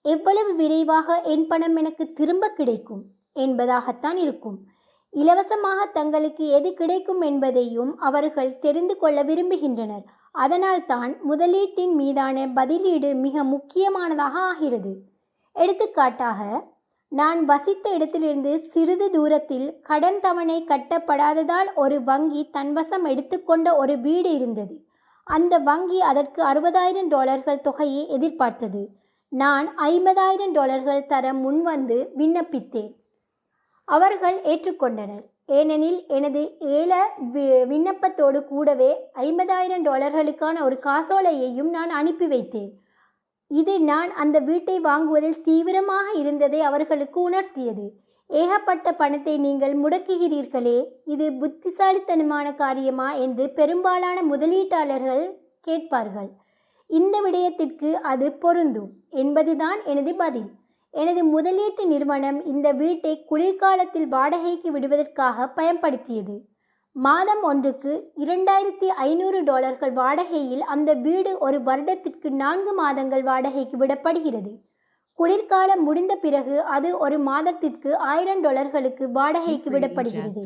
எவ்வளவு 0.01 0.55
விரைவாக 0.55 1.21
என் 1.21 1.47
பணம் 1.47 1.75
எனக்கு 1.75 2.13
திரும்ப 2.13 2.49
கிடைக்கும்? 2.49 3.03
என்பதாகத்தான் 3.35 4.15
இருக்கும். 4.15 4.65
இலவசமாக 5.13 5.85
தங்களுக்கு 5.85 6.47
எது 6.47 6.73
கிடைக்கும் 6.73 7.21
என்பதையும் 7.21 7.99
அவர்கள் 7.99 8.59
தெரிந்து 8.59 8.97
கொள்ள 8.97 9.23
விரும்புகின்றனர். 9.23 10.05
அதனால்தான் 10.31 11.11
முதலீட்டின் 11.29 11.93
மீதான 11.93 12.45
பதிலீடு 12.55 13.09
மிக 13.15 13.43
முக்கியமானதாக 13.43 14.37
ஆகிறது. 14.49 14.93
எடுத்துக்காட்டாக 15.55 16.39
நான் 17.11 17.45
வசித்த 17.45 17.89
இடத்திலிருந்து 17.89 18.51
சிறிது 18.71 19.09
தூரத்தில் 19.09 19.67
கடன் 19.81 20.19
தவணை 20.19 20.65
கட்டப்படாததால் 20.67 21.69
ஒரு 21.75 22.03
வங்கி 22.03 22.49
தன்வசம் 22.53 23.05
எடுத்துக்கொண்ட 23.05 23.75
ஒரு 23.75 23.99
வீடு 23.99 24.31
இருந்தது. 24.33 24.75
அந்த 25.27 25.57
வங்கி 25.57 26.01
அதற்கு 26.01 26.41
அறுபதாயிரம் 26.43 27.07
டாலர்கள் 27.07 27.61
தொகையை 27.61 28.07
எதிர்பார்த்தது. 28.07 28.89
நான் 29.29 29.75
ஐம்பதாயிரம் 29.77 30.51
டாலர்கள் 30.51 31.05
தர 31.05 31.33
முன்வந்து 31.33 31.97
விண்ணப்பித்தேன். 32.17 32.91
அவர்கள் 33.85 34.41
ஏற்றுக்கொண்டனர். 34.41 35.31
ஏனெனில் 35.45 36.07
எனது 36.07 36.55
ஏல 36.59 36.93
வி- 37.33 37.67
விண்ணப்பத்தோடு 37.67 38.43
கூடவே 38.43 38.95
ஐம்பதாயிரம் 39.15 39.83
டாலர்களுக்கான 39.83 40.63
ஒரு 40.63 40.79
காசோலையையும் 40.83 41.69
நான் 41.69 41.89
அனுப்பி 41.89 42.27
வைத்தேன். 42.27 42.69
இது 43.47 43.81
நான் 43.81 44.11
அந்த 44.11 44.39
வீட்டை 44.39 44.79
வாங்குவதில் 44.79 45.41
தீவிரமாக 45.41 46.11
இருந்ததை 46.11 46.61
அவர்களுக்கு 46.61 47.29
உணர்த்தியது. 47.29 47.89
ஏகப்பட்ட 48.27 48.93
பணத்தை 48.93 49.37
நீங்கள் 49.37 49.81
முடக்குகிறீர்களே 49.81 50.85
இது 51.05 51.33
புத்திசாலித்தனமான 51.33 52.53
காரியமா 52.53 53.13
என்று 53.13 53.49
பெரும்பாலான 53.49 54.21
முதலீட்டாளர்கள் 54.21 55.31
கேட்பார்கள். 55.61 56.29
இந்த 56.87 57.21
விடயத்திற்கு 57.21 57.93
அது 57.93 58.31
பொருந்தும் 58.31 58.91
என்பதுதான் 59.09 59.83
எனது 59.85 60.15
பதில். 60.15 60.49
எனது 60.93 61.21
முதலீட்டு 61.25 61.83
நிறுவனம் 61.87 62.39
இந்த 62.45 62.71
வீட்டை 62.71 63.13
குளிர்காலத்தில் 63.29 64.07
வாடகைக்கு 64.07 64.71
விடுவதற்காக 64.71 65.47
பயன்படுத்தியது. 65.59 66.35
மாதம் 66.95 67.41
ஒன்றுக்கு 67.41 67.91
இரண்டாயிரத்தி 68.23 68.87
ஐநூறு 69.05 69.43
டாலர்கள் 69.43 69.93
வாடகையில் 69.93 70.63
அந்த 70.73 70.93
வீடு 71.05 71.31
ஒரு 71.37 71.57
வருடத்திற்கு 71.63 72.29
நான்கு 72.31 72.73
மாதங்கள் 72.73 73.23
வாடகைக்கு 73.23 73.77
விடப்படுகிறது. 73.77 74.51
குளிர்காலம் 75.19 75.83
முடிந்த 75.83 76.13
பிறகு 76.15 76.55
அது 76.75 76.89
ஒரு 76.97 77.17
மாதத்திற்கு 77.19 77.89
ஆயிரம் 77.97 78.41
டாலர்களுக்கு 78.43 79.05
வாடகைக்கு 79.11 79.69
விடப்படுகிறது. 79.69 80.41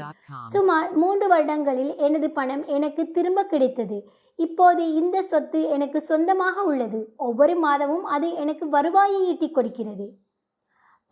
சுமார் 0.53 0.89
மூன்று 0.93 1.27
வருடங்களில் 1.27 1.93
எனது 2.07 2.29
பணம் 2.31 2.63
எனக்கு 2.77 3.05
திரும்ப 3.17 3.43
கிடைத்தது. 3.43 3.97
இப்போது 4.35 4.93
இந்த 4.93 5.17
சொத்து 5.21 5.61
எனக்கு 5.75 6.01
சொந்தமாக 6.01 6.63
உள்ளது. 6.63 7.01
ஒவ்வொரு 7.17 7.57
மாதமும் 7.57 8.07
அது 8.17 8.29
எனக்கு 8.43 8.69
வருவாயை 8.69 9.19
ஈட்டிக் 9.27 9.55
கொடுக்கிறது. 9.55 10.07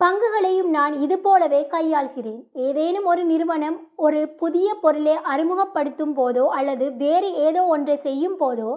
பங்குகளையும் 0.00 0.70
நான் 0.76 0.94
இது 1.04 1.16
போலவே 1.18 1.60
கையாள்கிறேன். 1.70 2.40
ஏதேனும் 2.52 3.04
ஒரு 3.04 3.24
நிறுவனம் 3.24 3.78
ஒரு 3.96 4.20
புதிய 4.28 4.74
பொருளை 4.74 5.14
அறிமுகப்படுத்தும் 5.32 6.12
போதோ 6.16 6.44
அல்லது 6.48 6.86
வேறு 6.96 7.28
ஏதோ 7.34 7.62
ஒன்றை 7.64 7.96
செய்யும் 7.96 8.36
போதோ 8.38 8.70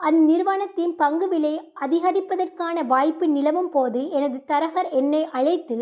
அந்நிறுவனத்தின் 0.00 0.92
பங்கு 0.96 1.28
விலை 1.28 1.52
அதிகரிப்பதற்கான 1.80 2.84
வாய்ப்பு 2.86 3.28
நிலவும் 3.28 3.70
போது 3.70 4.10
எனது 4.10 4.38
தரகர் 4.46 4.90
என்னை 4.90 5.22
அழைத்து 5.38 5.78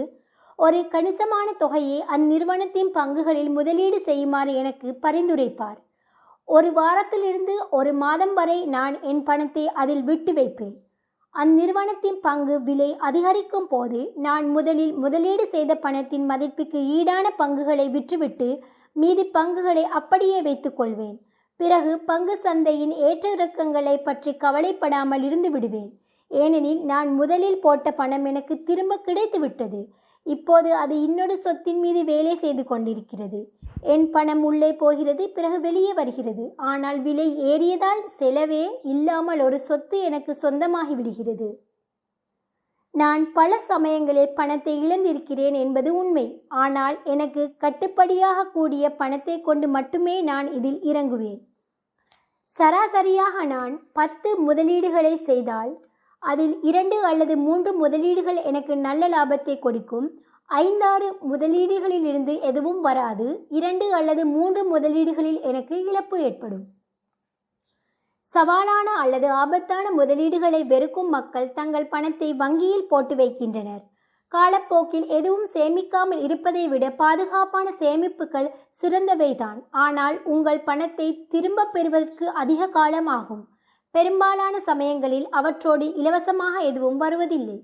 ஒரு 0.58 0.80
கணிசமான 0.88 1.46
தொகையை 1.58 1.98
அந்நிறுவனத்தின் 2.16 2.90
பங்குகளில் 2.98 3.50
முதலீடு 3.50 4.00
செய்யுமாறு 4.00 4.54
எனக்கு 4.54 4.88
பரிந்துரைப்பார். 5.02 5.78
ஒரு 6.48 6.72
வாரத்திலிருந்து 6.72 7.54
ஒரு 7.70 7.92
மாதம் 7.94 8.34
வரை 8.34 8.58
நான் 8.66 8.96
என் 9.00 9.22
பணத்தை 9.22 9.66
அதில் 9.82 10.02
விட்டு 10.02 10.32
வைப்பேன். 10.32 10.76
அந்நிறுவனத்தின் 11.34 12.18
பங்கு 12.20 12.56
விலை 12.62 12.88
அதிகரிக்கும் 12.98 13.66
போது 13.68 14.00
நான் 14.14 14.46
முதலில் 14.48 14.92
முதலீடு 14.94 15.44
செய்த 15.46 15.72
பணத்தின் 15.74 16.26
மதிப்புக்கு 16.30 16.80
ஈடான 16.96 17.26
பங்குகளை 17.36 17.86
விற்றுவிட்டு 17.88 18.48
மீதி 18.92 19.24
பங்குகளை 19.36 19.84
அப்படியே 19.98 20.42
வைத்துக் 20.42 20.76
கொள்வேன். 20.76 21.16
பிறகு 21.60 21.92
பங்கு 22.10 22.36
சந்தையின் 22.36 22.94
ஏற்ற 23.08 23.34
இறக்கங்களை 23.34 23.96
பற்றி 24.02 24.32
கவலைப்படாமல் 24.36 25.22
இருந்து 25.22 25.50
விடுவேன். 25.50 25.90
ஏனெனில் 26.30 26.80
நான் 26.84 27.10
முதலில் 27.14 27.60
போட்ட 27.60 27.88
பணம் 27.92 28.24
எனக்கு 28.24 28.54
திரும்ப 28.62 28.98
கிடைத்து 28.98 29.40
விட்டது 29.40 29.80
இப்போது 30.26 30.74
அது 30.74 31.02
இன்னொரு 31.02 31.36
சொத்தின் 31.36 31.80
மீது 31.80 32.04
வேலை 32.04 32.36
செய்து 32.36 32.64
கொண்டிருக்கிறது. 32.64 33.40
என் 33.82 34.10
பணம் 34.10 34.42
உள்ளே 34.42 34.74
போகிறது 34.74 35.24
பிறகு 35.30 35.60
வெளியே 35.60 35.92
வருகிறது. 35.92 36.44
ஆனால் 36.56 36.98
விலை 37.00 37.28
ஏறியதால் 37.52 38.02
செலவே 38.18 38.64
இல்லாமல் 38.82 39.40
ஒரு 39.40 39.60
சொத்து 39.60 39.98
எனக்கு 40.00 40.34
சொந்தமாகி 40.34 40.94
விடுகிறது. 40.94 41.48
நான் 42.94 43.32
பல 43.32 43.58
சமயங்களில் 43.58 44.34
பணத்தை 44.34 44.74
இழந்திருக்கிறேன் 44.84 45.52
என்பது 45.52 45.90
உண்மை. 45.94 46.26
ஆனால் 46.48 46.96
எனக்கு 47.04 47.42
கட்டுப்படியாக 47.58 48.48
கூடிய 48.50 48.90
பணத்தை 48.90 49.40
கொண்டு 49.40 49.68
மட்டுமே 49.68 50.22
நான் 50.22 50.52
இதில் 50.52 50.80
இறங்குவேன். 50.82 51.40
சராசரியாக 52.58 53.44
நான் 53.44 53.72
பத்து 53.92 54.30
முதலீடுகளை 54.46 55.14
செய்தால் 55.22 55.72
அதில் 56.30 56.54
இரண்டு 56.62 56.96
அல்லது 57.04 57.36
மூன்று 57.36 57.70
முதலீடுகள் 57.74 58.38
எனக்கு 58.42 58.76
நல்ல 58.76 59.08
லாபத்தை 59.08 59.58
கொடுக்கும். 59.58 60.06
ஐந்தாறு 60.50 61.08
முதலீடுகளிலிருந்து 61.30 62.34
எதுவும் 62.40 62.80
வராது. 62.80 63.26
இரண்டு 63.48 63.86
அல்லது 63.94 64.22
மூன்று 64.26 64.62
முதலீடுகளில் 64.74 65.40
எனக்கு 65.40 65.76
இழப்பு 65.84 66.16
ஏற்படும். 66.20 66.64
சவாலான 68.34 68.88
அல்லது 69.02 69.28
ஆபத்தான 69.30 69.90
முதலீடுகளை 69.96 70.60
வெறுக்கும் 70.66 71.10
மக்கள் 71.10 71.52
தங்கள் 71.52 71.88
பணத்தை 71.88 72.28
வங்கியில் 72.34 72.88
போட்டு 72.88 73.14
வைக்கின்றனர். 73.14 73.82
காலப்போக்கில் 74.32 75.06
எதுவும் 75.08 75.48
சேமிக்காமல் 75.52 76.22
இருப்பதை 76.22 76.68
விட 76.68 76.84
பாதுகாப்பான 76.90 77.66
சேமிப்புகள் 77.78 78.48
சிறந்தவைதான். 78.82 79.58
ஆனால் 79.70 80.16
உங்கள் 80.24 80.62
பணத்தை 80.62 81.08
திரும்பப் 81.28 81.72
பெறுவதற்கு 81.72 82.26
அதிக 82.42 82.68
காலம் 82.68 83.10
ஆகும். 83.18 83.44
பெரும்பாலான 83.94 84.60
சமயங்களில் 84.60 85.26
அவற்றோடு 85.28 85.86
இலவசமாக 85.94 86.54
எதுவும் 86.60 86.96
வருவதில்லை. 86.96 87.56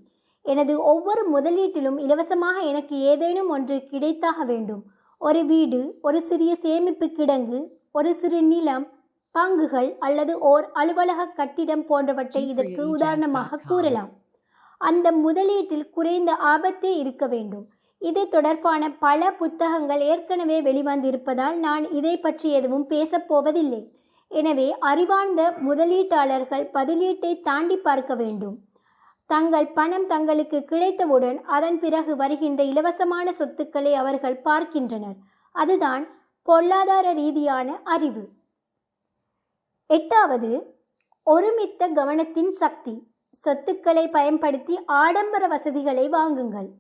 எனது 0.43 0.75
ஒவ்வொரு 0.83 1.23
முதலீட்டிலும் 1.35 1.99
இலவசமாக 1.99 2.57
எனக்கு 2.61 2.97
ஏதேனும் 3.13 3.49
ஒன்று 3.49 3.77
கிடைத்தாக 3.93 4.45
வேண்டும். 4.45 4.83
ஒரு 5.19 5.45
வீடு 5.45 5.81
ஒரு 6.03 6.23
சிறிய 6.23 6.53
சேமிப்பு 6.55 7.07
கிடங்கு 7.07 7.61
ஒரு 7.93 8.15
சிறு 8.15 8.43
நிலம் 8.43 8.87
பங்குகள் 9.35 9.91
அல்லது 9.99 10.33
ஓர் 10.39 10.65
அலுவலக 10.73 11.27
கட்டிடம் 11.27 11.85
போன்றவற்றை 11.87 12.49
இதற்கு 12.49 12.83
உதாரணமாக 12.89 13.61
கூறலாம். 13.69 14.11
அந்த 14.81 15.09
முதலீட்டில் 15.13 15.87
குறைந்த 15.91 16.33
ஆபத்தே 16.53 16.93
இருக்க 17.03 17.25
வேண்டும். 17.27 17.67
இது 17.99 18.23
தொடர்பான 18.29 18.83
பல 19.07 19.31
புத்தகங்கள் 19.41 20.03
ஏற்கனவே 20.13 20.59
வெளிவந்திருப்பதால் 20.69 21.57
நான் 21.67 21.87
இதை 21.91 22.15
பற்றி 22.19 22.51
எதுவும் 22.51 22.87
பேசப் 22.87 23.29
போவதில்லை. 23.29 23.83
எனவே 24.31 24.67
அறிவார்ந்த 24.91 25.43
முதலீட்டாளர்கள் 25.67 26.65
பதிலீட்டை 26.75 27.31
தாண்டி 27.49 27.77
பார்க்க 27.77 28.15
வேண்டும். 28.15 28.57
தங்கள் 29.31 29.69
பணம் 29.79 30.07
தங்களுக்கு 30.07 30.59
கிடைத்தவுடன் 30.65 31.39
அதன் 31.57 31.79
பிறகு 31.79 32.13
வருகின்ற 32.17 32.61
இலவசமான 32.65 33.33
சொத்துக்களை 33.33 33.93
அவர்கள் 33.95 34.37
பார்க்கின்றனர். 34.49 35.17
அதுதான் 35.55 36.05
பொருளாதார 36.49 37.07
ரீதியான 37.13 37.69
அறிவு. 37.95 38.25
எட்டாவது 39.91 40.51
ஒருமித்த 41.27 41.89
கவனத்தின் 41.99 42.53
சக்தி. 42.53 42.95
சொத்துக்களை 43.45 44.05
பயன்படுத்தி 44.09 44.75
ஆடம்பர 45.03 45.45
வசதிகளை 45.47 46.07
வாங்குங்கள். 46.09 46.71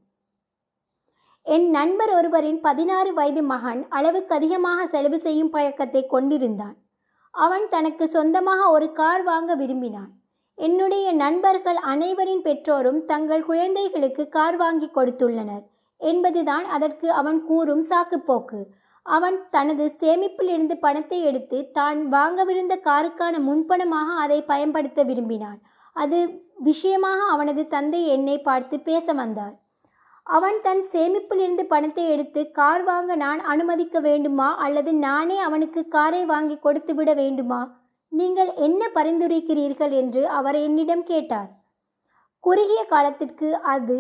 என் 1.47 1.67
நண்பர் 1.71 2.13
ஒருவரின் 2.19 2.61
பதினாறு 2.61 3.13
வயது 3.19 3.43
மகன் 3.43 3.83
அளவுக்கு 3.99 4.35
அதிகமாக 4.35 4.87
செலவு 4.87 5.19
செய்யும் 5.27 5.53
பழக்கத்தை 5.57 6.03
கொண்டிருந்தான். 6.07 6.77
அவன் 7.35 7.69
தனக்கு 7.69 8.09
சொந்தமாக 8.09 8.71
ஒரு 8.71 8.93
கார் 8.93 9.23
வாங்க 9.23 9.55
விரும்பினான். 9.55 10.11
என்னுடைய 10.55 11.13
நண்பர்கள் 11.13 11.77
அனைவரின் 11.77 12.43
பெற்றோரும் 12.43 13.05
தங்கள் 13.05 13.45
குழந்தைகளுக்கு 13.45 14.29
கார் 14.29 14.57
வாங்கி 14.57 14.91
கொடுத்துள்ளனர் 14.95 15.65
என்பதுதான் 15.97 16.65
அதற்கு 16.65 17.13
அவன் 17.13 17.45
கூறும் 17.45 17.85
சாக்குப்போக்கு. 17.91 18.61
அவன் 19.03 19.49
தனது 19.51 19.97
சேமிப்பிலிருந்து 20.01 20.75
பணத்தை 20.81 21.23
எடுத்து 21.23 21.71
தான் 21.73 22.09
வாங்கவிருந்த 22.13 22.75
காருக்கான 22.89 23.35
முன்பணமாக 23.49 24.09
அதை 24.25 24.43
பயன்படுத்த 24.43 25.03
விரும்பினான். 25.03 25.59
அது 25.93 26.19
விஷயமாக 26.57 27.21
அவனது 27.25 27.67
தந்தை 27.67 28.07
என்னை 28.07 28.39
பார்த்து 28.39 28.81
பேச 28.81 29.13
வந்தார். 29.13 29.55
அவன் 30.31 30.59
தன் 30.63 30.83
சேமிப்பிலிருந்து 30.93 31.65
பணத்தை 31.73 32.05
எடுத்து 32.09 32.41
கார் 32.51 32.83
வாங்க 32.83 33.13
நான் 33.17 33.41
அனுமதிக்க 33.53 34.01
வேண்டுமா? 34.01 34.49
அல்லது 34.57 34.91
நானே 35.07 35.39
அவனுக்கு 35.39 35.81
காரை 35.89 36.23
வாங்கி 36.25 36.57
கொடுத்து 36.59 36.93
விட 36.95 37.11
வேண்டுமா? 37.15 37.61
நீங்கள் 38.13 38.51
என்ன 38.67 38.83
பரிந்துரைக்கிறீர்கள்? 38.95 39.93
என்று 40.01 40.23
அவர் 40.39 40.59
என்னிடம் 40.67 41.03
கேட்டார். 41.03 41.51
குறுகிய 42.45 42.83
காலத்திற்கு 42.85 43.49
அது 43.75 43.99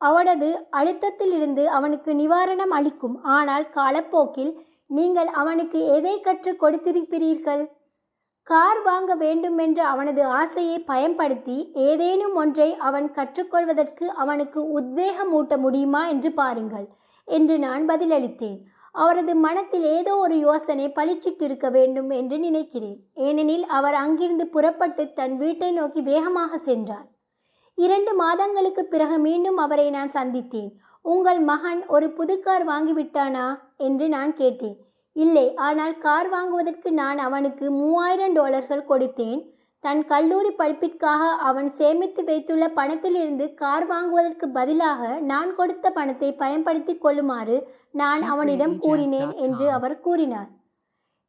அவனது 0.00 0.48
அழுத்தத்திலிருந்து 0.80 1.64
அவனுக்கு 1.78 2.10
நிவாரணம் 2.14 2.72
அளிக்கும். 2.78 3.16
ஆனால் 3.36 3.66
காலப்போக்கில் 3.70 4.52
நீங்கள் 4.90 5.30
அவனுக்கு 5.40 5.80
எதை 5.96 6.14
கற்றுக் 6.20 6.62
கொடுத்திருப்பீர்கள் 6.62 7.62
கார் 8.52 8.80
வாங்க 8.82 9.14
வேண்டுமென்ற 9.14 9.84
அவனது 9.84 10.24
ஆசையை 10.24 10.78
பயன்படுத்தி 10.78 11.70
ஏதேனும் 11.72 12.34
ஒன்றை 12.34 12.74
அவன் 12.76 13.06
கற்றுக்கொள்வதற்கு 13.10 14.06
அவனுக்கு 14.22 14.60
உத்வேகமூட்ட 14.80 15.58
முடியுமா 15.58 16.08
என்று 16.08 16.32
பாருங்கள் 16.32 16.86
என்று 17.24 17.58
நான் 17.58 17.88
பதிலளித்தேன். 17.88 18.58
அவரது 18.94 19.34
மனத்தில் 19.36 19.82
ஏதோ 19.82 20.16
ஒரு 20.16 20.36
யோசனை 20.38 20.86
பளிச்சிட்டிருக்க 20.88 21.70
வேண்டும் 21.70 22.10
என்று 22.10 22.38
நினைக்கிறேன். 22.38 22.98
ஏனெனில் 23.14 23.66
அவர் 23.66 23.94
அங்கிருந்து 23.94 24.46
புறப்பட்டு 24.46 25.12
தன் 25.12 25.36
வீட்டை 25.36 25.70
நோக்கி 25.70 26.02
வேகமாக 26.02 26.58
சென்றார். 26.58 27.08
இரண்டு 27.74 28.14
மாதங்களுக்கு 28.14 28.84
பிறகு 28.84 29.18
மீண்டும் 29.18 29.56
அவரை 29.56 29.90
நான் 29.90 30.10
சந்தித்தேன். 30.10 30.70
உங்கள் 31.04 31.40
மகன் 31.40 31.86
ஒரு 31.86 32.10
புது 32.10 32.40
கார் 32.40 32.66
வாங்கிவிட்டானா? 32.68 33.46
என்று 33.76 34.08
நான் 34.08 34.34
கேட்டேன். 34.34 34.76
இல்லை 35.16 35.46
ஆனால் 35.66 35.98
கார் 35.98 36.28
வாங்குவதற்கு 36.28 36.90
நான் 36.92 37.18
அவனுக்கு 37.18 37.66
மூவாயிரம் 37.70 38.32
டாலர்கள் 38.32 38.88
கொடுத்தேன். 38.88 39.40
தன் 39.84 40.02
கல்லூரி 40.04 40.50
படிப்பிற்காக 40.50 41.22
அவன் 41.48 41.68
சேமித்து 41.74 42.24
வைத்துள்ள 42.24 42.64
பணத்திலிருந்து 42.68 43.46
கார் 43.54 43.86
வாங்குவதற்கு 43.86 44.46
பதிலாக 44.48 45.20
நான் 45.20 45.54
கொடுத்த 45.54 45.86
பணத்தை 45.90 46.30
பயன்படுத்தி 46.34 46.94
கொள்ளுமாறு 46.98 47.56
நான் 47.92 48.22
அவனிடம் 48.22 48.76
கூறினேன் 48.78 49.32
என்று 49.46 49.66
அவர் 49.70 49.96
கூறினார். 50.00 50.50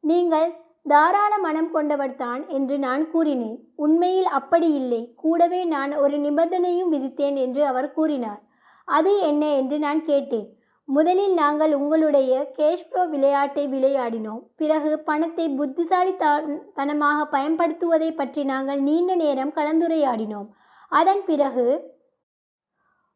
நீங்கள் 0.04 0.48
தாராள 0.86 1.32
மனம் 1.38 1.70
கொண்டவர்தான் 1.74 2.42
என்று 2.48 2.78
நான் 2.78 3.10
கூறினேன். 3.10 3.58
உண்மையில் 3.76 4.30
அப்படி 4.38 4.68
இல்லை. 4.72 5.02
கூடவே 5.16 5.60
நான் 5.64 5.92
ஒரு 5.96 6.16
நிபந்தனையும் 6.18 6.92
விதித்தேன் 6.92 7.36
என்று 7.36 7.62
அவர் 7.66 7.92
கூறினார். 7.92 8.40
அது 8.88 9.12
என்ன 9.30 9.44
என்று 9.54 9.76
நான் 9.78 10.02
கேட்டேன். 10.04 10.48
முதலில் 10.88 11.34
நாங்கள் 11.34 11.72
உங்களுடைய 11.74 12.32
கேஷ்ப்ரோ 12.58 13.02
விளையாட்டை 13.12 13.62
விளையாடினோம். 13.68 14.42
பிறகு 14.60 14.90
பணத்தை 14.98 15.46
புத்திசாலித்தனமாக 15.58 17.20
பயன்படுத்துவதை 17.34 18.10
பற்றி 18.16 18.44
நாங்கள் 18.44 18.80
நீண்ட 18.80 19.14
நேரம் 19.14 19.52
கலந்துரையாடினோம். 19.54 20.48
அதன் 20.88 21.22
பிறகு 21.24 21.66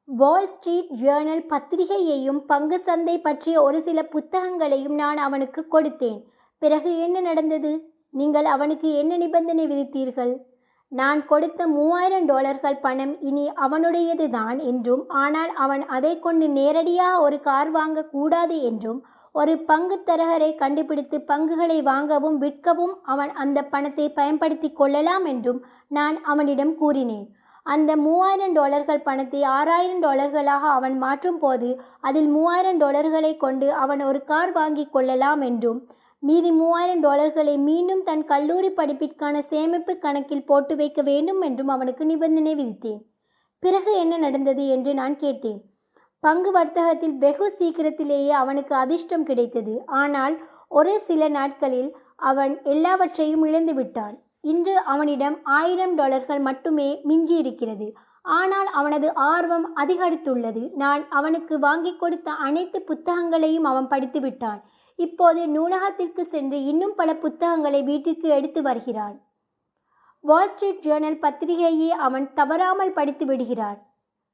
வால் 0.08 0.48
ஸ்ட்ரீட் 0.48 0.92
ஜேர்னல் 1.02 1.44
பத்திரிகையையும் 1.52 2.40
பங்கு 2.52 2.78
சந்தை 2.78 3.16
பற்றிய 3.20 3.56
ஒரு 3.62 3.78
சில 3.82 4.02
புத்தகங்களையும் 4.14 4.96
நான் 5.02 5.18
அவனுக்கு 5.26 5.60
கொடுத்தேன். 5.74 6.20
பிறகு 6.62 6.90
என்ன 6.98 7.20
நடந்தது? 7.20 7.72
நீங்கள் 8.10 8.48
அவனுக்கு 8.54 8.90
என்ன 8.94 9.12
நிபந்தனை 9.16 9.66
விதித்தீர்கள்? 9.66 10.32
நான் 10.92 11.26
கொடுத்த 11.26 11.66
மூவாயிரம் 11.66 12.24
டாலர்கள் 12.24 12.76
பணம் 12.76 13.20
இனி 13.20 13.50
அவனுடையது 13.56 14.26
தான் 14.30 14.58
என்றும் 14.58 15.02
ஆனால் 15.08 15.50
அவன் 15.54 15.86
அதை 15.86 16.18
கொண்டு 16.18 16.48
நேரடியாக 16.48 17.20
ஒரு 17.20 17.40
கார் 17.40 17.70
வாங்கக்கூடாது 17.74 18.56
என்றும் 18.62 19.00
ஒரு 19.34 19.58
பங்கு 19.58 19.96
தரகரை 20.06 20.54
கண்டுபிடித்து 20.54 21.20
பங்குகளை 21.20 21.82
வாங்கவும் 21.82 22.38
விற்கவும் 22.38 22.94
அவன் 23.02 23.32
அந்த 23.32 23.62
பணத்தை 23.64 24.10
பயன்படுத்தி 24.10 24.72
கொள்ளலாம் 24.72 25.24
என்றும் 25.24 25.60
நான் 25.88 26.22
அவனிடம் 26.22 26.74
கூறினேன். 26.74 27.26
அந்த 27.66 27.96
மூவாயிரம் 27.96 28.52
டாலர்கள் 28.52 29.02
பணத்தை 29.02 29.42
ஆறாயிரம் 29.42 30.02
டாலர்களாக 30.02 30.64
அவன் 30.68 30.98
மாற்றும் 30.98 31.38
போது 31.38 31.68
அதில் 32.00 32.28
மூவாயிரம் 32.28 32.76
டாலர்களை 32.76 33.36
கொண்டு 33.36 33.72
அவன் 33.74 34.02
ஒரு 34.02 34.24
கார் 34.24 34.52
வாங்கி 34.52 34.86
கொள்ளலாம் 34.86 35.40
என்றும் 35.40 35.80
மீதி 36.22 36.50
மூவாயிரம் 36.50 37.00
டாலர்களை 37.00 37.52
மீண்டும் 37.58 38.00
தன் 38.02 38.22
கல்லூரி 38.24 38.70
படிப்பிற்கான 38.70 39.40
சேமிப்பு 39.42 39.92
கணக்கில் 39.98 40.46
போட்டு 40.46 40.76
வைக்க 40.76 41.02
வேண்டும் 41.02 41.40
என்றும் 41.40 41.68
அவனுக்கு 41.68 42.04
நிபந்தனை 42.04 42.52
விதித்தேன். 42.54 43.02
பிறகு 43.62 43.92
என்ன 43.96 44.14
நடந்தது 44.16 44.64
என்று 44.66 44.92
நான் 44.94 45.16
கேட்டேன். 45.16 45.60
பங்கு 46.20 46.50
வர்த்தகத்தில் 46.50 47.14
வெகு 47.16 47.48
சீக்கிரத்திலேயே 47.58 48.32
அவனுக்கு 48.32 48.74
அதிர்ஷ்டம் 48.74 49.24
கிடைத்தது. 49.24 49.74
ஆனால் 49.86 50.34
ஒரு 50.68 50.94
சில 51.00 51.28
நாட்களில் 51.28 51.90
அவன் 52.30 52.54
எல்லாவற்றையும் 52.62 53.44
இழந்து 53.44 53.74
விட்டான். 53.74 54.16
இன்று 54.40 54.74
அவனிடம் 54.84 55.36
ஆயிரம் 55.42 55.94
டாலர்கள் 55.94 56.40
மட்டுமே 56.40 56.88
மிஞ்சியிருக்கிறது. 57.08 57.88
ஆனால் 58.22 58.68
அவனது 58.72 59.08
ஆர்வம் 59.14 59.66
அதிகரித்துள்ளது. 59.76 60.64
நான் 60.74 61.04
அவனுக்கு 61.10 61.54
வாங்கி 61.58 61.96
கொடுத்த 61.96 62.30
அனைத்து 62.48 62.80
புத்தகங்களையும் 62.90 63.68
அவன் 63.72 63.88
படித்து 63.88 64.20
விட்டான் 64.20 64.60
இப்போது 64.98 65.40
நூலகத்திற்கு 65.46 66.22
சென்று 66.26 66.58
இன்னும் 66.64 66.94
பல 66.94 67.10
புத்தகங்களை 67.14 67.80
வீட்டிற்கு 67.82 68.28
எடுத்து 68.28 68.62
வருகிறான் 68.62 69.16
வால் 70.24 70.52
ஸ்ட்ரீட் 70.54 70.82
ஜேர்னல் 70.84 71.20
பத்திரிகையை 71.20 71.90
அவன் 72.06 72.26
தவறாமல் 72.32 72.92
படித்து 72.92 73.24
விடுகிறான் 73.26 73.78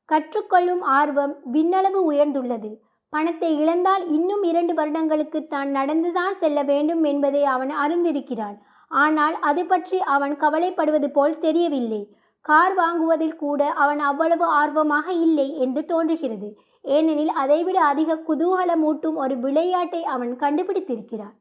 கற்றுக்கொள்ளும் 0.09 0.83
ஆர்வம் 0.99 1.35
விண்ணளவு 1.53 2.01
உயர்ந்துள்ளது. 2.13 2.71
பணத்தை 3.13 3.51
இழந்தால் 3.59 4.05
இன்னும் 4.09 4.43
இரண்டு 4.43 4.73
வருடங்களுக்கு 4.75 5.41
தான் 5.47 5.71
நடந்துதான் 5.71 6.35
செல்ல 6.39 6.63
வேண்டும் 6.63 7.03
என்பதை 7.05 7.43
அவன் 7.45 7.73
அறிந்திருக்கிறான். 7.85 8.57
ஆனால் 8.91 9.37
அது 9.41 9.63
பற்றி 9.67 9.99
அவன் 10.15 10.35
கவலைப்படுவது 10.37 11.09
போல் 11.11 11.39
தெரியவில்லை. 11.39 12.03
கார் 12.47 12.75
வாங்குவதில் 12.75 13.37
கூட 13.37 13.61
அவன் 13.83 14.01
அவ்வளவு 14.01 14.47
ஆர்வமாக 14.61 15.07
இல்லை 15.27 15.49
என்று 15.59 15.83
தோன்றுகிறது. 15.85 16.49
ஏனெனில் 16.85 17.33
அதைவிட 17.43 17.79
அதிக 17.85 18.21
குதூகலமூட்டும் 18.29 19.15
ஒரு 19.15 19.35
விளையாட்டை 19.39 20.05
அவன் 20.05 20.33
கண்டுபிடித்திருக்கிறான். 20.37 21.35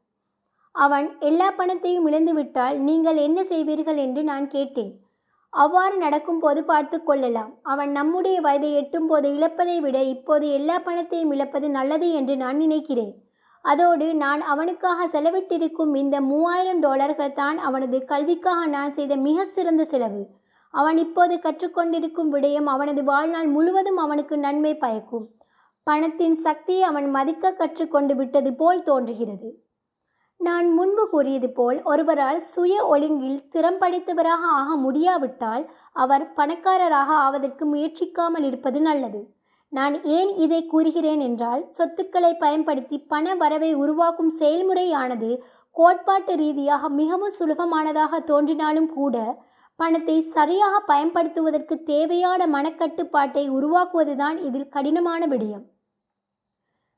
அவன் 0.74 1.06
எல்லா 1.20 1.50
பணத்தையும் 1.50 2.06
இழந்துவிட்டால் 2.06 2.76
நீங்கள் 2.78 3.16
என்ன 3.16 3.40
செய்வீர்கள் 3.42 3.96
என்று 3.96 4.22
நான் 4.24 4.46
கேட்டேன். 4.46 4.92
அவ்வாறு 5.52 5.96
நடக்கும்போது 5.96 6.64
பார்த்து 6.64 6.96
கொள்ளலாம். 7.02 7.50
அவன் 7.62 7.90
நம்முடைய 7.92 8.40
வயதை 8.40 8.70
எட்டும் 8.74 9.06
போது 9.06 9.28
இழப்பதை 9.36 9.76
விட 9.80 9.98
இப்போது 10.02 10.46
எல்லா 10.50 10.78
பணத்தையும் 10.78 11.30
இழப்பது 11.30 11.68
நல்லது 11.68 12.12
என்று 12.12 12.36
நான் 12.36 12.56
நினைக்கிறேன். 12.56 13.12
அதோடு 13.64 14.14
நான் 14.14 14.40
அவனுக்காக 14.52 15.06
செலவிட்டிருக்கும் 15.06 15.92
இந்த 15.94 16.20
மூவாயிரம் 16.20 16.80
டாலர்கள் 16.80 17.32
தான் 17.32 17.58
அவனது 17.58 18.04
கல்விக்காக 18.04 18.66
நான் 18.66 18.92
செய்த 18.92 19.16
மிக 19.16 19.44
சிறந்த 19.44 19.84
செலவு. 19.84 20.22
அவன் 20.74 20.98
இப்போது 20.98 21.34
கற்றுக்கொண்டிருக்கும் 21.36 22.30
விடயம் 22.34 22.68
அவனது 22.74 23.02
வாழ்நாள் 23.04 23.46
முழுவதும் 23.46 23.96
அவனுக்கு 23.96 24.36
நன்மை 24.38 24.72
பயக்கும். 24.76 25.26
பணத்தின் 25.86 26.36
சக்தியை 26.36 26.82
அவன் 26.82 27.08
மதிக்க 27.10 27.52
கற்றுக்கொண்டு 27.52 28.14
விட்டது 28.14 28.50
போல் 28.54 28.82
தோன்றுகிறது. 28.82 29.50
நான் 30.40 30.68
முன்பு 30.70 31.04
கூறியது 31.08 31.48
போல் 31.50 31.78
ஒருவரால் 31.82 32.40
சுய 32.54 32.74
ஒழுங்கில் 32.92 33.38
திறம் 33.50 33.78
படைத்தவராக 33.80 34.42
ஆக 34.60 34.76
முடியாவிட்டால் 34.76 35.64
அவர் 35.92 36.24
பணக்காரராக 36.34 37.10
ஆவதற்கு 37.26 37.64
முயற்சிக்காமல் 37.74 38.42
இருப்பது 38.42 38.80
நல்லது. 38.80 39.20
நான் 39.72 39.94
ஏன் 40.16 40.30
இதை 40.36 40.60
கூறுகிறேன் 40.66 41.20
என்றால் 41.20 41.62
சொத்துக்களை 41.70 42.32
பயன்படுத்தி 42.34 42.96
பண 43.12 43.34
வரவை 43.34 43.70
உருவாக்கும் 43.74 44.32
செயல்முறையானது 44.40 45.30
கோட்பாட்டு 45.76 46.34
ரீதியாக 46.36 46.88
மிகவும் 47.00 47.36
சுலபமானதாக 47.38 48.20
தோன்றினாலும் 48.24 48.90
கூட 48.92 49.16
பணத்தை 49.76 50.22
சரியாக 50.22 50.80
பயன்படுத்துவதற்கு 50.80 51.82
தேவையான 51.82 52.46
மனக்கட்டுப்பாட்டை 52.46 53.44
உருவாக்குவதுதான் 53.50 54.36
இதில் 54.42 54.68
கடினமான 54.68 55.26
விடயம். 55.26 55.64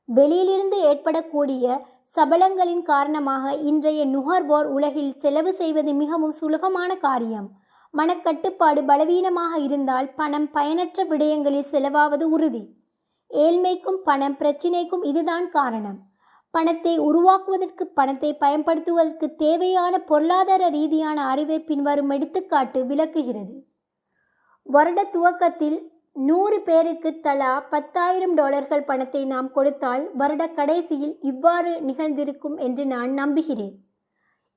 வெளியிலிருந்து 0.05 0.77
ஏற்படக்கூடிய 0.79 1.85
சபலங்களின் 2.15 2.81
காரணமாக 2.81 3.53
இன்றைய 3.53 4.05
நுகர்வோர் 4.05 4.65
உலகில் 4.65 5.17
செலவு 5.17 5.53
செய்வது 5.53 5.93
மிகவும் 5.93 6.31
சுலபமான 6.31 6.95
காரியம். 6.95 7.47
மனக்கட்டுப்பாடு 7.93 8.85
பலவீனமாக 8.85 9.59
இருந்தால் 9.59 10.13
பணம் 10.13 10.51
பயனற்ற 10.51 11.03
விடயங்களில் 11.03 11.71
செலவாவது 11.71 12.23
உறுதி. 12.23 12.63
ஏழ்மைக்கும் 13.27 13.99
பணம் 14.03 14.37
பிரச்சினைக்கும் 14.37 15.03
இதுதான் 15.03 15.49
காரணம். 15.49 16.06
பணத்தை 16.53 16.93
உருவாக்குவதற்கு 16.99 17.83
பணத்தை 17.87 18.29
பயன்படுத்துவதற்கு 18.33 19.27
தேவையான 19.35 19.93
பொருளாதார 19.99 20.69
ரீதியான 20.69 21.17
அறிவை 21.25 21.57
பின்வரும் 21.61 22.09
எடுத்துக்காட்டு 22.09 22.79
விளக்குகிறது. 22.85 23.55
வருட 24.67 24.99
துவக்கத்தில் 25.15 25.77
நூறு 26.27 26.57
பேருக்கு 26.61 27.09
தலா 27.19 27.51
பத்தாயிரம் 27.73 28.33
டாலர்கள் 28.33 28.85
பணத்தை 28.85 29.21
நாம் 29.25 29.49
கொடுத்தால் 29.51 30.03
வருட 30.13 30.43
கடைசியில் 30.49 31.15
இவ்வாறு 31.21 31.73
நிகழ்ந்திருக்கும் 31.81 32.57
என்று 32.57 32.85
நான் 32.85 33.11
நம்புகிறேன். 33.11 33.75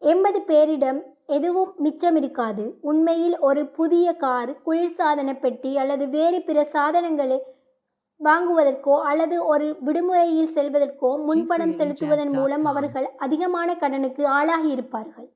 எண்பது 0.03 0.41
பேரிடம் 0.47 1.01
எதுவும் 1.27 1.73
மிச்சம் 1.77 2.17
இருக்காது. 2.17 2.65
உண்மையில் 2.81 3.37
ஒரு 3.49 3.63
புதிய 3.79 4.07
கார் 4.17 4.51
குளிர்சாதன 4.67 5.31
பெட்டி 5.41 5.73
அல்லது 5.79 6.09
வேறு 6.09 6.39
பிற 6.43 6.65
சாதனங்களை 6.77 7.39
வாங்குவதற்கோ 8.25 8.95
அல்லது 9.03 9.47
ஒரு 9.47 9.77
விடுமுறையில் 9.81 10.55
செல்வதற்கோ 10.57 11.11
முன்பணம் 11.29 11.73
செலுத்துவதன் 11.73 12.33
மூலம் 12.33 12.65
அவர்கள் 12.65 13.07
அதிகமான 13.17 13.77
கடனுக்கு 13.77 14.25
ஆளாகியிருப்பார்கள். 14.39 15.29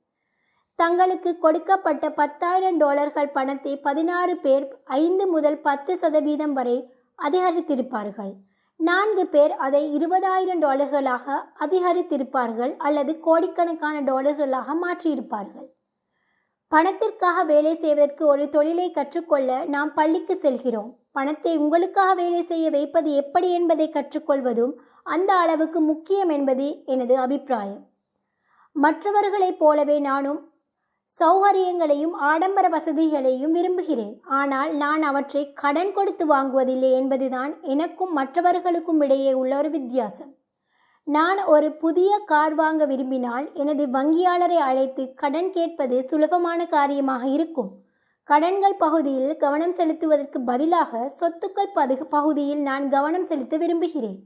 தங்களுக்கு 0.75 1.39
கொடுக்கப்பட்ட 1.39 2.11
பத்தாயிரம் 2.11 2.77
டாலர்கள் 2.77 3.29
பணத்தை 3.29 3.77
பதினாறு 3.79 4.37
பேர் 4.37 4.65
ஐந்து 4.85 5.27
முதல் 5.27 5.61
பத்து 5.61 5.99
சதவீதம் 5.99 6.53
வரை 6.53 6.77
அதிகரித்திருப்பார்கள். 7.23 8.33
நான்கு 8.77 9.27
பேர் 9.27 9.53
அதை 9.57 9.83
இருபதாயிரம் 9.99 10.63
டாலர்களாக 10.65 11.37
அதிகரித்திருப்பார்கள் 11.61 12.77
அல்லது 12.77 13.21
கோடிக்கணக்கான 13.21 14.01
டாலர்களாக 14.01 14.75
மாற்றியிருப்பார்கள். 14.85 15.69
பணத்திற்காக 16.69 17.45
வேலை 17.45 17.75
செய்வதற்கு 17.77 18.27
ஒரு 18.27 18.49
தொழிலை 18.49 18.91
கற்றுக்கொள்ள 18.91 19.65
நாம் 19.65 19.95
பள்ளிக்கு 19.95 20.37
செல்கிறோம். 20.37 20.93
பணத்தை 21.15 21.57
உங்களுக்காக 21.57 22.15
வேலை 22.15 22.43
செய்ய 22.43 22.71
வைப்பது 22.71 23.15
எப்படி 23.15 23.53
என்பதை 23.53 23.87
கற்றுக்கொள்வதும் 23.89 24.73
அந்த 25.03 25.37
அளவுக்கு 25.37 25.81
முக்கியம் 25.81 26.29
என்பது 26.29 26.85
எனது 26.85 27.19
அபிப்பிராயம். 27.19 27.83
மற்றவர்களைப் 28.73 29.59
போலவே 29.59 29.99
நானும் 29.99 30.41
சௌகரியங்களையும் 31.21 32.15
ஆடம்பர 32.31 32.69
வசதிகளையும் 32.69 33.53
விரும்புகிறேன். 33.53 34.15
ஆனால் 34.25 34.77
நான் 34.77 35.03
அவற்றை 35.03 35.53
கடன் 35.53 35.93
கொடுத்து 35.93 36.27
வாங்குவதில்லை 36.27 36.91
என்பதுதான் 36.91 37.61
எனக்கும் 37.63 38.13
மற்றவர்களுக்கும் 38.13 39.01
இடையே 39.01 39.33
உள்ள 39.33 39.57
ஒரு 39.59 39.71
வித்தியாசம். 39.71 40.33
நான் 41.07 41.45
ஒரு 41.45 41.69
புதிய 41.77 42.11
கார் 42.27 42.55
வாங்க 42.55 42.85
விரும்பினால் 42.87 43.47
எனது 43.53 43.87
வங்கியாளரை 43.87 44.61
அழைத்து 44.69 45.15
கடன் 45.15 45.51
கேட்பது 45.51 45.97
சுலபமான 46.03 46.67
காரியமாக 46.67 47.25
இருக்கும். 47.27 47.71
கடன்கள் 48.29 48.77
பகுதியில் 48.77 49.37
கவனம் 49.37 49.75
செலுத்துவதற்கு 49.79 50.39
பதிலாக 50.45 51.01
சொத்துக்கள் 51.21 51.75
பது 51.75 51.95
பகுதியில் 52.09 52.63
நான் 52.63 52.89
கவனம் 52.89 53.27
செலுத்த 53.27 53.57
விரும்புகிறேன். 53.57 54.17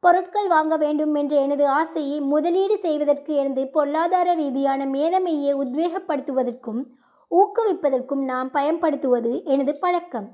பொருட்கள் 0.00 0.48
வாங்க 0.48 0.76
வேண்டும் 0.76 1.14
என்ற 1.14 1.36
எனது 1.36 1.64
ஆசையை 1.68 2.20
முதலீடு 2.20 2.76
செய்வதற்கு 2.78 3.34
எனது 3.34 3.62
பொருளாதார 3.68 4.34
ரீதியான 4.34 4.86
மேதமையை 4.86 5.54
உத்வேகப்படுத்துவதற்கும் 5.54 6.82
ஊக்குவிப்பதற்கும் 7.30 8.22
நாம் 8.24 8.50
பயன்படுத்துவது 8.50 9.32
எனது 9.44 9.78
பழக்கம். 9.78 10.28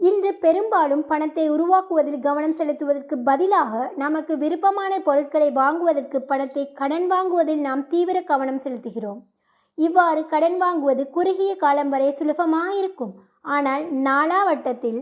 இன்று 0.00 0.30
பெரும்பாலும் 0.34 1.06
பணத்தை 1.06 1.50
உருவாக்குவதில் 1.50 2.20
கவனம் 2.20 2.58
செலுத்துவதற்கு 2.58 3.16
பதிலாக 3.22 3.92
நமக்கு 3.96 4.36
விருப்பமான 4.36 5.00
பொருட்களை 5.00 5.50
வாங்குவதற்கு 5.50 6.20
பணத்தை 6.22 6.72
கடன் 6.72 7.06
வாங்குவதில் 7.06 7.60
நாம் 7.60 7.86
தீவிர 7.86 8.20
கவனம் 8.22 8.62
செலுத்துகிறோம். 8.66 9.20
இவ்வாறு 9.78 10.22
கடன் 10.32 10.56
வாங்குவது 10.62 11.02
குறுகிய 11.16 11.52
காலம் 11.62 11.90
வரை 11.94 12.10
சுலபமாக 12.18 12.68
இருக்கும் 12.80 13.14
ஆனால் 13.56 13.84
நாளாவட்டத்தில் 14.06 15.00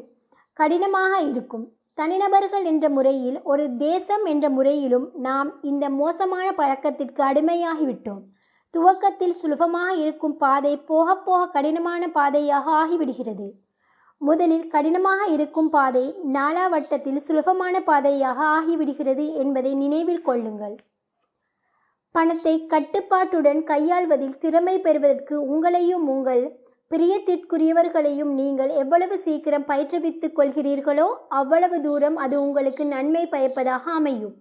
கடினமாக 0.58 1.12
இருக்கும். 1.30 1.64
தனிநபர்கள் 1.98 2.64
என்ற 2.70 2.86
முறையில் 2.96 3.36
ஒரு 3.50 3.64
தேசம் 3.84 4.24
என்ற 4.32 4.46
முறையிலும் 4.56 5.06
நாம் 5.26 5.50
இந்த 5.70 5.84
மோசமான 6.00 6.48
பழக்கத்திற்கு 6.60 7.20
அடிமையாகிவிட்டோம். 7.28 8.24
துவக்கத்தில் 8.74 9.38
சுலபமாக 9.42 9.90
இருக்கும் 10.02 10.36
பாதை 10.36 10.72
போக 10.90 11.16
போக 11.26 11.46
கடினமான 11.54 12.02
பாதையாக 12.16 12.66
ஆகிவிடுகிறது. 12.82 13.46
முதலில் 14.20 14.66
கடினமாக 14.74 15.22
இருக்கும் 15.36 15.70
பாதை 15.76 16.04
நாளாவட்டத்தில் 16.36 17.24
சுலபமான 17.28 17.80
பாதையாக 17.88 18.38
ஆகிவிடுகிறது 18.58 19.24
என்பதை 19.42 19.72
நினைவில் 19.84 20.26
கொள்ளுங்கள். 20.28 20.76
பணத்தை 22.16 22.66
கட்டுப்பாட்டுடன் 22.66 23.58
கையாள்வதில் 23.64 24.38
திறமை 24.38 24.78
பெறுவதற்கு 24.80 25.36
உங்களையும் 25.54 26.04
உங்கள் 26.12 26.44
பிரியத்திற்குரியவர்களையும் 26.90 28.32
நீங்கள் 28.34 28.68
எவ்வளவு 28.68 29.18
சீக்கிரம் 29.18 29.66
பயிற்றுவித்துக் 29.66 30.36
கொள்கிறீர்களோ 30.38 31.06
அவ்வளவு 31.28 31.80
தூரம் 31.80 32.16
அது 32.16 32.36
உங்களுக்கு 32.42 32.84
நன்மை 32.86 33.26
பயப்பதாக 33.26 33.84
அமையும். 33.92 34.34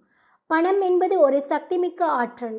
பணம் 0.46 0.80
என்பது 0.80 1.20
ஒரு 1.20 1.44
சக்திமிக்க 1.48 2.02
ஆற்றல். 2.20 2.58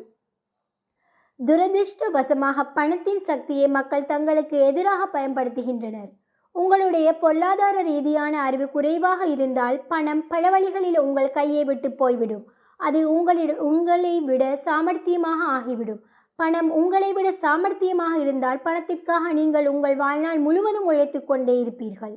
துரதிர்ஷ்டவசமாக 1.40 2.64
பணத்தின் 2.74 3.22
சக்தியை 3.22 3.68
மக்கள் 3.68 4.04
தங்களுக்கு 4.04 4.58
எதிராக 4.60 5.02
பயன்படுத்துகின்றனர். 5.06 6.10
உங்களுடைய 6.54 7.08
பொருளாதார 7.18 7.82
ரீதியான 7.82 8.34
அறிவு 8.42 8.68
குறைவாக 8.70 9.26
இருந்தால் 9.26 9.80
பணம் 9.88 10.26
பல 10.26 10.50
வழிகளில் 10.50 10.98
உங்கள் 10.98 11.30
கையை 11.30 11.64
விட்டு 11.64 11.90
போய்விடும். 11.92 12.46
அது 12.80 13.00
உங்களிடம் 13.10 13.62
உங்களை 13.70 14.14
விட 14.20 14.44
சாமர்த்தியமாக 14.66 15.40
ஆகிவிடும். 15.56 16.00
பணம் 16.38 16.70
உங்களை 16.80 17.10
விட 17.12 17.28
சாமர்த்தியமாக 17.44 18.14
இருந்தால் 18.18 18.60
பணத்திற்காக 18.66 19.32
நீங்கள் 19.32 19.66
உங்கள் 19.66 19.96
வாழ்நாள் 19.96 20.40
முழுவதும் 20.46 20.88
உழைத்து 20.90 21.20
கொண்டே 21.24 21.54
இருப்பீர்கள். 21.62 22.16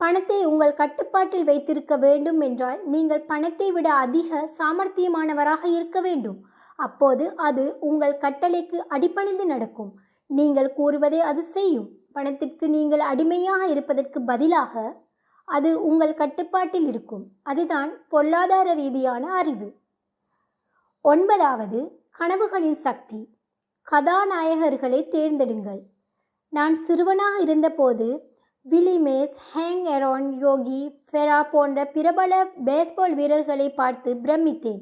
பணத்தை 0.00 0.38
உங்கள் 0.44 0.78
கட்டுப்பாட்டில் 0.80 1.44
வைத்திருக்க 1.44 1.94
வேண்டும் 1.96 2.40
என்றால் 2.40 2.80
நீங்கள் 2.94 3.26
பணத்தை 3.30 3.68
விட 3.72 3.88
அதிக 4.04 4.40
சாமர்த்தியமானவராக 4.58 5.62
இருக்க 5.76 6.00
வேண்டும். 6.00 6.38
அப்போது 6.78 7.24
அது 7.48 7.64
உங்கள் 7.80 8.20
கட்டளைக்கு 8.24 8.78
அடிப்பணிந்து 8.96 9.44
நடக்கும். 9.44 9.92
நீங்கள் 10.30 10.70
கூறுவதை 10.72 11.20
அது 11.30 11.42
செய்யும். 11.56 11.88
பணத்திற்கு 12.12 12.66
நீங்கள் 12.68 13.02
அடிமையாக 13.12 13.62
இருப்பதற்கு 13.66 14.18
பதிலாக 14.22 14.74
அது 15.46 15.84
உங்கள் 15.86 16.14
கட்டுப்பாட்டில் 16.14 16.86
இருக்கும். 16.86 17.26
அதுதான் 17.42 18.08
பொருளாதார 18.08 18.72
ரீதியான 18.72 19.34
அறிவு. 19.34 19.74
ஒன்பதாவது 21.00 22.00
கனவுகளின் 22.18 22.78
சக்தி. 22.86 23.28
கதாநாயகர்களை 23.90 25.08
தேர்ந்தெடுங்கள். 25.08 25.82
நான் 26.48 26.84
சிறுவனாக 26.84 27.38
இருந்தபோது 27.38 28.30
விலி 28.62 28.98
மேஸ் 28.98 29.34
ஹேங் 29.54 29.84
எரோன் 29.84 30.30
யோகி 30.30 31.00
ஃபெரா 31.10 31.50
போன்ற 31.50 31.84
பிரபல 31.84 32.44
பேஸ்பால் 32.64 33.12
வீரர்களை 33.12 33.70
பார்த்து 33.70 34.14
பிரமித்தேன். 34.14 34.80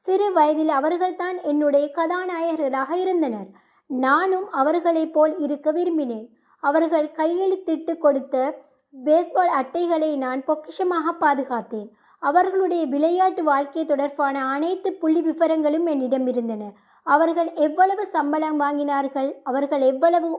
சிறு 0.00 0.32
வயதில் 0.32 0.68
அவர்கள்தான் 0.68 1.42
என்னுடைய 1.42 1.90
கதாநாயகர்களாக 1.94 2.92
இருந்தனர். 2.92 3.46
நானும் 3.86 4.50
அவர்களைப் 4.50 5.12
போல் 5.12 5.38
இருக்க 5.38 5.72
விரும்பினேன். 5.72 6.28
அவர்கள் 6.60 7.10
கையெழுத்திட்டு 7.10 7.98
கொடுத்த 7.98 8.64
பேஸ்பால் 8.96 9.52
அட்டைகளை 9.60 10.10
நான் 10.16 10.42
பொக்கிஷமாக 10.46 11.12
பாதுகாத்தேன். 11.20 11.88
அவர்களுடைய 12.22 12.82
விளையாட்டு 12.86 13.42
வாழ்க்கை 13.42 13.84
தொடர்பான 13.84 14.44
அனைத்து 14.46 14.92
புள்ளி 14.92 15.20
விவரங்களும் 15.20 15.86
என்னிடம் 15.86 16.26
இருந்தன. 16.26 16.62
அவர்கள் 17.06 17.50
எவ்வளவு 17.66 18.04
சம்பளம் 18.06 18.60
வாங்கினார்கள் 18.60 19.30
அவர்கள் 19.42 19.80
எவ்வளவு 19.80 20.30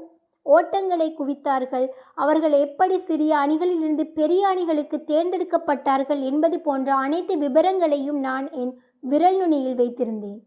ஓட்டங்களை 0.46 1.08
குவித்தார்கள் 1.20 1.88
அவர்கள் 2.16 2.52
எப்படி 2.52 2.98
சிறிய 3.00 3.32
அணிகளிலிருந்து 3.38 4.04
பெரிய 4.20 4.48
அணிகளுக்கு 4.48 4.98
தேர்ந்தெடுக்கப்பட்டார்கள் 5.08 6.22
என்பது 6.22 6.58
போன்ற 6.60 6.90
அனைத்து 6.96 7.34
விவரங்களையும் 7.38 8.20
நான் 8.20 8.52
என் 8.52 8.74
விரல் 9.00 9.38
நுனியில் 9.38 9.76
வைத்திருந்தேன். 9.76 10.40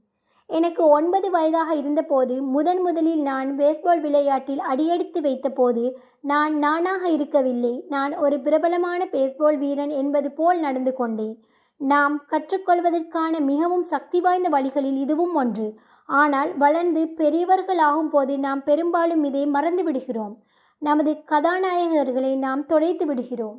எனக்கு 0.51 0.83
ஒன்பது 0.89 1.31
வயதாக 1.31 1.75
இருந்தபோது 1.75 2.43
முதன் 2.43 2.81
முதலில் 2.81 3.23
நான் 3.23 3.51
பேஸ்பால் 3.59 4.01
விளையாட்டில் 4.01 4.63
அடியெடுத்து 4.71 5.21
வைத்தபோது 5.21 5.85
நான் 6.21 6.55
நானாக 6.59 7.03
இருக்கவில்லை. 7.09 7.85
நான் 7.89 8.17
ஒரு 8.17 8.41
பிரபலமான 8.41 9.07
பேஸ்பால் 9.13 9.59
வீரன் 9.59 9.93
என்பது 10.01 10.31
போல் 10.31 10.61
நடந்து 10.61 10.95
கொண்டேன். 10.95 11.37
நாம் 11.81 12.17
கற்றுக்கொள்வதற்கான 12.31 13.41
மிகவும் 13.41 13.83
சக்தி 13.83 14.21
வாய்ந்த 14.21 14.49
வழிகளில் 14.49 14.99
இதுவும் 14.99 15.35
ஒன்று. 15.35 15.69
ஆனால் 16.09 16.57
வளர்ந்து 16.57 17.03
பெரியவர்களாகும் 17.17 18.11
போது 18.11 18.39
நாம் 18.39 18.63
பெரும்பாலும் 18.65 19.25
இதை 19.25 19.47
மறந்து 19.47 19.83
விடுகிறோம். 19.83 20.35
நமது 20.83 21.13
கதாநாயகர்களை 21.33 22.33
நாம் 22.39 22.67
தொலைத்து 22.67 23.07
விடுகிறோம். 23.07 23.59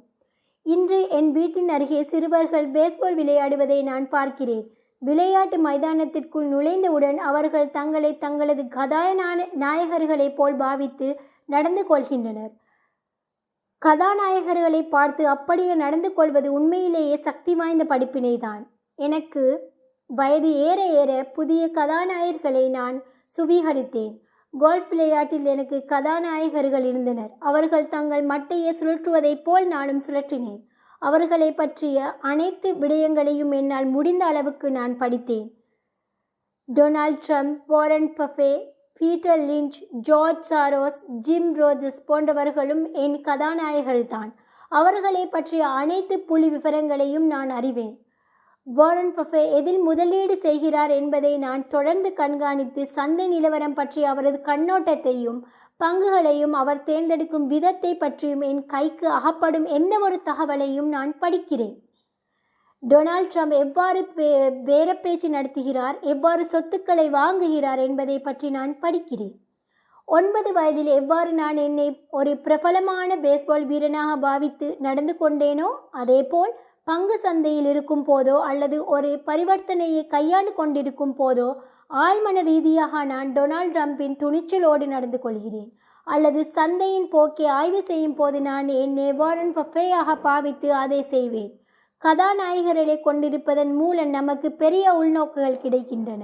இன்று 0.66 1.00
என் 1.10 1.32
வீட்டின் 1.32 1.70
அருகே 1.70 2.04
சிறுவர்கள் 2.04 2.68
பேஸ்பால் 2.72 3.18
விளையாடுவதை 3.22 3.84
நான் 3.84 4.06
பார்க்கிறேன். 4.10 4.66
விளையாட்டு 5.04 5.58
மைதானத்திற்குள் 5.58 6.48
நுழைந்தவுடன் 6.48 7.16
அவர்கள் 7.16 7.70
தங்களை 7.70 8.18
தங்களது 8.18 8.68
கதாநாய 8.68 9.48
நாயகர்களைப் 9.60 10.36
போல் 10.36 10.56
பாவித்து 10.56 11.20
நடந்து 11.46 11.86
கொள்கின்றனர். 11.90 12.52
கதாநாயகர்களை 13.86 14.90
பார்த்து 14.90 15.28
அப்படியே 15.28 15.74
நடந்து 15.74 16.14
கொள்வது 16.14 16.54
உண்மையிலேயே 16.54 17.16
சக்தி 17.16 17.56
வாய்ந்த 17.56 17.86
படிப்பினைதான். 17.90 18.68
எனக்கு 18.96 19.70
வயது 20.06 20.54
ஏற 20.54 20.86
ஏற 20.86 21.24
புதிய 21.24 21.70
கதாநாயகர்களை 21.74 22.70
நான் 22.70 23.04
சுவீகரித்தேன். 23.38 24.20
கோல்ஃப் 24.60 24.90
விளையாட்டில் 24.90 25.46
எனக்கு 25.46 25.84
கதாநாயகர்கள் 25.88 26.86
இருந்தனர். 26.86 27.32
அவர்கள் 27.40 27.88
தங்கள் 27.88 28.26
மட்டையை 28.26 28.72
சுழற்றுவதைப் 28.76 29.44
போல் 29.44 29.68
நானும் 29.68 30.04
சுழற்றினேன். 30.04 30.62
அவர்களை 31.02 31.50
பற்றிய 31.52 31.98
அனைத்து 32.32 32.70
விடயங்களையும் 32.74 33.54
என்னால் 33.54 33.88
முடிந்த 33.96 34.24
அளவுக்கு 34.26 34.68
நான் 34.72 34.94
படித்தேன். 34.98 35.48
Donald 36.70 37.24
Trump 37.28 37.58
Warren 37.68 38.10
Buffett 38.18 38.52
Peter 39.00 39.40
Lynch 39.40 39.78
George 39.92 40.46
Soros 40.50 41.00
Jim 41.26 41.50
Rogers 41.56 42.02
போன்றவர்களும் 42.08 42.84
என் 43.06 43.18
கதாநாயகர்கள்தான். 43.30 44.32
அவர்களை 44.72 45.24
பற்றிய 45.28 45.64
அனைத்து 45.82 46.20
புள்ளி 46.20 46.50
விவரங்களையும் 46.50 47.26
நான் 47.26 47.50
அறிவேன். 47.50 47.96
வாரன் 48.68 49.14
பஃபே 49.16 49.44
எதில் 49.52 49.80
முதலீடு 49.80 50.36
செய்கிறார் 50.38 50.92
என்பதை 50.92 51.38
நான் 51.38 51.64
தொடர்ந்து 51.68 52.10
கண்காணித்து 52.14 52.82
சந்தை 52.98 53.28
நிலவரம் 53.28 53.74
பற்றி 53.74 54.02
அவரது 54.04 54.40
கண்ணோட்டத்தையும் 54.46 55.40
பங்குகளையும் 55.82 56.56
அவர் 56.62 56.84
தேர்ந்தெடுக்கும் 56.84 57.46
விதத்தை 57.54 57.92
பற்றியும் 57.98 58.44
என் 58.50 58.64
கைக்கு 58.66 59.08
அகப்படும் 59.18 59.68
எந்த 59.78 59.94
ஒரு 60.06 60.18
தகவலையும் 60.30 60.90
நான் 60.96 61.14
படிக்கிறேன். 61.22 61.76
டொனால்ட் 62.84 63.32
ட்ரம்ப் 63.34 63.56
எவ்வாறு 63.64 64.02
பே 64.18 64.28
பேரப்பேச்சு 64.68 65.28
நடத்துகிறார் 65.36 65.98
எவ்வாறு 66.14 66.44
சொத்துக்களை 66.54 67.08
வாங்குகிறார் 67.20 67.82
என்பதை 67.88 68.18
பற்றி 68.20 68.50
நான் 68.58 68.74
படிக்கிறேன். 68.82 69.36
ஒன்பது 70.08 70.50
வயதில் 70.54 70.92
எவ்வாறு 71.00 71.32
நான் 71.34 71.60
என்னை 71.66 71.88
ஒரு 72.20 72.32
பிரபலமான 72.46 73.16
பேஸ்பால் 73.26 73.66
வீரனாக 73.66 74.16
பாவித்து 74.26 74.68
நடந்து 74.80 75.14
கொண்டேனோ 75.20 75.70
அதேபோல் 76.02 76.54
பங்கு 76.84 77.16
சந்தையில் 77.20 77.70
இருக்கும் 77.74 78.06
போதோ 78.08 78.38
அல்லது 78.50 78.78
ஒரு 78.86 79.10
பரிவர்த்தனையை 79.28 80.02
கையாண்டு 80.08 80.52
கொண்டிருக்கும் 80.54 81.16
போதோ 81.20 81.50
ஆழ்மன 82.00 82.42
ரீதியாக 82.48 83.04
நான் 83.04 83.30
டொனால்ட் 83.36 83.74
ட்ரம்பின் 83.76 84.14
துணிச்சலோடு 84.20 84.86
நடந்து 84.88 85.18
கொள்கிறேன். 85.20 85.72
அல்லது 86.08 86.42
சந்தையின் 86.58 87.08
போக்கை 87.10 87.46
ஆய்வு 87.46 87.82
செய்யும் 87.84 88.16
போது 88.16 88.38
நான் 88.42 88.68
என்னை 88.84 89.08
வாரன் 89.14 89.52
பஃபேயாக 89.58 90.16
பாவித்து 90.22 90.70
அதை 90.74 91.00
செய்வேன். 91.14 91.52
கதாநாயகர்களை 92.04 92.96
கொண்டிருப்பதன் 93.08 93.74
மூலம் 93.80 94.10
நமக்கு 94.10 94.52
பெரிய 94.62 94.94
உள்நோக்குகள் 95.00 95.62
கிடைக்கின்றன. 95.64 96.24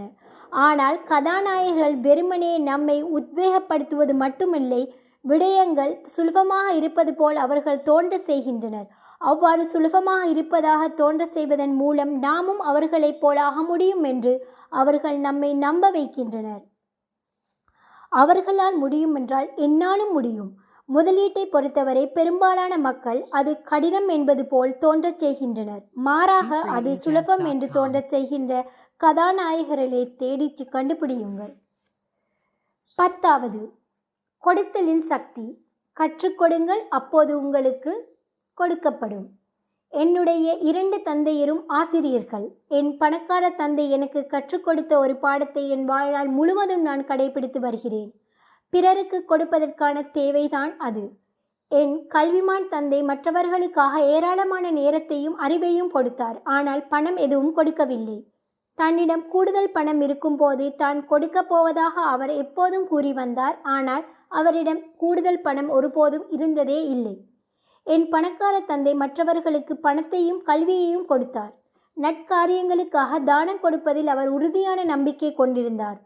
ஆனால் 0.52 0.98
கதாநாயகர்கள் 1.12 1.98
வெறுமனே 2.08 2.54
நம்மை 2.70 2.98
உத்வேகப்படுத்துவது 3.18 4.16
மட்டுமில்லை 4.24 4.82
விடயங்கள் 5.26 5.94
சுலபமாக 6.16 6.68
இருப்பது 6.74 7.12
போல் 7.16 7.38
அவர்கள் 7.46 7.86
தோன்ற 7.90 8.18
செய்கின்றனர். 8.30 8.88
அவ்வாறு 9.18 9.64
சுலபமாக 9.68 10.24
இருப்பதாக 10.28 10.88
தோன்ற 11.00 11.24
செய்வதன் 11.26 11.76
மூலம் 11.76 12.12
நாமும் 12.20 12.60
அவர்களைப் 12.72 13.22
போல் 13.22 13.40
ஆக 13.48 13.62
முடியும் 13.62 14.04
என்று 14.04 14.34
அவர்கள் 14.70 15.18
நம்மை 15.18 15.54
நம்ப 15.54 15.92
வைக்கின்றனர். 15.92 16.64
அவர்களால் 18.10 18.78
முடியும் 18.78 19.16
என்றால் 19.16 19.50
என்னாலும் 19.56 20.12
முடியும். 20.12 20.52
முதலீட்டை 20.94 21.46
பொறுத்தவரை 21.46 22.12
பெரும்பாலான 22.12 22.78
மக்கள் 22.78 23.28
அது 23.30 23.62
கடினம் 23.62 24.08
என்பது 24.08 24.46
போல் 24.46 24.78
தோன்றச் 24.78 25.20
செய்கின்றனர். 25.20 25.84
மாறாக 25.94 26.60
அது 26.60 26.98
சுலபம் 26.98 27.46
என்று 27.46 27.70
தோன்றச் 27.70 28.10
செய்கின்ற 28.10 28.72
கதாநாயகர்களை 29.04 30.04
தேடிச்சு 30.20 30.66
கண்டுபிடியுங்கள். 30.72 31.54
பத்தாவது 32.96 33.74
கொடுத்தலின் 34.44 35.00
சக்தி. 35.00 35.66
கற்றுக்கொடுங்கள் 36.00 36.88
அப்போது 36.90 37.42
உங்களுக்கு 37.42 38.20
கொடுக்கப்படும். 38.58 39.28
என்னுடைய 39.94 40.54
இரண்டு 40.54 40.98
தந்தையரும் 41.06 41.62
ஆசிரியர்கள். 41.68 42.46
என் 42.68 42.98
பணக்கார 42.98 43.50
தந்தை 43.50 43.90
எனக்கு 43.90 44.26
கற்றுக் 44.26 44.64
கொடுத்த 44.64 45.00
ஒரு 45.00 45.16
பாடத்தை 45.16 45.70
என் 45.70 45.86
வாழ்நாள் 45.86 46.28
முழுவதும் 46.28 46.82
நான் 46.82 47.04
கடைபிடித்து 47.06 47.60
வருகிறேன். 47.60 48.10
பிறருக்கு 48.70 49.26
கொடுப்பதற்கான 49.30 50.12
தேவைதான் 50.12 50.78
அது. 50.78 51.04
என் 51.68 52.08
கல்விமான் 52.16 52.68
தந்தை 52.70 53.04
மற்றவர்களுக்காக 53.04 54.02
ஏராளமான 54.06 54.72
நேரத்தையும் 54.72 55.40
அறிவையும் 55.40 55.88
கொடுத்தார். 55.88 56.42
ஆனால் 56.44 56.88
பணம் 56.88 57.16
எதுவும் 57.16 57.54
கொடுக்கவில்லை. 57.54 58.18
தன்னிடம் 58.76 59.28
கூடுதல் 59.28 59.72
பணம் 59.72 60.02
இருக்கும்போது 60.02 60.76
தான் 60.76 61.06
கொடுக்கப் 61.06 61.50
போவதாக 61.50 62.02
அவர் 62.02 62.30
எப்போதும் 62.30 62.88
கூறி 62.88 63.14
வந்தார். 63.14 63.58
ஆனால் 63.62 64.06
அவரிடம் 64.28 64.84
கூடுதல் 64.98 65.42
பணம் 65.42 65.70
ஒருபோதும் 65.70 66.26
இருந்ததே 66.30 66.86
இல்லை. 66.86 67.16
என் 67.94 68.06
பணக்கார 68.14 68.56
தந்தை 68.70 68.94
மற்றவர்களுக்கு 69.02 69.74
பணத்தையும் 69.78 70.42
கல்வியையும் 70.50 71.06
கொடுத்தார். 71.06 71.54
நட்காரியங்களுக்காக 71.98 73.20
தானம் 73.24 73.62
கொடுப்பதில் 73.62 74.10
அவர் 74.14 74.30
உறுதியான 74.30 74.80
நம்பிக்கை 74.84 75.30
கொண்டிருந்தார். 75.34 75.98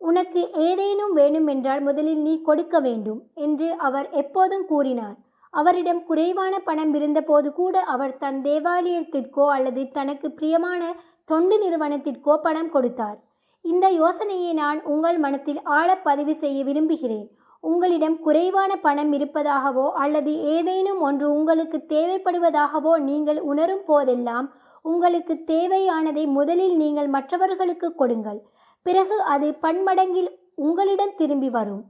உனக்கு 0.00 0.40
ஏதேனும் 0.68 1.12
வேண்டுமென்றால் 1.12 1.80
முதலில் 1.80 2.22
நீ 2.26 2.34
கொடுக்க 2.48 2.80
வேண்டும் 2.80 3.20
என்று 3.34 3.68
அவர் 3.88 4.08
எப்போதும் 4.22 4.66
கூறினார். 4.66 5.16
அவரிடம் 5.50 6.02
குறைவான 6.04 6.54
பணம் 6.58 6.94
இருந்தபோது 6.94 7.48
கூட 7.52 7.84
அவர் 7.94 8.18
தன் 8.18 8.40
தேவாலயத்திற்கோ 8.42 9.46
அல்லது 9.56 9.84
தனக்கு 9.90 10.30
பிரியமான 10.30 10.82
தொண்டு 11.24 11.56
நிறுவனத்திற்கோ 11.64 12.34
பணம் 12.42 12.70
கொடுத்தார். 12.70 13.18
இந்த 13.64 13.86
யோசனையை 14.02 14.52
நான் 14.62 14.80
உங்கள் 14.94 15.18
மனத்தில் 15.18 15.62
ஆழ 15.78 15.88
பதிவு 16.08 16.34
செய்ய 16.34 16.58
விரும்புகிறேன். 16.64 17.28
உங்களிடம் 17.68 18.16
குறைவான 18.26 18.72
பணம் 18.86 19.12
இருப்பதாகவோ 19.16 19.86
அல்லது 20.02 20.32
ஏதேனும் 20.54 21.00
ஒன்று 21.08 21.26
உங்களுக்கு 21.38 21.78
தேவைப்படுவதாகவோ 21.94 22.92
நீங்கள் 23.08 23.40
உணரும் 23.50 23.84
போதெல்லாம் 23.90 24.48
உங்களுக்கு 24.84 25.34
தேவையானதை 25.52 26.24
முதலில் 26.36 26.76
நீங்கள் 26.82 27.08
மற்றவர்களுக்கு 27.14 27.88
கொடுங்கள். 28.00 28.40
பிறகு 28.86 29.16
அது 29.34 29.48
பன்மடங்கில் 29.64 30.30
உங்களிடம் 30.66 31.16
திரும்பி 31.20 31.48
வரும். 31.56 31.82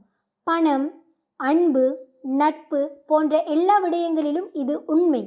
பணம் 0.47 0.85
அன்பு 1.39 1.85
நட்பு 2.39 2.79
போன்ற 3.09 3.43
எல்லா 3.55 3.75
விடயங்களிலும் 3.83 4.49
இது 4.61 4.75
உண்மை. 4.93 5.23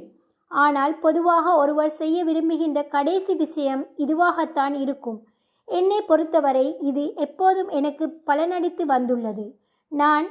ஆனால் 0.51 0.93
பொதுவாக 1.05 1.53
ஒருவர் 1.61 1.93
செய்ய 2.01 2.17
விரும்புகின்ற 2.29 2.79
கடைசி 2.95 3.33
விஷயம் 3.43 3.83
இதுவாகத்தான் 4.03 4.75
இருக்கும். 4.83 5.19
என்னை 5.67 5.99
பொறுத்தவரை 6.09 6.67
இது 6.89 7.03
எப்போதும் 7.25 7.69
எனக்கு 7.79 8.05
பலனளித்து 8.29 8.85
வந்துள்ளது. 8.93 9.45
நான் 9.91 10.27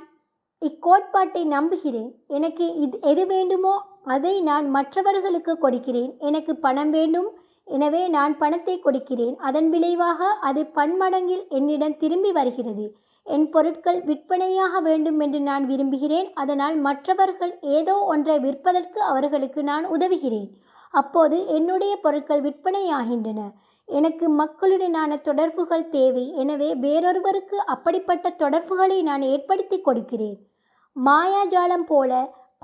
இக்கோட்பாட்டை 0.62 1.42
நம்புகிறேன். 1.44 2.08
எனக்கு 2.36 2.64
இது 2.84 2.96
எது 3.10 3.22
வேண்டுமோ 3.26 3.74
அதை 4.14 4.32
நான் 4.48 4.66
மற்றவர்களுக்கு 4.70 5.52
கொடுக்கிறேன். 5.58 6.10
எனக்கு 6.28 6.52
பணம் 6.56 6.90
வேண்டும். 6.90 7.28
எனவே 7.66 8.02
நான் 8.08 8.32
பணத்தை 8.38 8.74
கொடுக்கிறேன். 8.78 9.34
அதன் 9.48 9.68
விளைவாக 9.70 10.26
அது 10.48 10.62
பன்மடங்கில் 10.78 11.44
என்னிடம் 11.58 11.96
திரும்பி 11.96 12.32
வருகிறது. 12.32 12.86
என் 13.26 13.46
பொருட்கள் 13.50 14.00
விற்பனையாக 14.08 14.80
வேண்டும் 14.88 15.18
என்று 15.20 15.40
நான் 15.40 15.64
விரும்புகிறேன். 15.66 16.28
அதனால் 16.34 16.76
மற்றவர்கள் 16.88 17.52
ஏதோ 17.78 17.96
ஒன்றை 18.14 18.36
விற்பதற்கு 18.38 19.00
அவர்களுக்கு 19.02 19.62
நான் 19.62 19.86
உதவுகிறேன். 19.96 20.48
அப்போது 20.94 21.36
என்னுடைய 21.56 21.94
பொருட்கள் 22.04 22.44
விற்பனையாகின்றன. 22.48 23.40
எனக்கு 23.88 24.26
மக்களுடனான 24.42 25.20
தொடர்புகள் 25.28 25.88
தேவை. 25.88 26.26
எனவே 26.42 26.70
வேறொருவருக்கு 26.86 27.58
அப்படிப்பட்ட 27.74 28.36
தொடர்புகளை 28.42 29.02
நான் 29.02 29.22
ஏற்படுத்தி 29.32 29.78
கொடுக்கிறேன். 29.80 30.38
மாயாஜாலம் 30.96 31.86
போல 31.86 32.12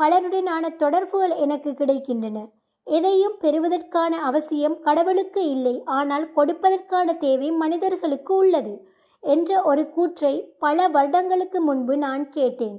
பலருடனான 0.00 0.64
தொடர்புகள் 0.76 1.34
எனக்கு 1.36 1.70
கிடைக்கின்றன. 1.70 2.38
எதையும் 2.86 3.36
பெறுவதற்கான 3.40 4.14
அவசியம் 4.28 4.76
கடவுளுக்கு 4.80 5.42
இல்லை. 5.50 5.82
ஆனால் 5.84 6.26
கொடுப்பதற்கான 6.36 7.14
தேவை 7.18 7.48
மனிதர்களுக்கு 7.50 8.32
உள்ளது 8.34 8.74
என்ற 9.22 9.62
ஒரு 9.62 9.82
கூற்றை 9.90 10.34
பல 10.58 10.88
வருடங்களுக்கு 10.88 11.60
முன்பு 11.60 11.94
நான் 11.96 12.24
கேட்டேன். 12.28 12.76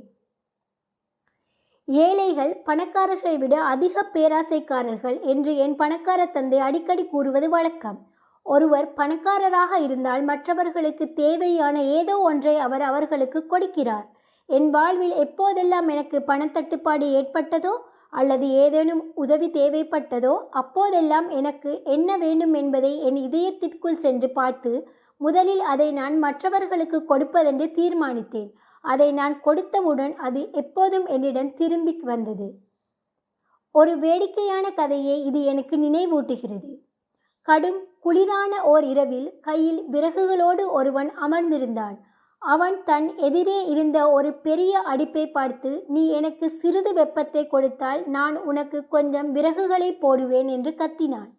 ஏழைகள் 1.87 2.53
பணக்காரர்களை 2.65 3.35
விட 3.37 3.55
அதிக 3.63 4.03
பேராசைக்காரர்கள் 4.13 5.17
என்று 5.21 5.51
என் 5.55 5.75
பணக்கார 5.75 6.21
தந்தை 6.25 6.59
அடிக்கடி 6.59 7.05
கூறுவது 7.05 7.49
வழக்கம். 7.49 7.99
ஒருவர் 8.45 8.93
பணக்காரராக 8.93 9.79
இருந்தால் 9.79 10.23
மற்றவர்களுக்கு 10.23 11.13
தேவையான 11.13 11.81
ஏதோ 11.99 12.15
ஒன்றை 12.29 12.55
அவர் 12.57 12.81
அவர்களுக்கு 12.81 13.39
கொடுக்கிறார். 13.51 14.07
என் 14.49 14.69
வாழ்வில் 14.69 15.11
எப்போதெல்லாம் 15.11 15.87
எனக்கு 15.87 16.23
பணத்தட்டுப்பாடு 16.27 17.05
ஏற்பட்டதோ 17.19 17.77
அல்லது 18.09 18.47
ஏதேனும் 18.47 19.11
உதவி 19.13 19.47
தேவைப்பட்டதோ 19.49 20.37
அப்போதெல்லாம் 20.49 21.29
எனக்கு 21.29 21.81
என்ன 21.83 22.17
வேண்டும் 22.17 22.53
என்பதை 22.53 22.99
என் 22.99 23.15
இதயத்திற்குள் 23.15 23.99
சென்று 23.99 24.29
பார்த்து 24.29 24.87
முதலில் 25.17 25.59
அதை 25.59 25.91
நான் 25.91 26.19
மற்றவர்களுக்கு 26.19 27.05
கொடுப்பதென்று 27.05 27.71
தீர்மானித்தேன். 27.71 28.49
அதை 28.81 29.11
நான் 29.11 29.41
கொடுத்தவுடன் 29.45 30.15
அது 30.15 30.51
எப்போதும் 30.51 31.05
என்னிடம் 31.05 31.53
திரும்பி 31.53 31.93
வந்தது. 32.01 32.47
ஒரு 33.71 33.99
வேடிக்கையான 33.99 34.71
கதையை 34.71 35.25
இது 35.25 35.43
எனக்கு 35.43 35.77
நினைவூட்டுகிறது. 35.77 36.71
கடும் 37.41 37.79
குளிரான 38.05 38.61
ஓர் 38.61 38.83
இரவில் 38.83 39.39
கையில் 39.41 39.81
விறகுகளோடு 39.91 40.69
ஒருவன் 40.69 41.09
அமர்ந்திருந்தான். 41.21 41.97
அவன் 42.41 42.75
தன் 42.83 43.07
எதிரே 43.17 43.57
இருந்த 43.65 43.97
ஒரு 44.09 44.29
பெரிய 44.33 44.81
அடிப்பை 44.91 45.23
பார்த்து 45.31 45.71
நீ 45.87 46.03
எனக்கு 46.09 46.47
சிறிது 46.59 46.91
வெப்பத்தை 46.93 47.43
கொடுத்தால் 47.47 48.01
நான் 48.07 48.35
உனக்கு 48.41 48.79
கொஞ்சம் 48.87 49.29
விறகுகளை 49.31 49.89
போடுவேன் 49.99 50.47
என்று 50.47 50.71
கத்தினான். 50.71 51.31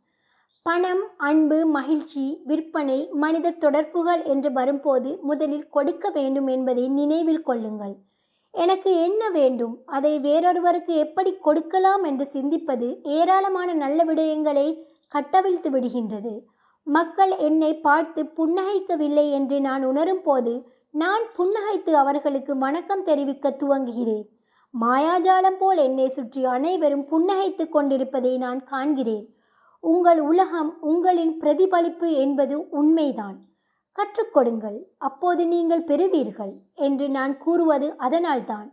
பணம் 0.66 1.02
அன்பு 1.28 1.58
மகிழ்ச்சி 1.66 2.24
விற்பனை 2.44 2.98
மனித 3.14 3.54
தொடர்புகள் 3.58 4.22
என்று 4.24 4.50
வரும்போது 4.52 5.10
முதலில் 5.22 5.70
கொடுக்க 5.70 6.10
வேண்டும் 6.10 6.46
என்பதை 6.46 6.84
நினைவில் 6.98 7.42
கொள்ளுங்கள். 7.42 7.94
எனக்கு 8.54 8.90
என்ன 9.06 9.22
வேண்டும்? 9.30 9.74
அதை 9.86 10.12
வேறொருவருக்கு 10.18 10.92
எப்படி 10.96 11.32
கொடுக்கலாம்? 11.38 12.04
என்று 12.04 12.26
சிந்திப்பது 12.32 12.88
ஏராளமான 13.18 13.72
நல்ல 13.84 14.04
விடயங்களை 14.04 14.68
கட்டவிழ்த்து 15.14 15.70
விடுகின்றது. 15.70 16.34
மக்கள் 16.86 17.32
என்னை 17.38 17.72
பார்த்து 17.80 18.20
புன்னகைக்கவில்லை 18.36 19.24
என்று 19.30 19.56
நான் 19.60 19.82
உணரும் 19.84 20.22
போது 20.22 20.52
நான் 21.00 21.24
புன்னகைத்து 21.36 21.92
அவர்களுக்கு 22.00 22.52
வணக்கம் 22.62 23.02
தெரிவிக்க 23.08 23.50
துவங்குகிறேன். 23.60 24.26
மாயாஜாலம் 24.74 25.58
போல் 25.58 25.80
என்னை 25.84 26.06
சுற்றி 26.08 26.42
அனைவரும் 26.52 27.02
புன்னகைத்து 27.10 27.64
கொண்டிருப்பதை 27.68 28.32
நான் 28.44 28.60
காண்கிறேன். 28.70 29.26
உங்கள் 29.84 30.20
உலகம் 30.30 30.70
உங்களின் 30.90 31.34
பிரதிபலிப்பு 31.42 32.08
என்பது 32.24 32.56
உண்மைதான். 32.80 33.36
கற்றுக்கொடுங்கள் 33.98 34.78
அப்போது 35.08 35.44
நீங்கள் 35.46 35.84
பெறுவீர்கள் 35.90 36.54
என்று 36.88 37.08
நான் 37.18 37.34
கூறுவது 37.44 37.90
அதனால்தான். 38.06 38.68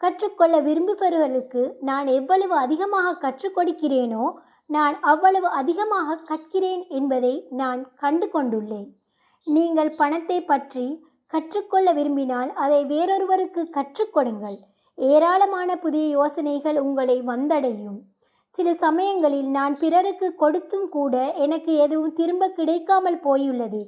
கற்றுக்கொள்ள 0.00 0.56
விரும்புபவர்களுக்கு 0.68 1.62
நான் 1.90 2.10
எவ்வளவு 2.18 2.56
அதிகமாக 2.64 3.14
கற்றுக் 3.26 3.56
கொடுக்கிறேனோ 3.58 4.24
நான் 4.70 4.96
அவ்வளவு 5.12 5.50
அதிகமாக 5.60 6.18
கற்கிறேன் 6.30 6.82
என்பதை 7.00 7.34
நான் 7.62 7.82
கண்டு 8.02 8.28
கொண்டுள்ளேன் 8.34 8.90
நீங்கள் 9.46 9.94
பணத்தை 10.00 10.40
பற்றி 10.42 10.88
கற்றுக்கொள்ள 11.32 11.92
விரும்பினால் 11.92 12.50
அதை 12.54 12.84
வேறொருவருக்கு 12.84 13.62
கற்றுக் 13.70 14.12
கொடுங்கள். 14.12 14.58
ஏராளமான 14.98 15.76
புதிய 15.76 16.06
யோசனைகள் 16.08 16.78
உங்களை 16.78 17.22
வந்தடையும். 17.22 17.98
சில 18.58 18.74
சமயங்களில் 18.74 19.48
நான் 19.48 19.78
பிறருக்கு 19.78 20.28
கொடுத்தும் 20.34 20.88
கூட 20.88 21.14
எனக்கு 21.34 21.72
எதுவும் 21.74 22.12
திரும்ப 22.12 22.48
கிடைக்காமல் 22.48 23.20
போயுள்ளது. 23.20 23.82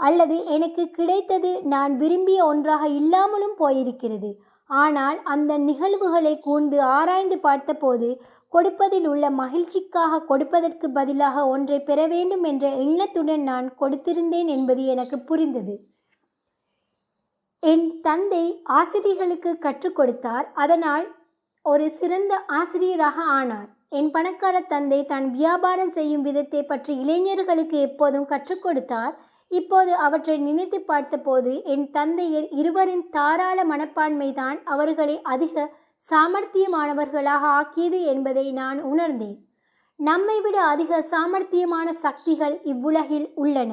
அல்லது 0.00 0.36
எனக்கு 0.44 0.90
கிடைத்தது 0.90 1.50
நான் 1.62 1.96
விரும்பிய 1.96 2.40
ஒன்றாக 2.46 2.88
இல்லாமலும் 2.88 3.56
போயிருக்கிறது. 3.58 4.30
ஆனால் 4.70 5.18
அந்த 5.22 5.52
நிகழ்வுகளை 5.58 6.38
கூர்ந்து 6.38 6.78
ஆராய்ந்து 6.80 7.38
பார்த்தபோது 7.38 8.08
கொடுப்பதில் 8.48 9.06
உள்ள 9.06 9.30
மகிழ்ச்சிக்காக 9.30 10.20
கொடுப்பதற்கு 10.24 10.90
பதிலாக 10.90 11.46
ஒன்றை 11.46 11.78
பெற 11.80 12.00
வேண்டும் 12.06 12.44
என்ற 12.44 12.68
எண்ணத்துடன் 12.84 13.42
நான் 13.42 13.68
கொடுத்திருந்தேன் 13.80 14.46
என்பது 14.46 14.84
எனக்கு 14.84 15.18
புரிந்தது. 15.18 15.74
என் 17.62 17.84
தந்தை 18.00 18.44
ஆசிரியர்களுக்கு 18.76 19.50
கற்றுக் 19.58 19.96
கொடுத்தார். 19.96 20.46
அதனால் 20.54 21.04
ஒரு 21.64 21.84
சிறந்த 21.90 22.32
ஆசிரியராக 22.58 23.16
ஆனார். 23.38 23.68
என் 23.98 24.10
பணக்கார 24.10 24.56
தந்தை 24.72 24.98
தான் 25.04 25.26
வியாபாரம் 25.30 25.92
செய்யும் 25.92 26.22
விதத்தை 26.22 26.62
பற்றி 26.62 26.92
இளைஞர்களுக்கு 26.96 27.78
எப்போதும் 27.80 28.26
கற்றுக் 28.32 28.62
கொடுத்தார். 28.62 29.14
இப்போது 29.50 29.92
அவற்றை 30.06 30.36
நினைத்து 30.38 30.80
பார்த்தபோது 30.80 31.52
என் 31.74 31.86
தந்தையர் 31.90 32.48
இருவரின் 32.60 33.06
தாராள 33.10 33.58
மனப்பான்மைதான் 33.64 34.58
அவர்களை 34.64 35.16
அதிக 35.34 35.70
சாமர்த்தியமானவர்களாக 36.08 37.44
ஆக்கியது 37.60 37.98
என்பதை 38.12 38.46
நான் 38.52 38.78
உணர்ந்தேன். 38.82 39.38
நம்மை 40.00 40.38
விட 40.40 40.56
அதிக 40.74 41.02
சாமர்த்தியமான 41.10 41.88
சக்திகள் 42.04 42.56
இவ்வுலகில் 42.72 43.28
உள்ளன. 43.34 43.72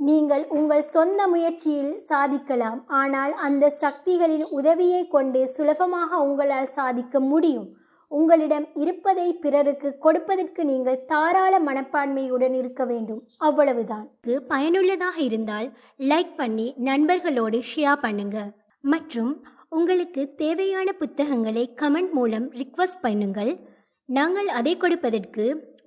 நீங்கள் 0.00 0.44
உங்கள் 0.56 0.88
சொந்த 0.94 1.20
முயற்சியில் 1.28 1.92
சாதிக்கலாம். 2.10 2.80
ஆனால் 3.00 3.32
அந்த 3.46 3.70
சக்திகளின் 3.82 4.46
உதவியை 4.58 5.02
கொண்டு 5.06 5.40
சுலபமாக 5.56 6.20
உங்களால் 6.26 6.74
சாதிக்க 6.78 7.20
முடியும். 7.20 7.66
உங்களிடம் 8.10 8.66
இருப்பதை 8.82 9.26
பிறருக்கு 9.44 9.88
கொடுப்பதற்கு 10.04 10.64
நீங்கள் 10.64 11.02
தாராள 11.12 11.54
மனப்பான்மையுடன் 11.60 12.54
இருக்க 12.60 12.84
வேண்டும். 12.84 13.20
அவ்வளவுதான். 13.38 14.06
இது 14.26 14.36
பயனுள்ளதாக 14.52 15.18
இருந்தால் 15.28 15.68
லைக் 16.12 16.32
பண்ணி 16.36 16.74
நண்பர்களோடு 16.90 17.60
ஷேர் 17.72 18.02
பண்ணுங்க. 18.06 18.38
மற்றும் 18.84 19.32
உங்களுக்கு 19.78 20.22
தேவையான 20.34 20.92
புத்தகங்களை 20.92 21.64
கமெண்ட் 21.82 22.12
மூலம் 22.18 22.46
ரிக்வஸ்ட் 22.60 23.04
பண்ணுங்கள். 23.06 23.52
நாங்கள் 24.04 24.48
அதை 24.58 24.76
கொடுப்பதற்கு 24.76 25.46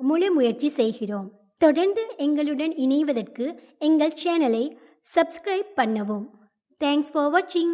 முழு 0.09 0.27
முயற்சி 0.31 0.69
செய்கிறோம். 0.79 1.29
தொடர்ந்து 1.63 2.03
எங்களுடன் 2.25 2.73
இணைவதற்கு 2.85 3.45
எங்கள் 3.87 4.13
சேனலை 4.23 4.63
சப்ஸ்கிரைப் 5.15 5.71
பண்ணவும். 5.79 6.23
தேங்க்ஸ் 6.81 7.11
ஃபார் 7.13 7.31
வாட்சிங் 7.33 7.73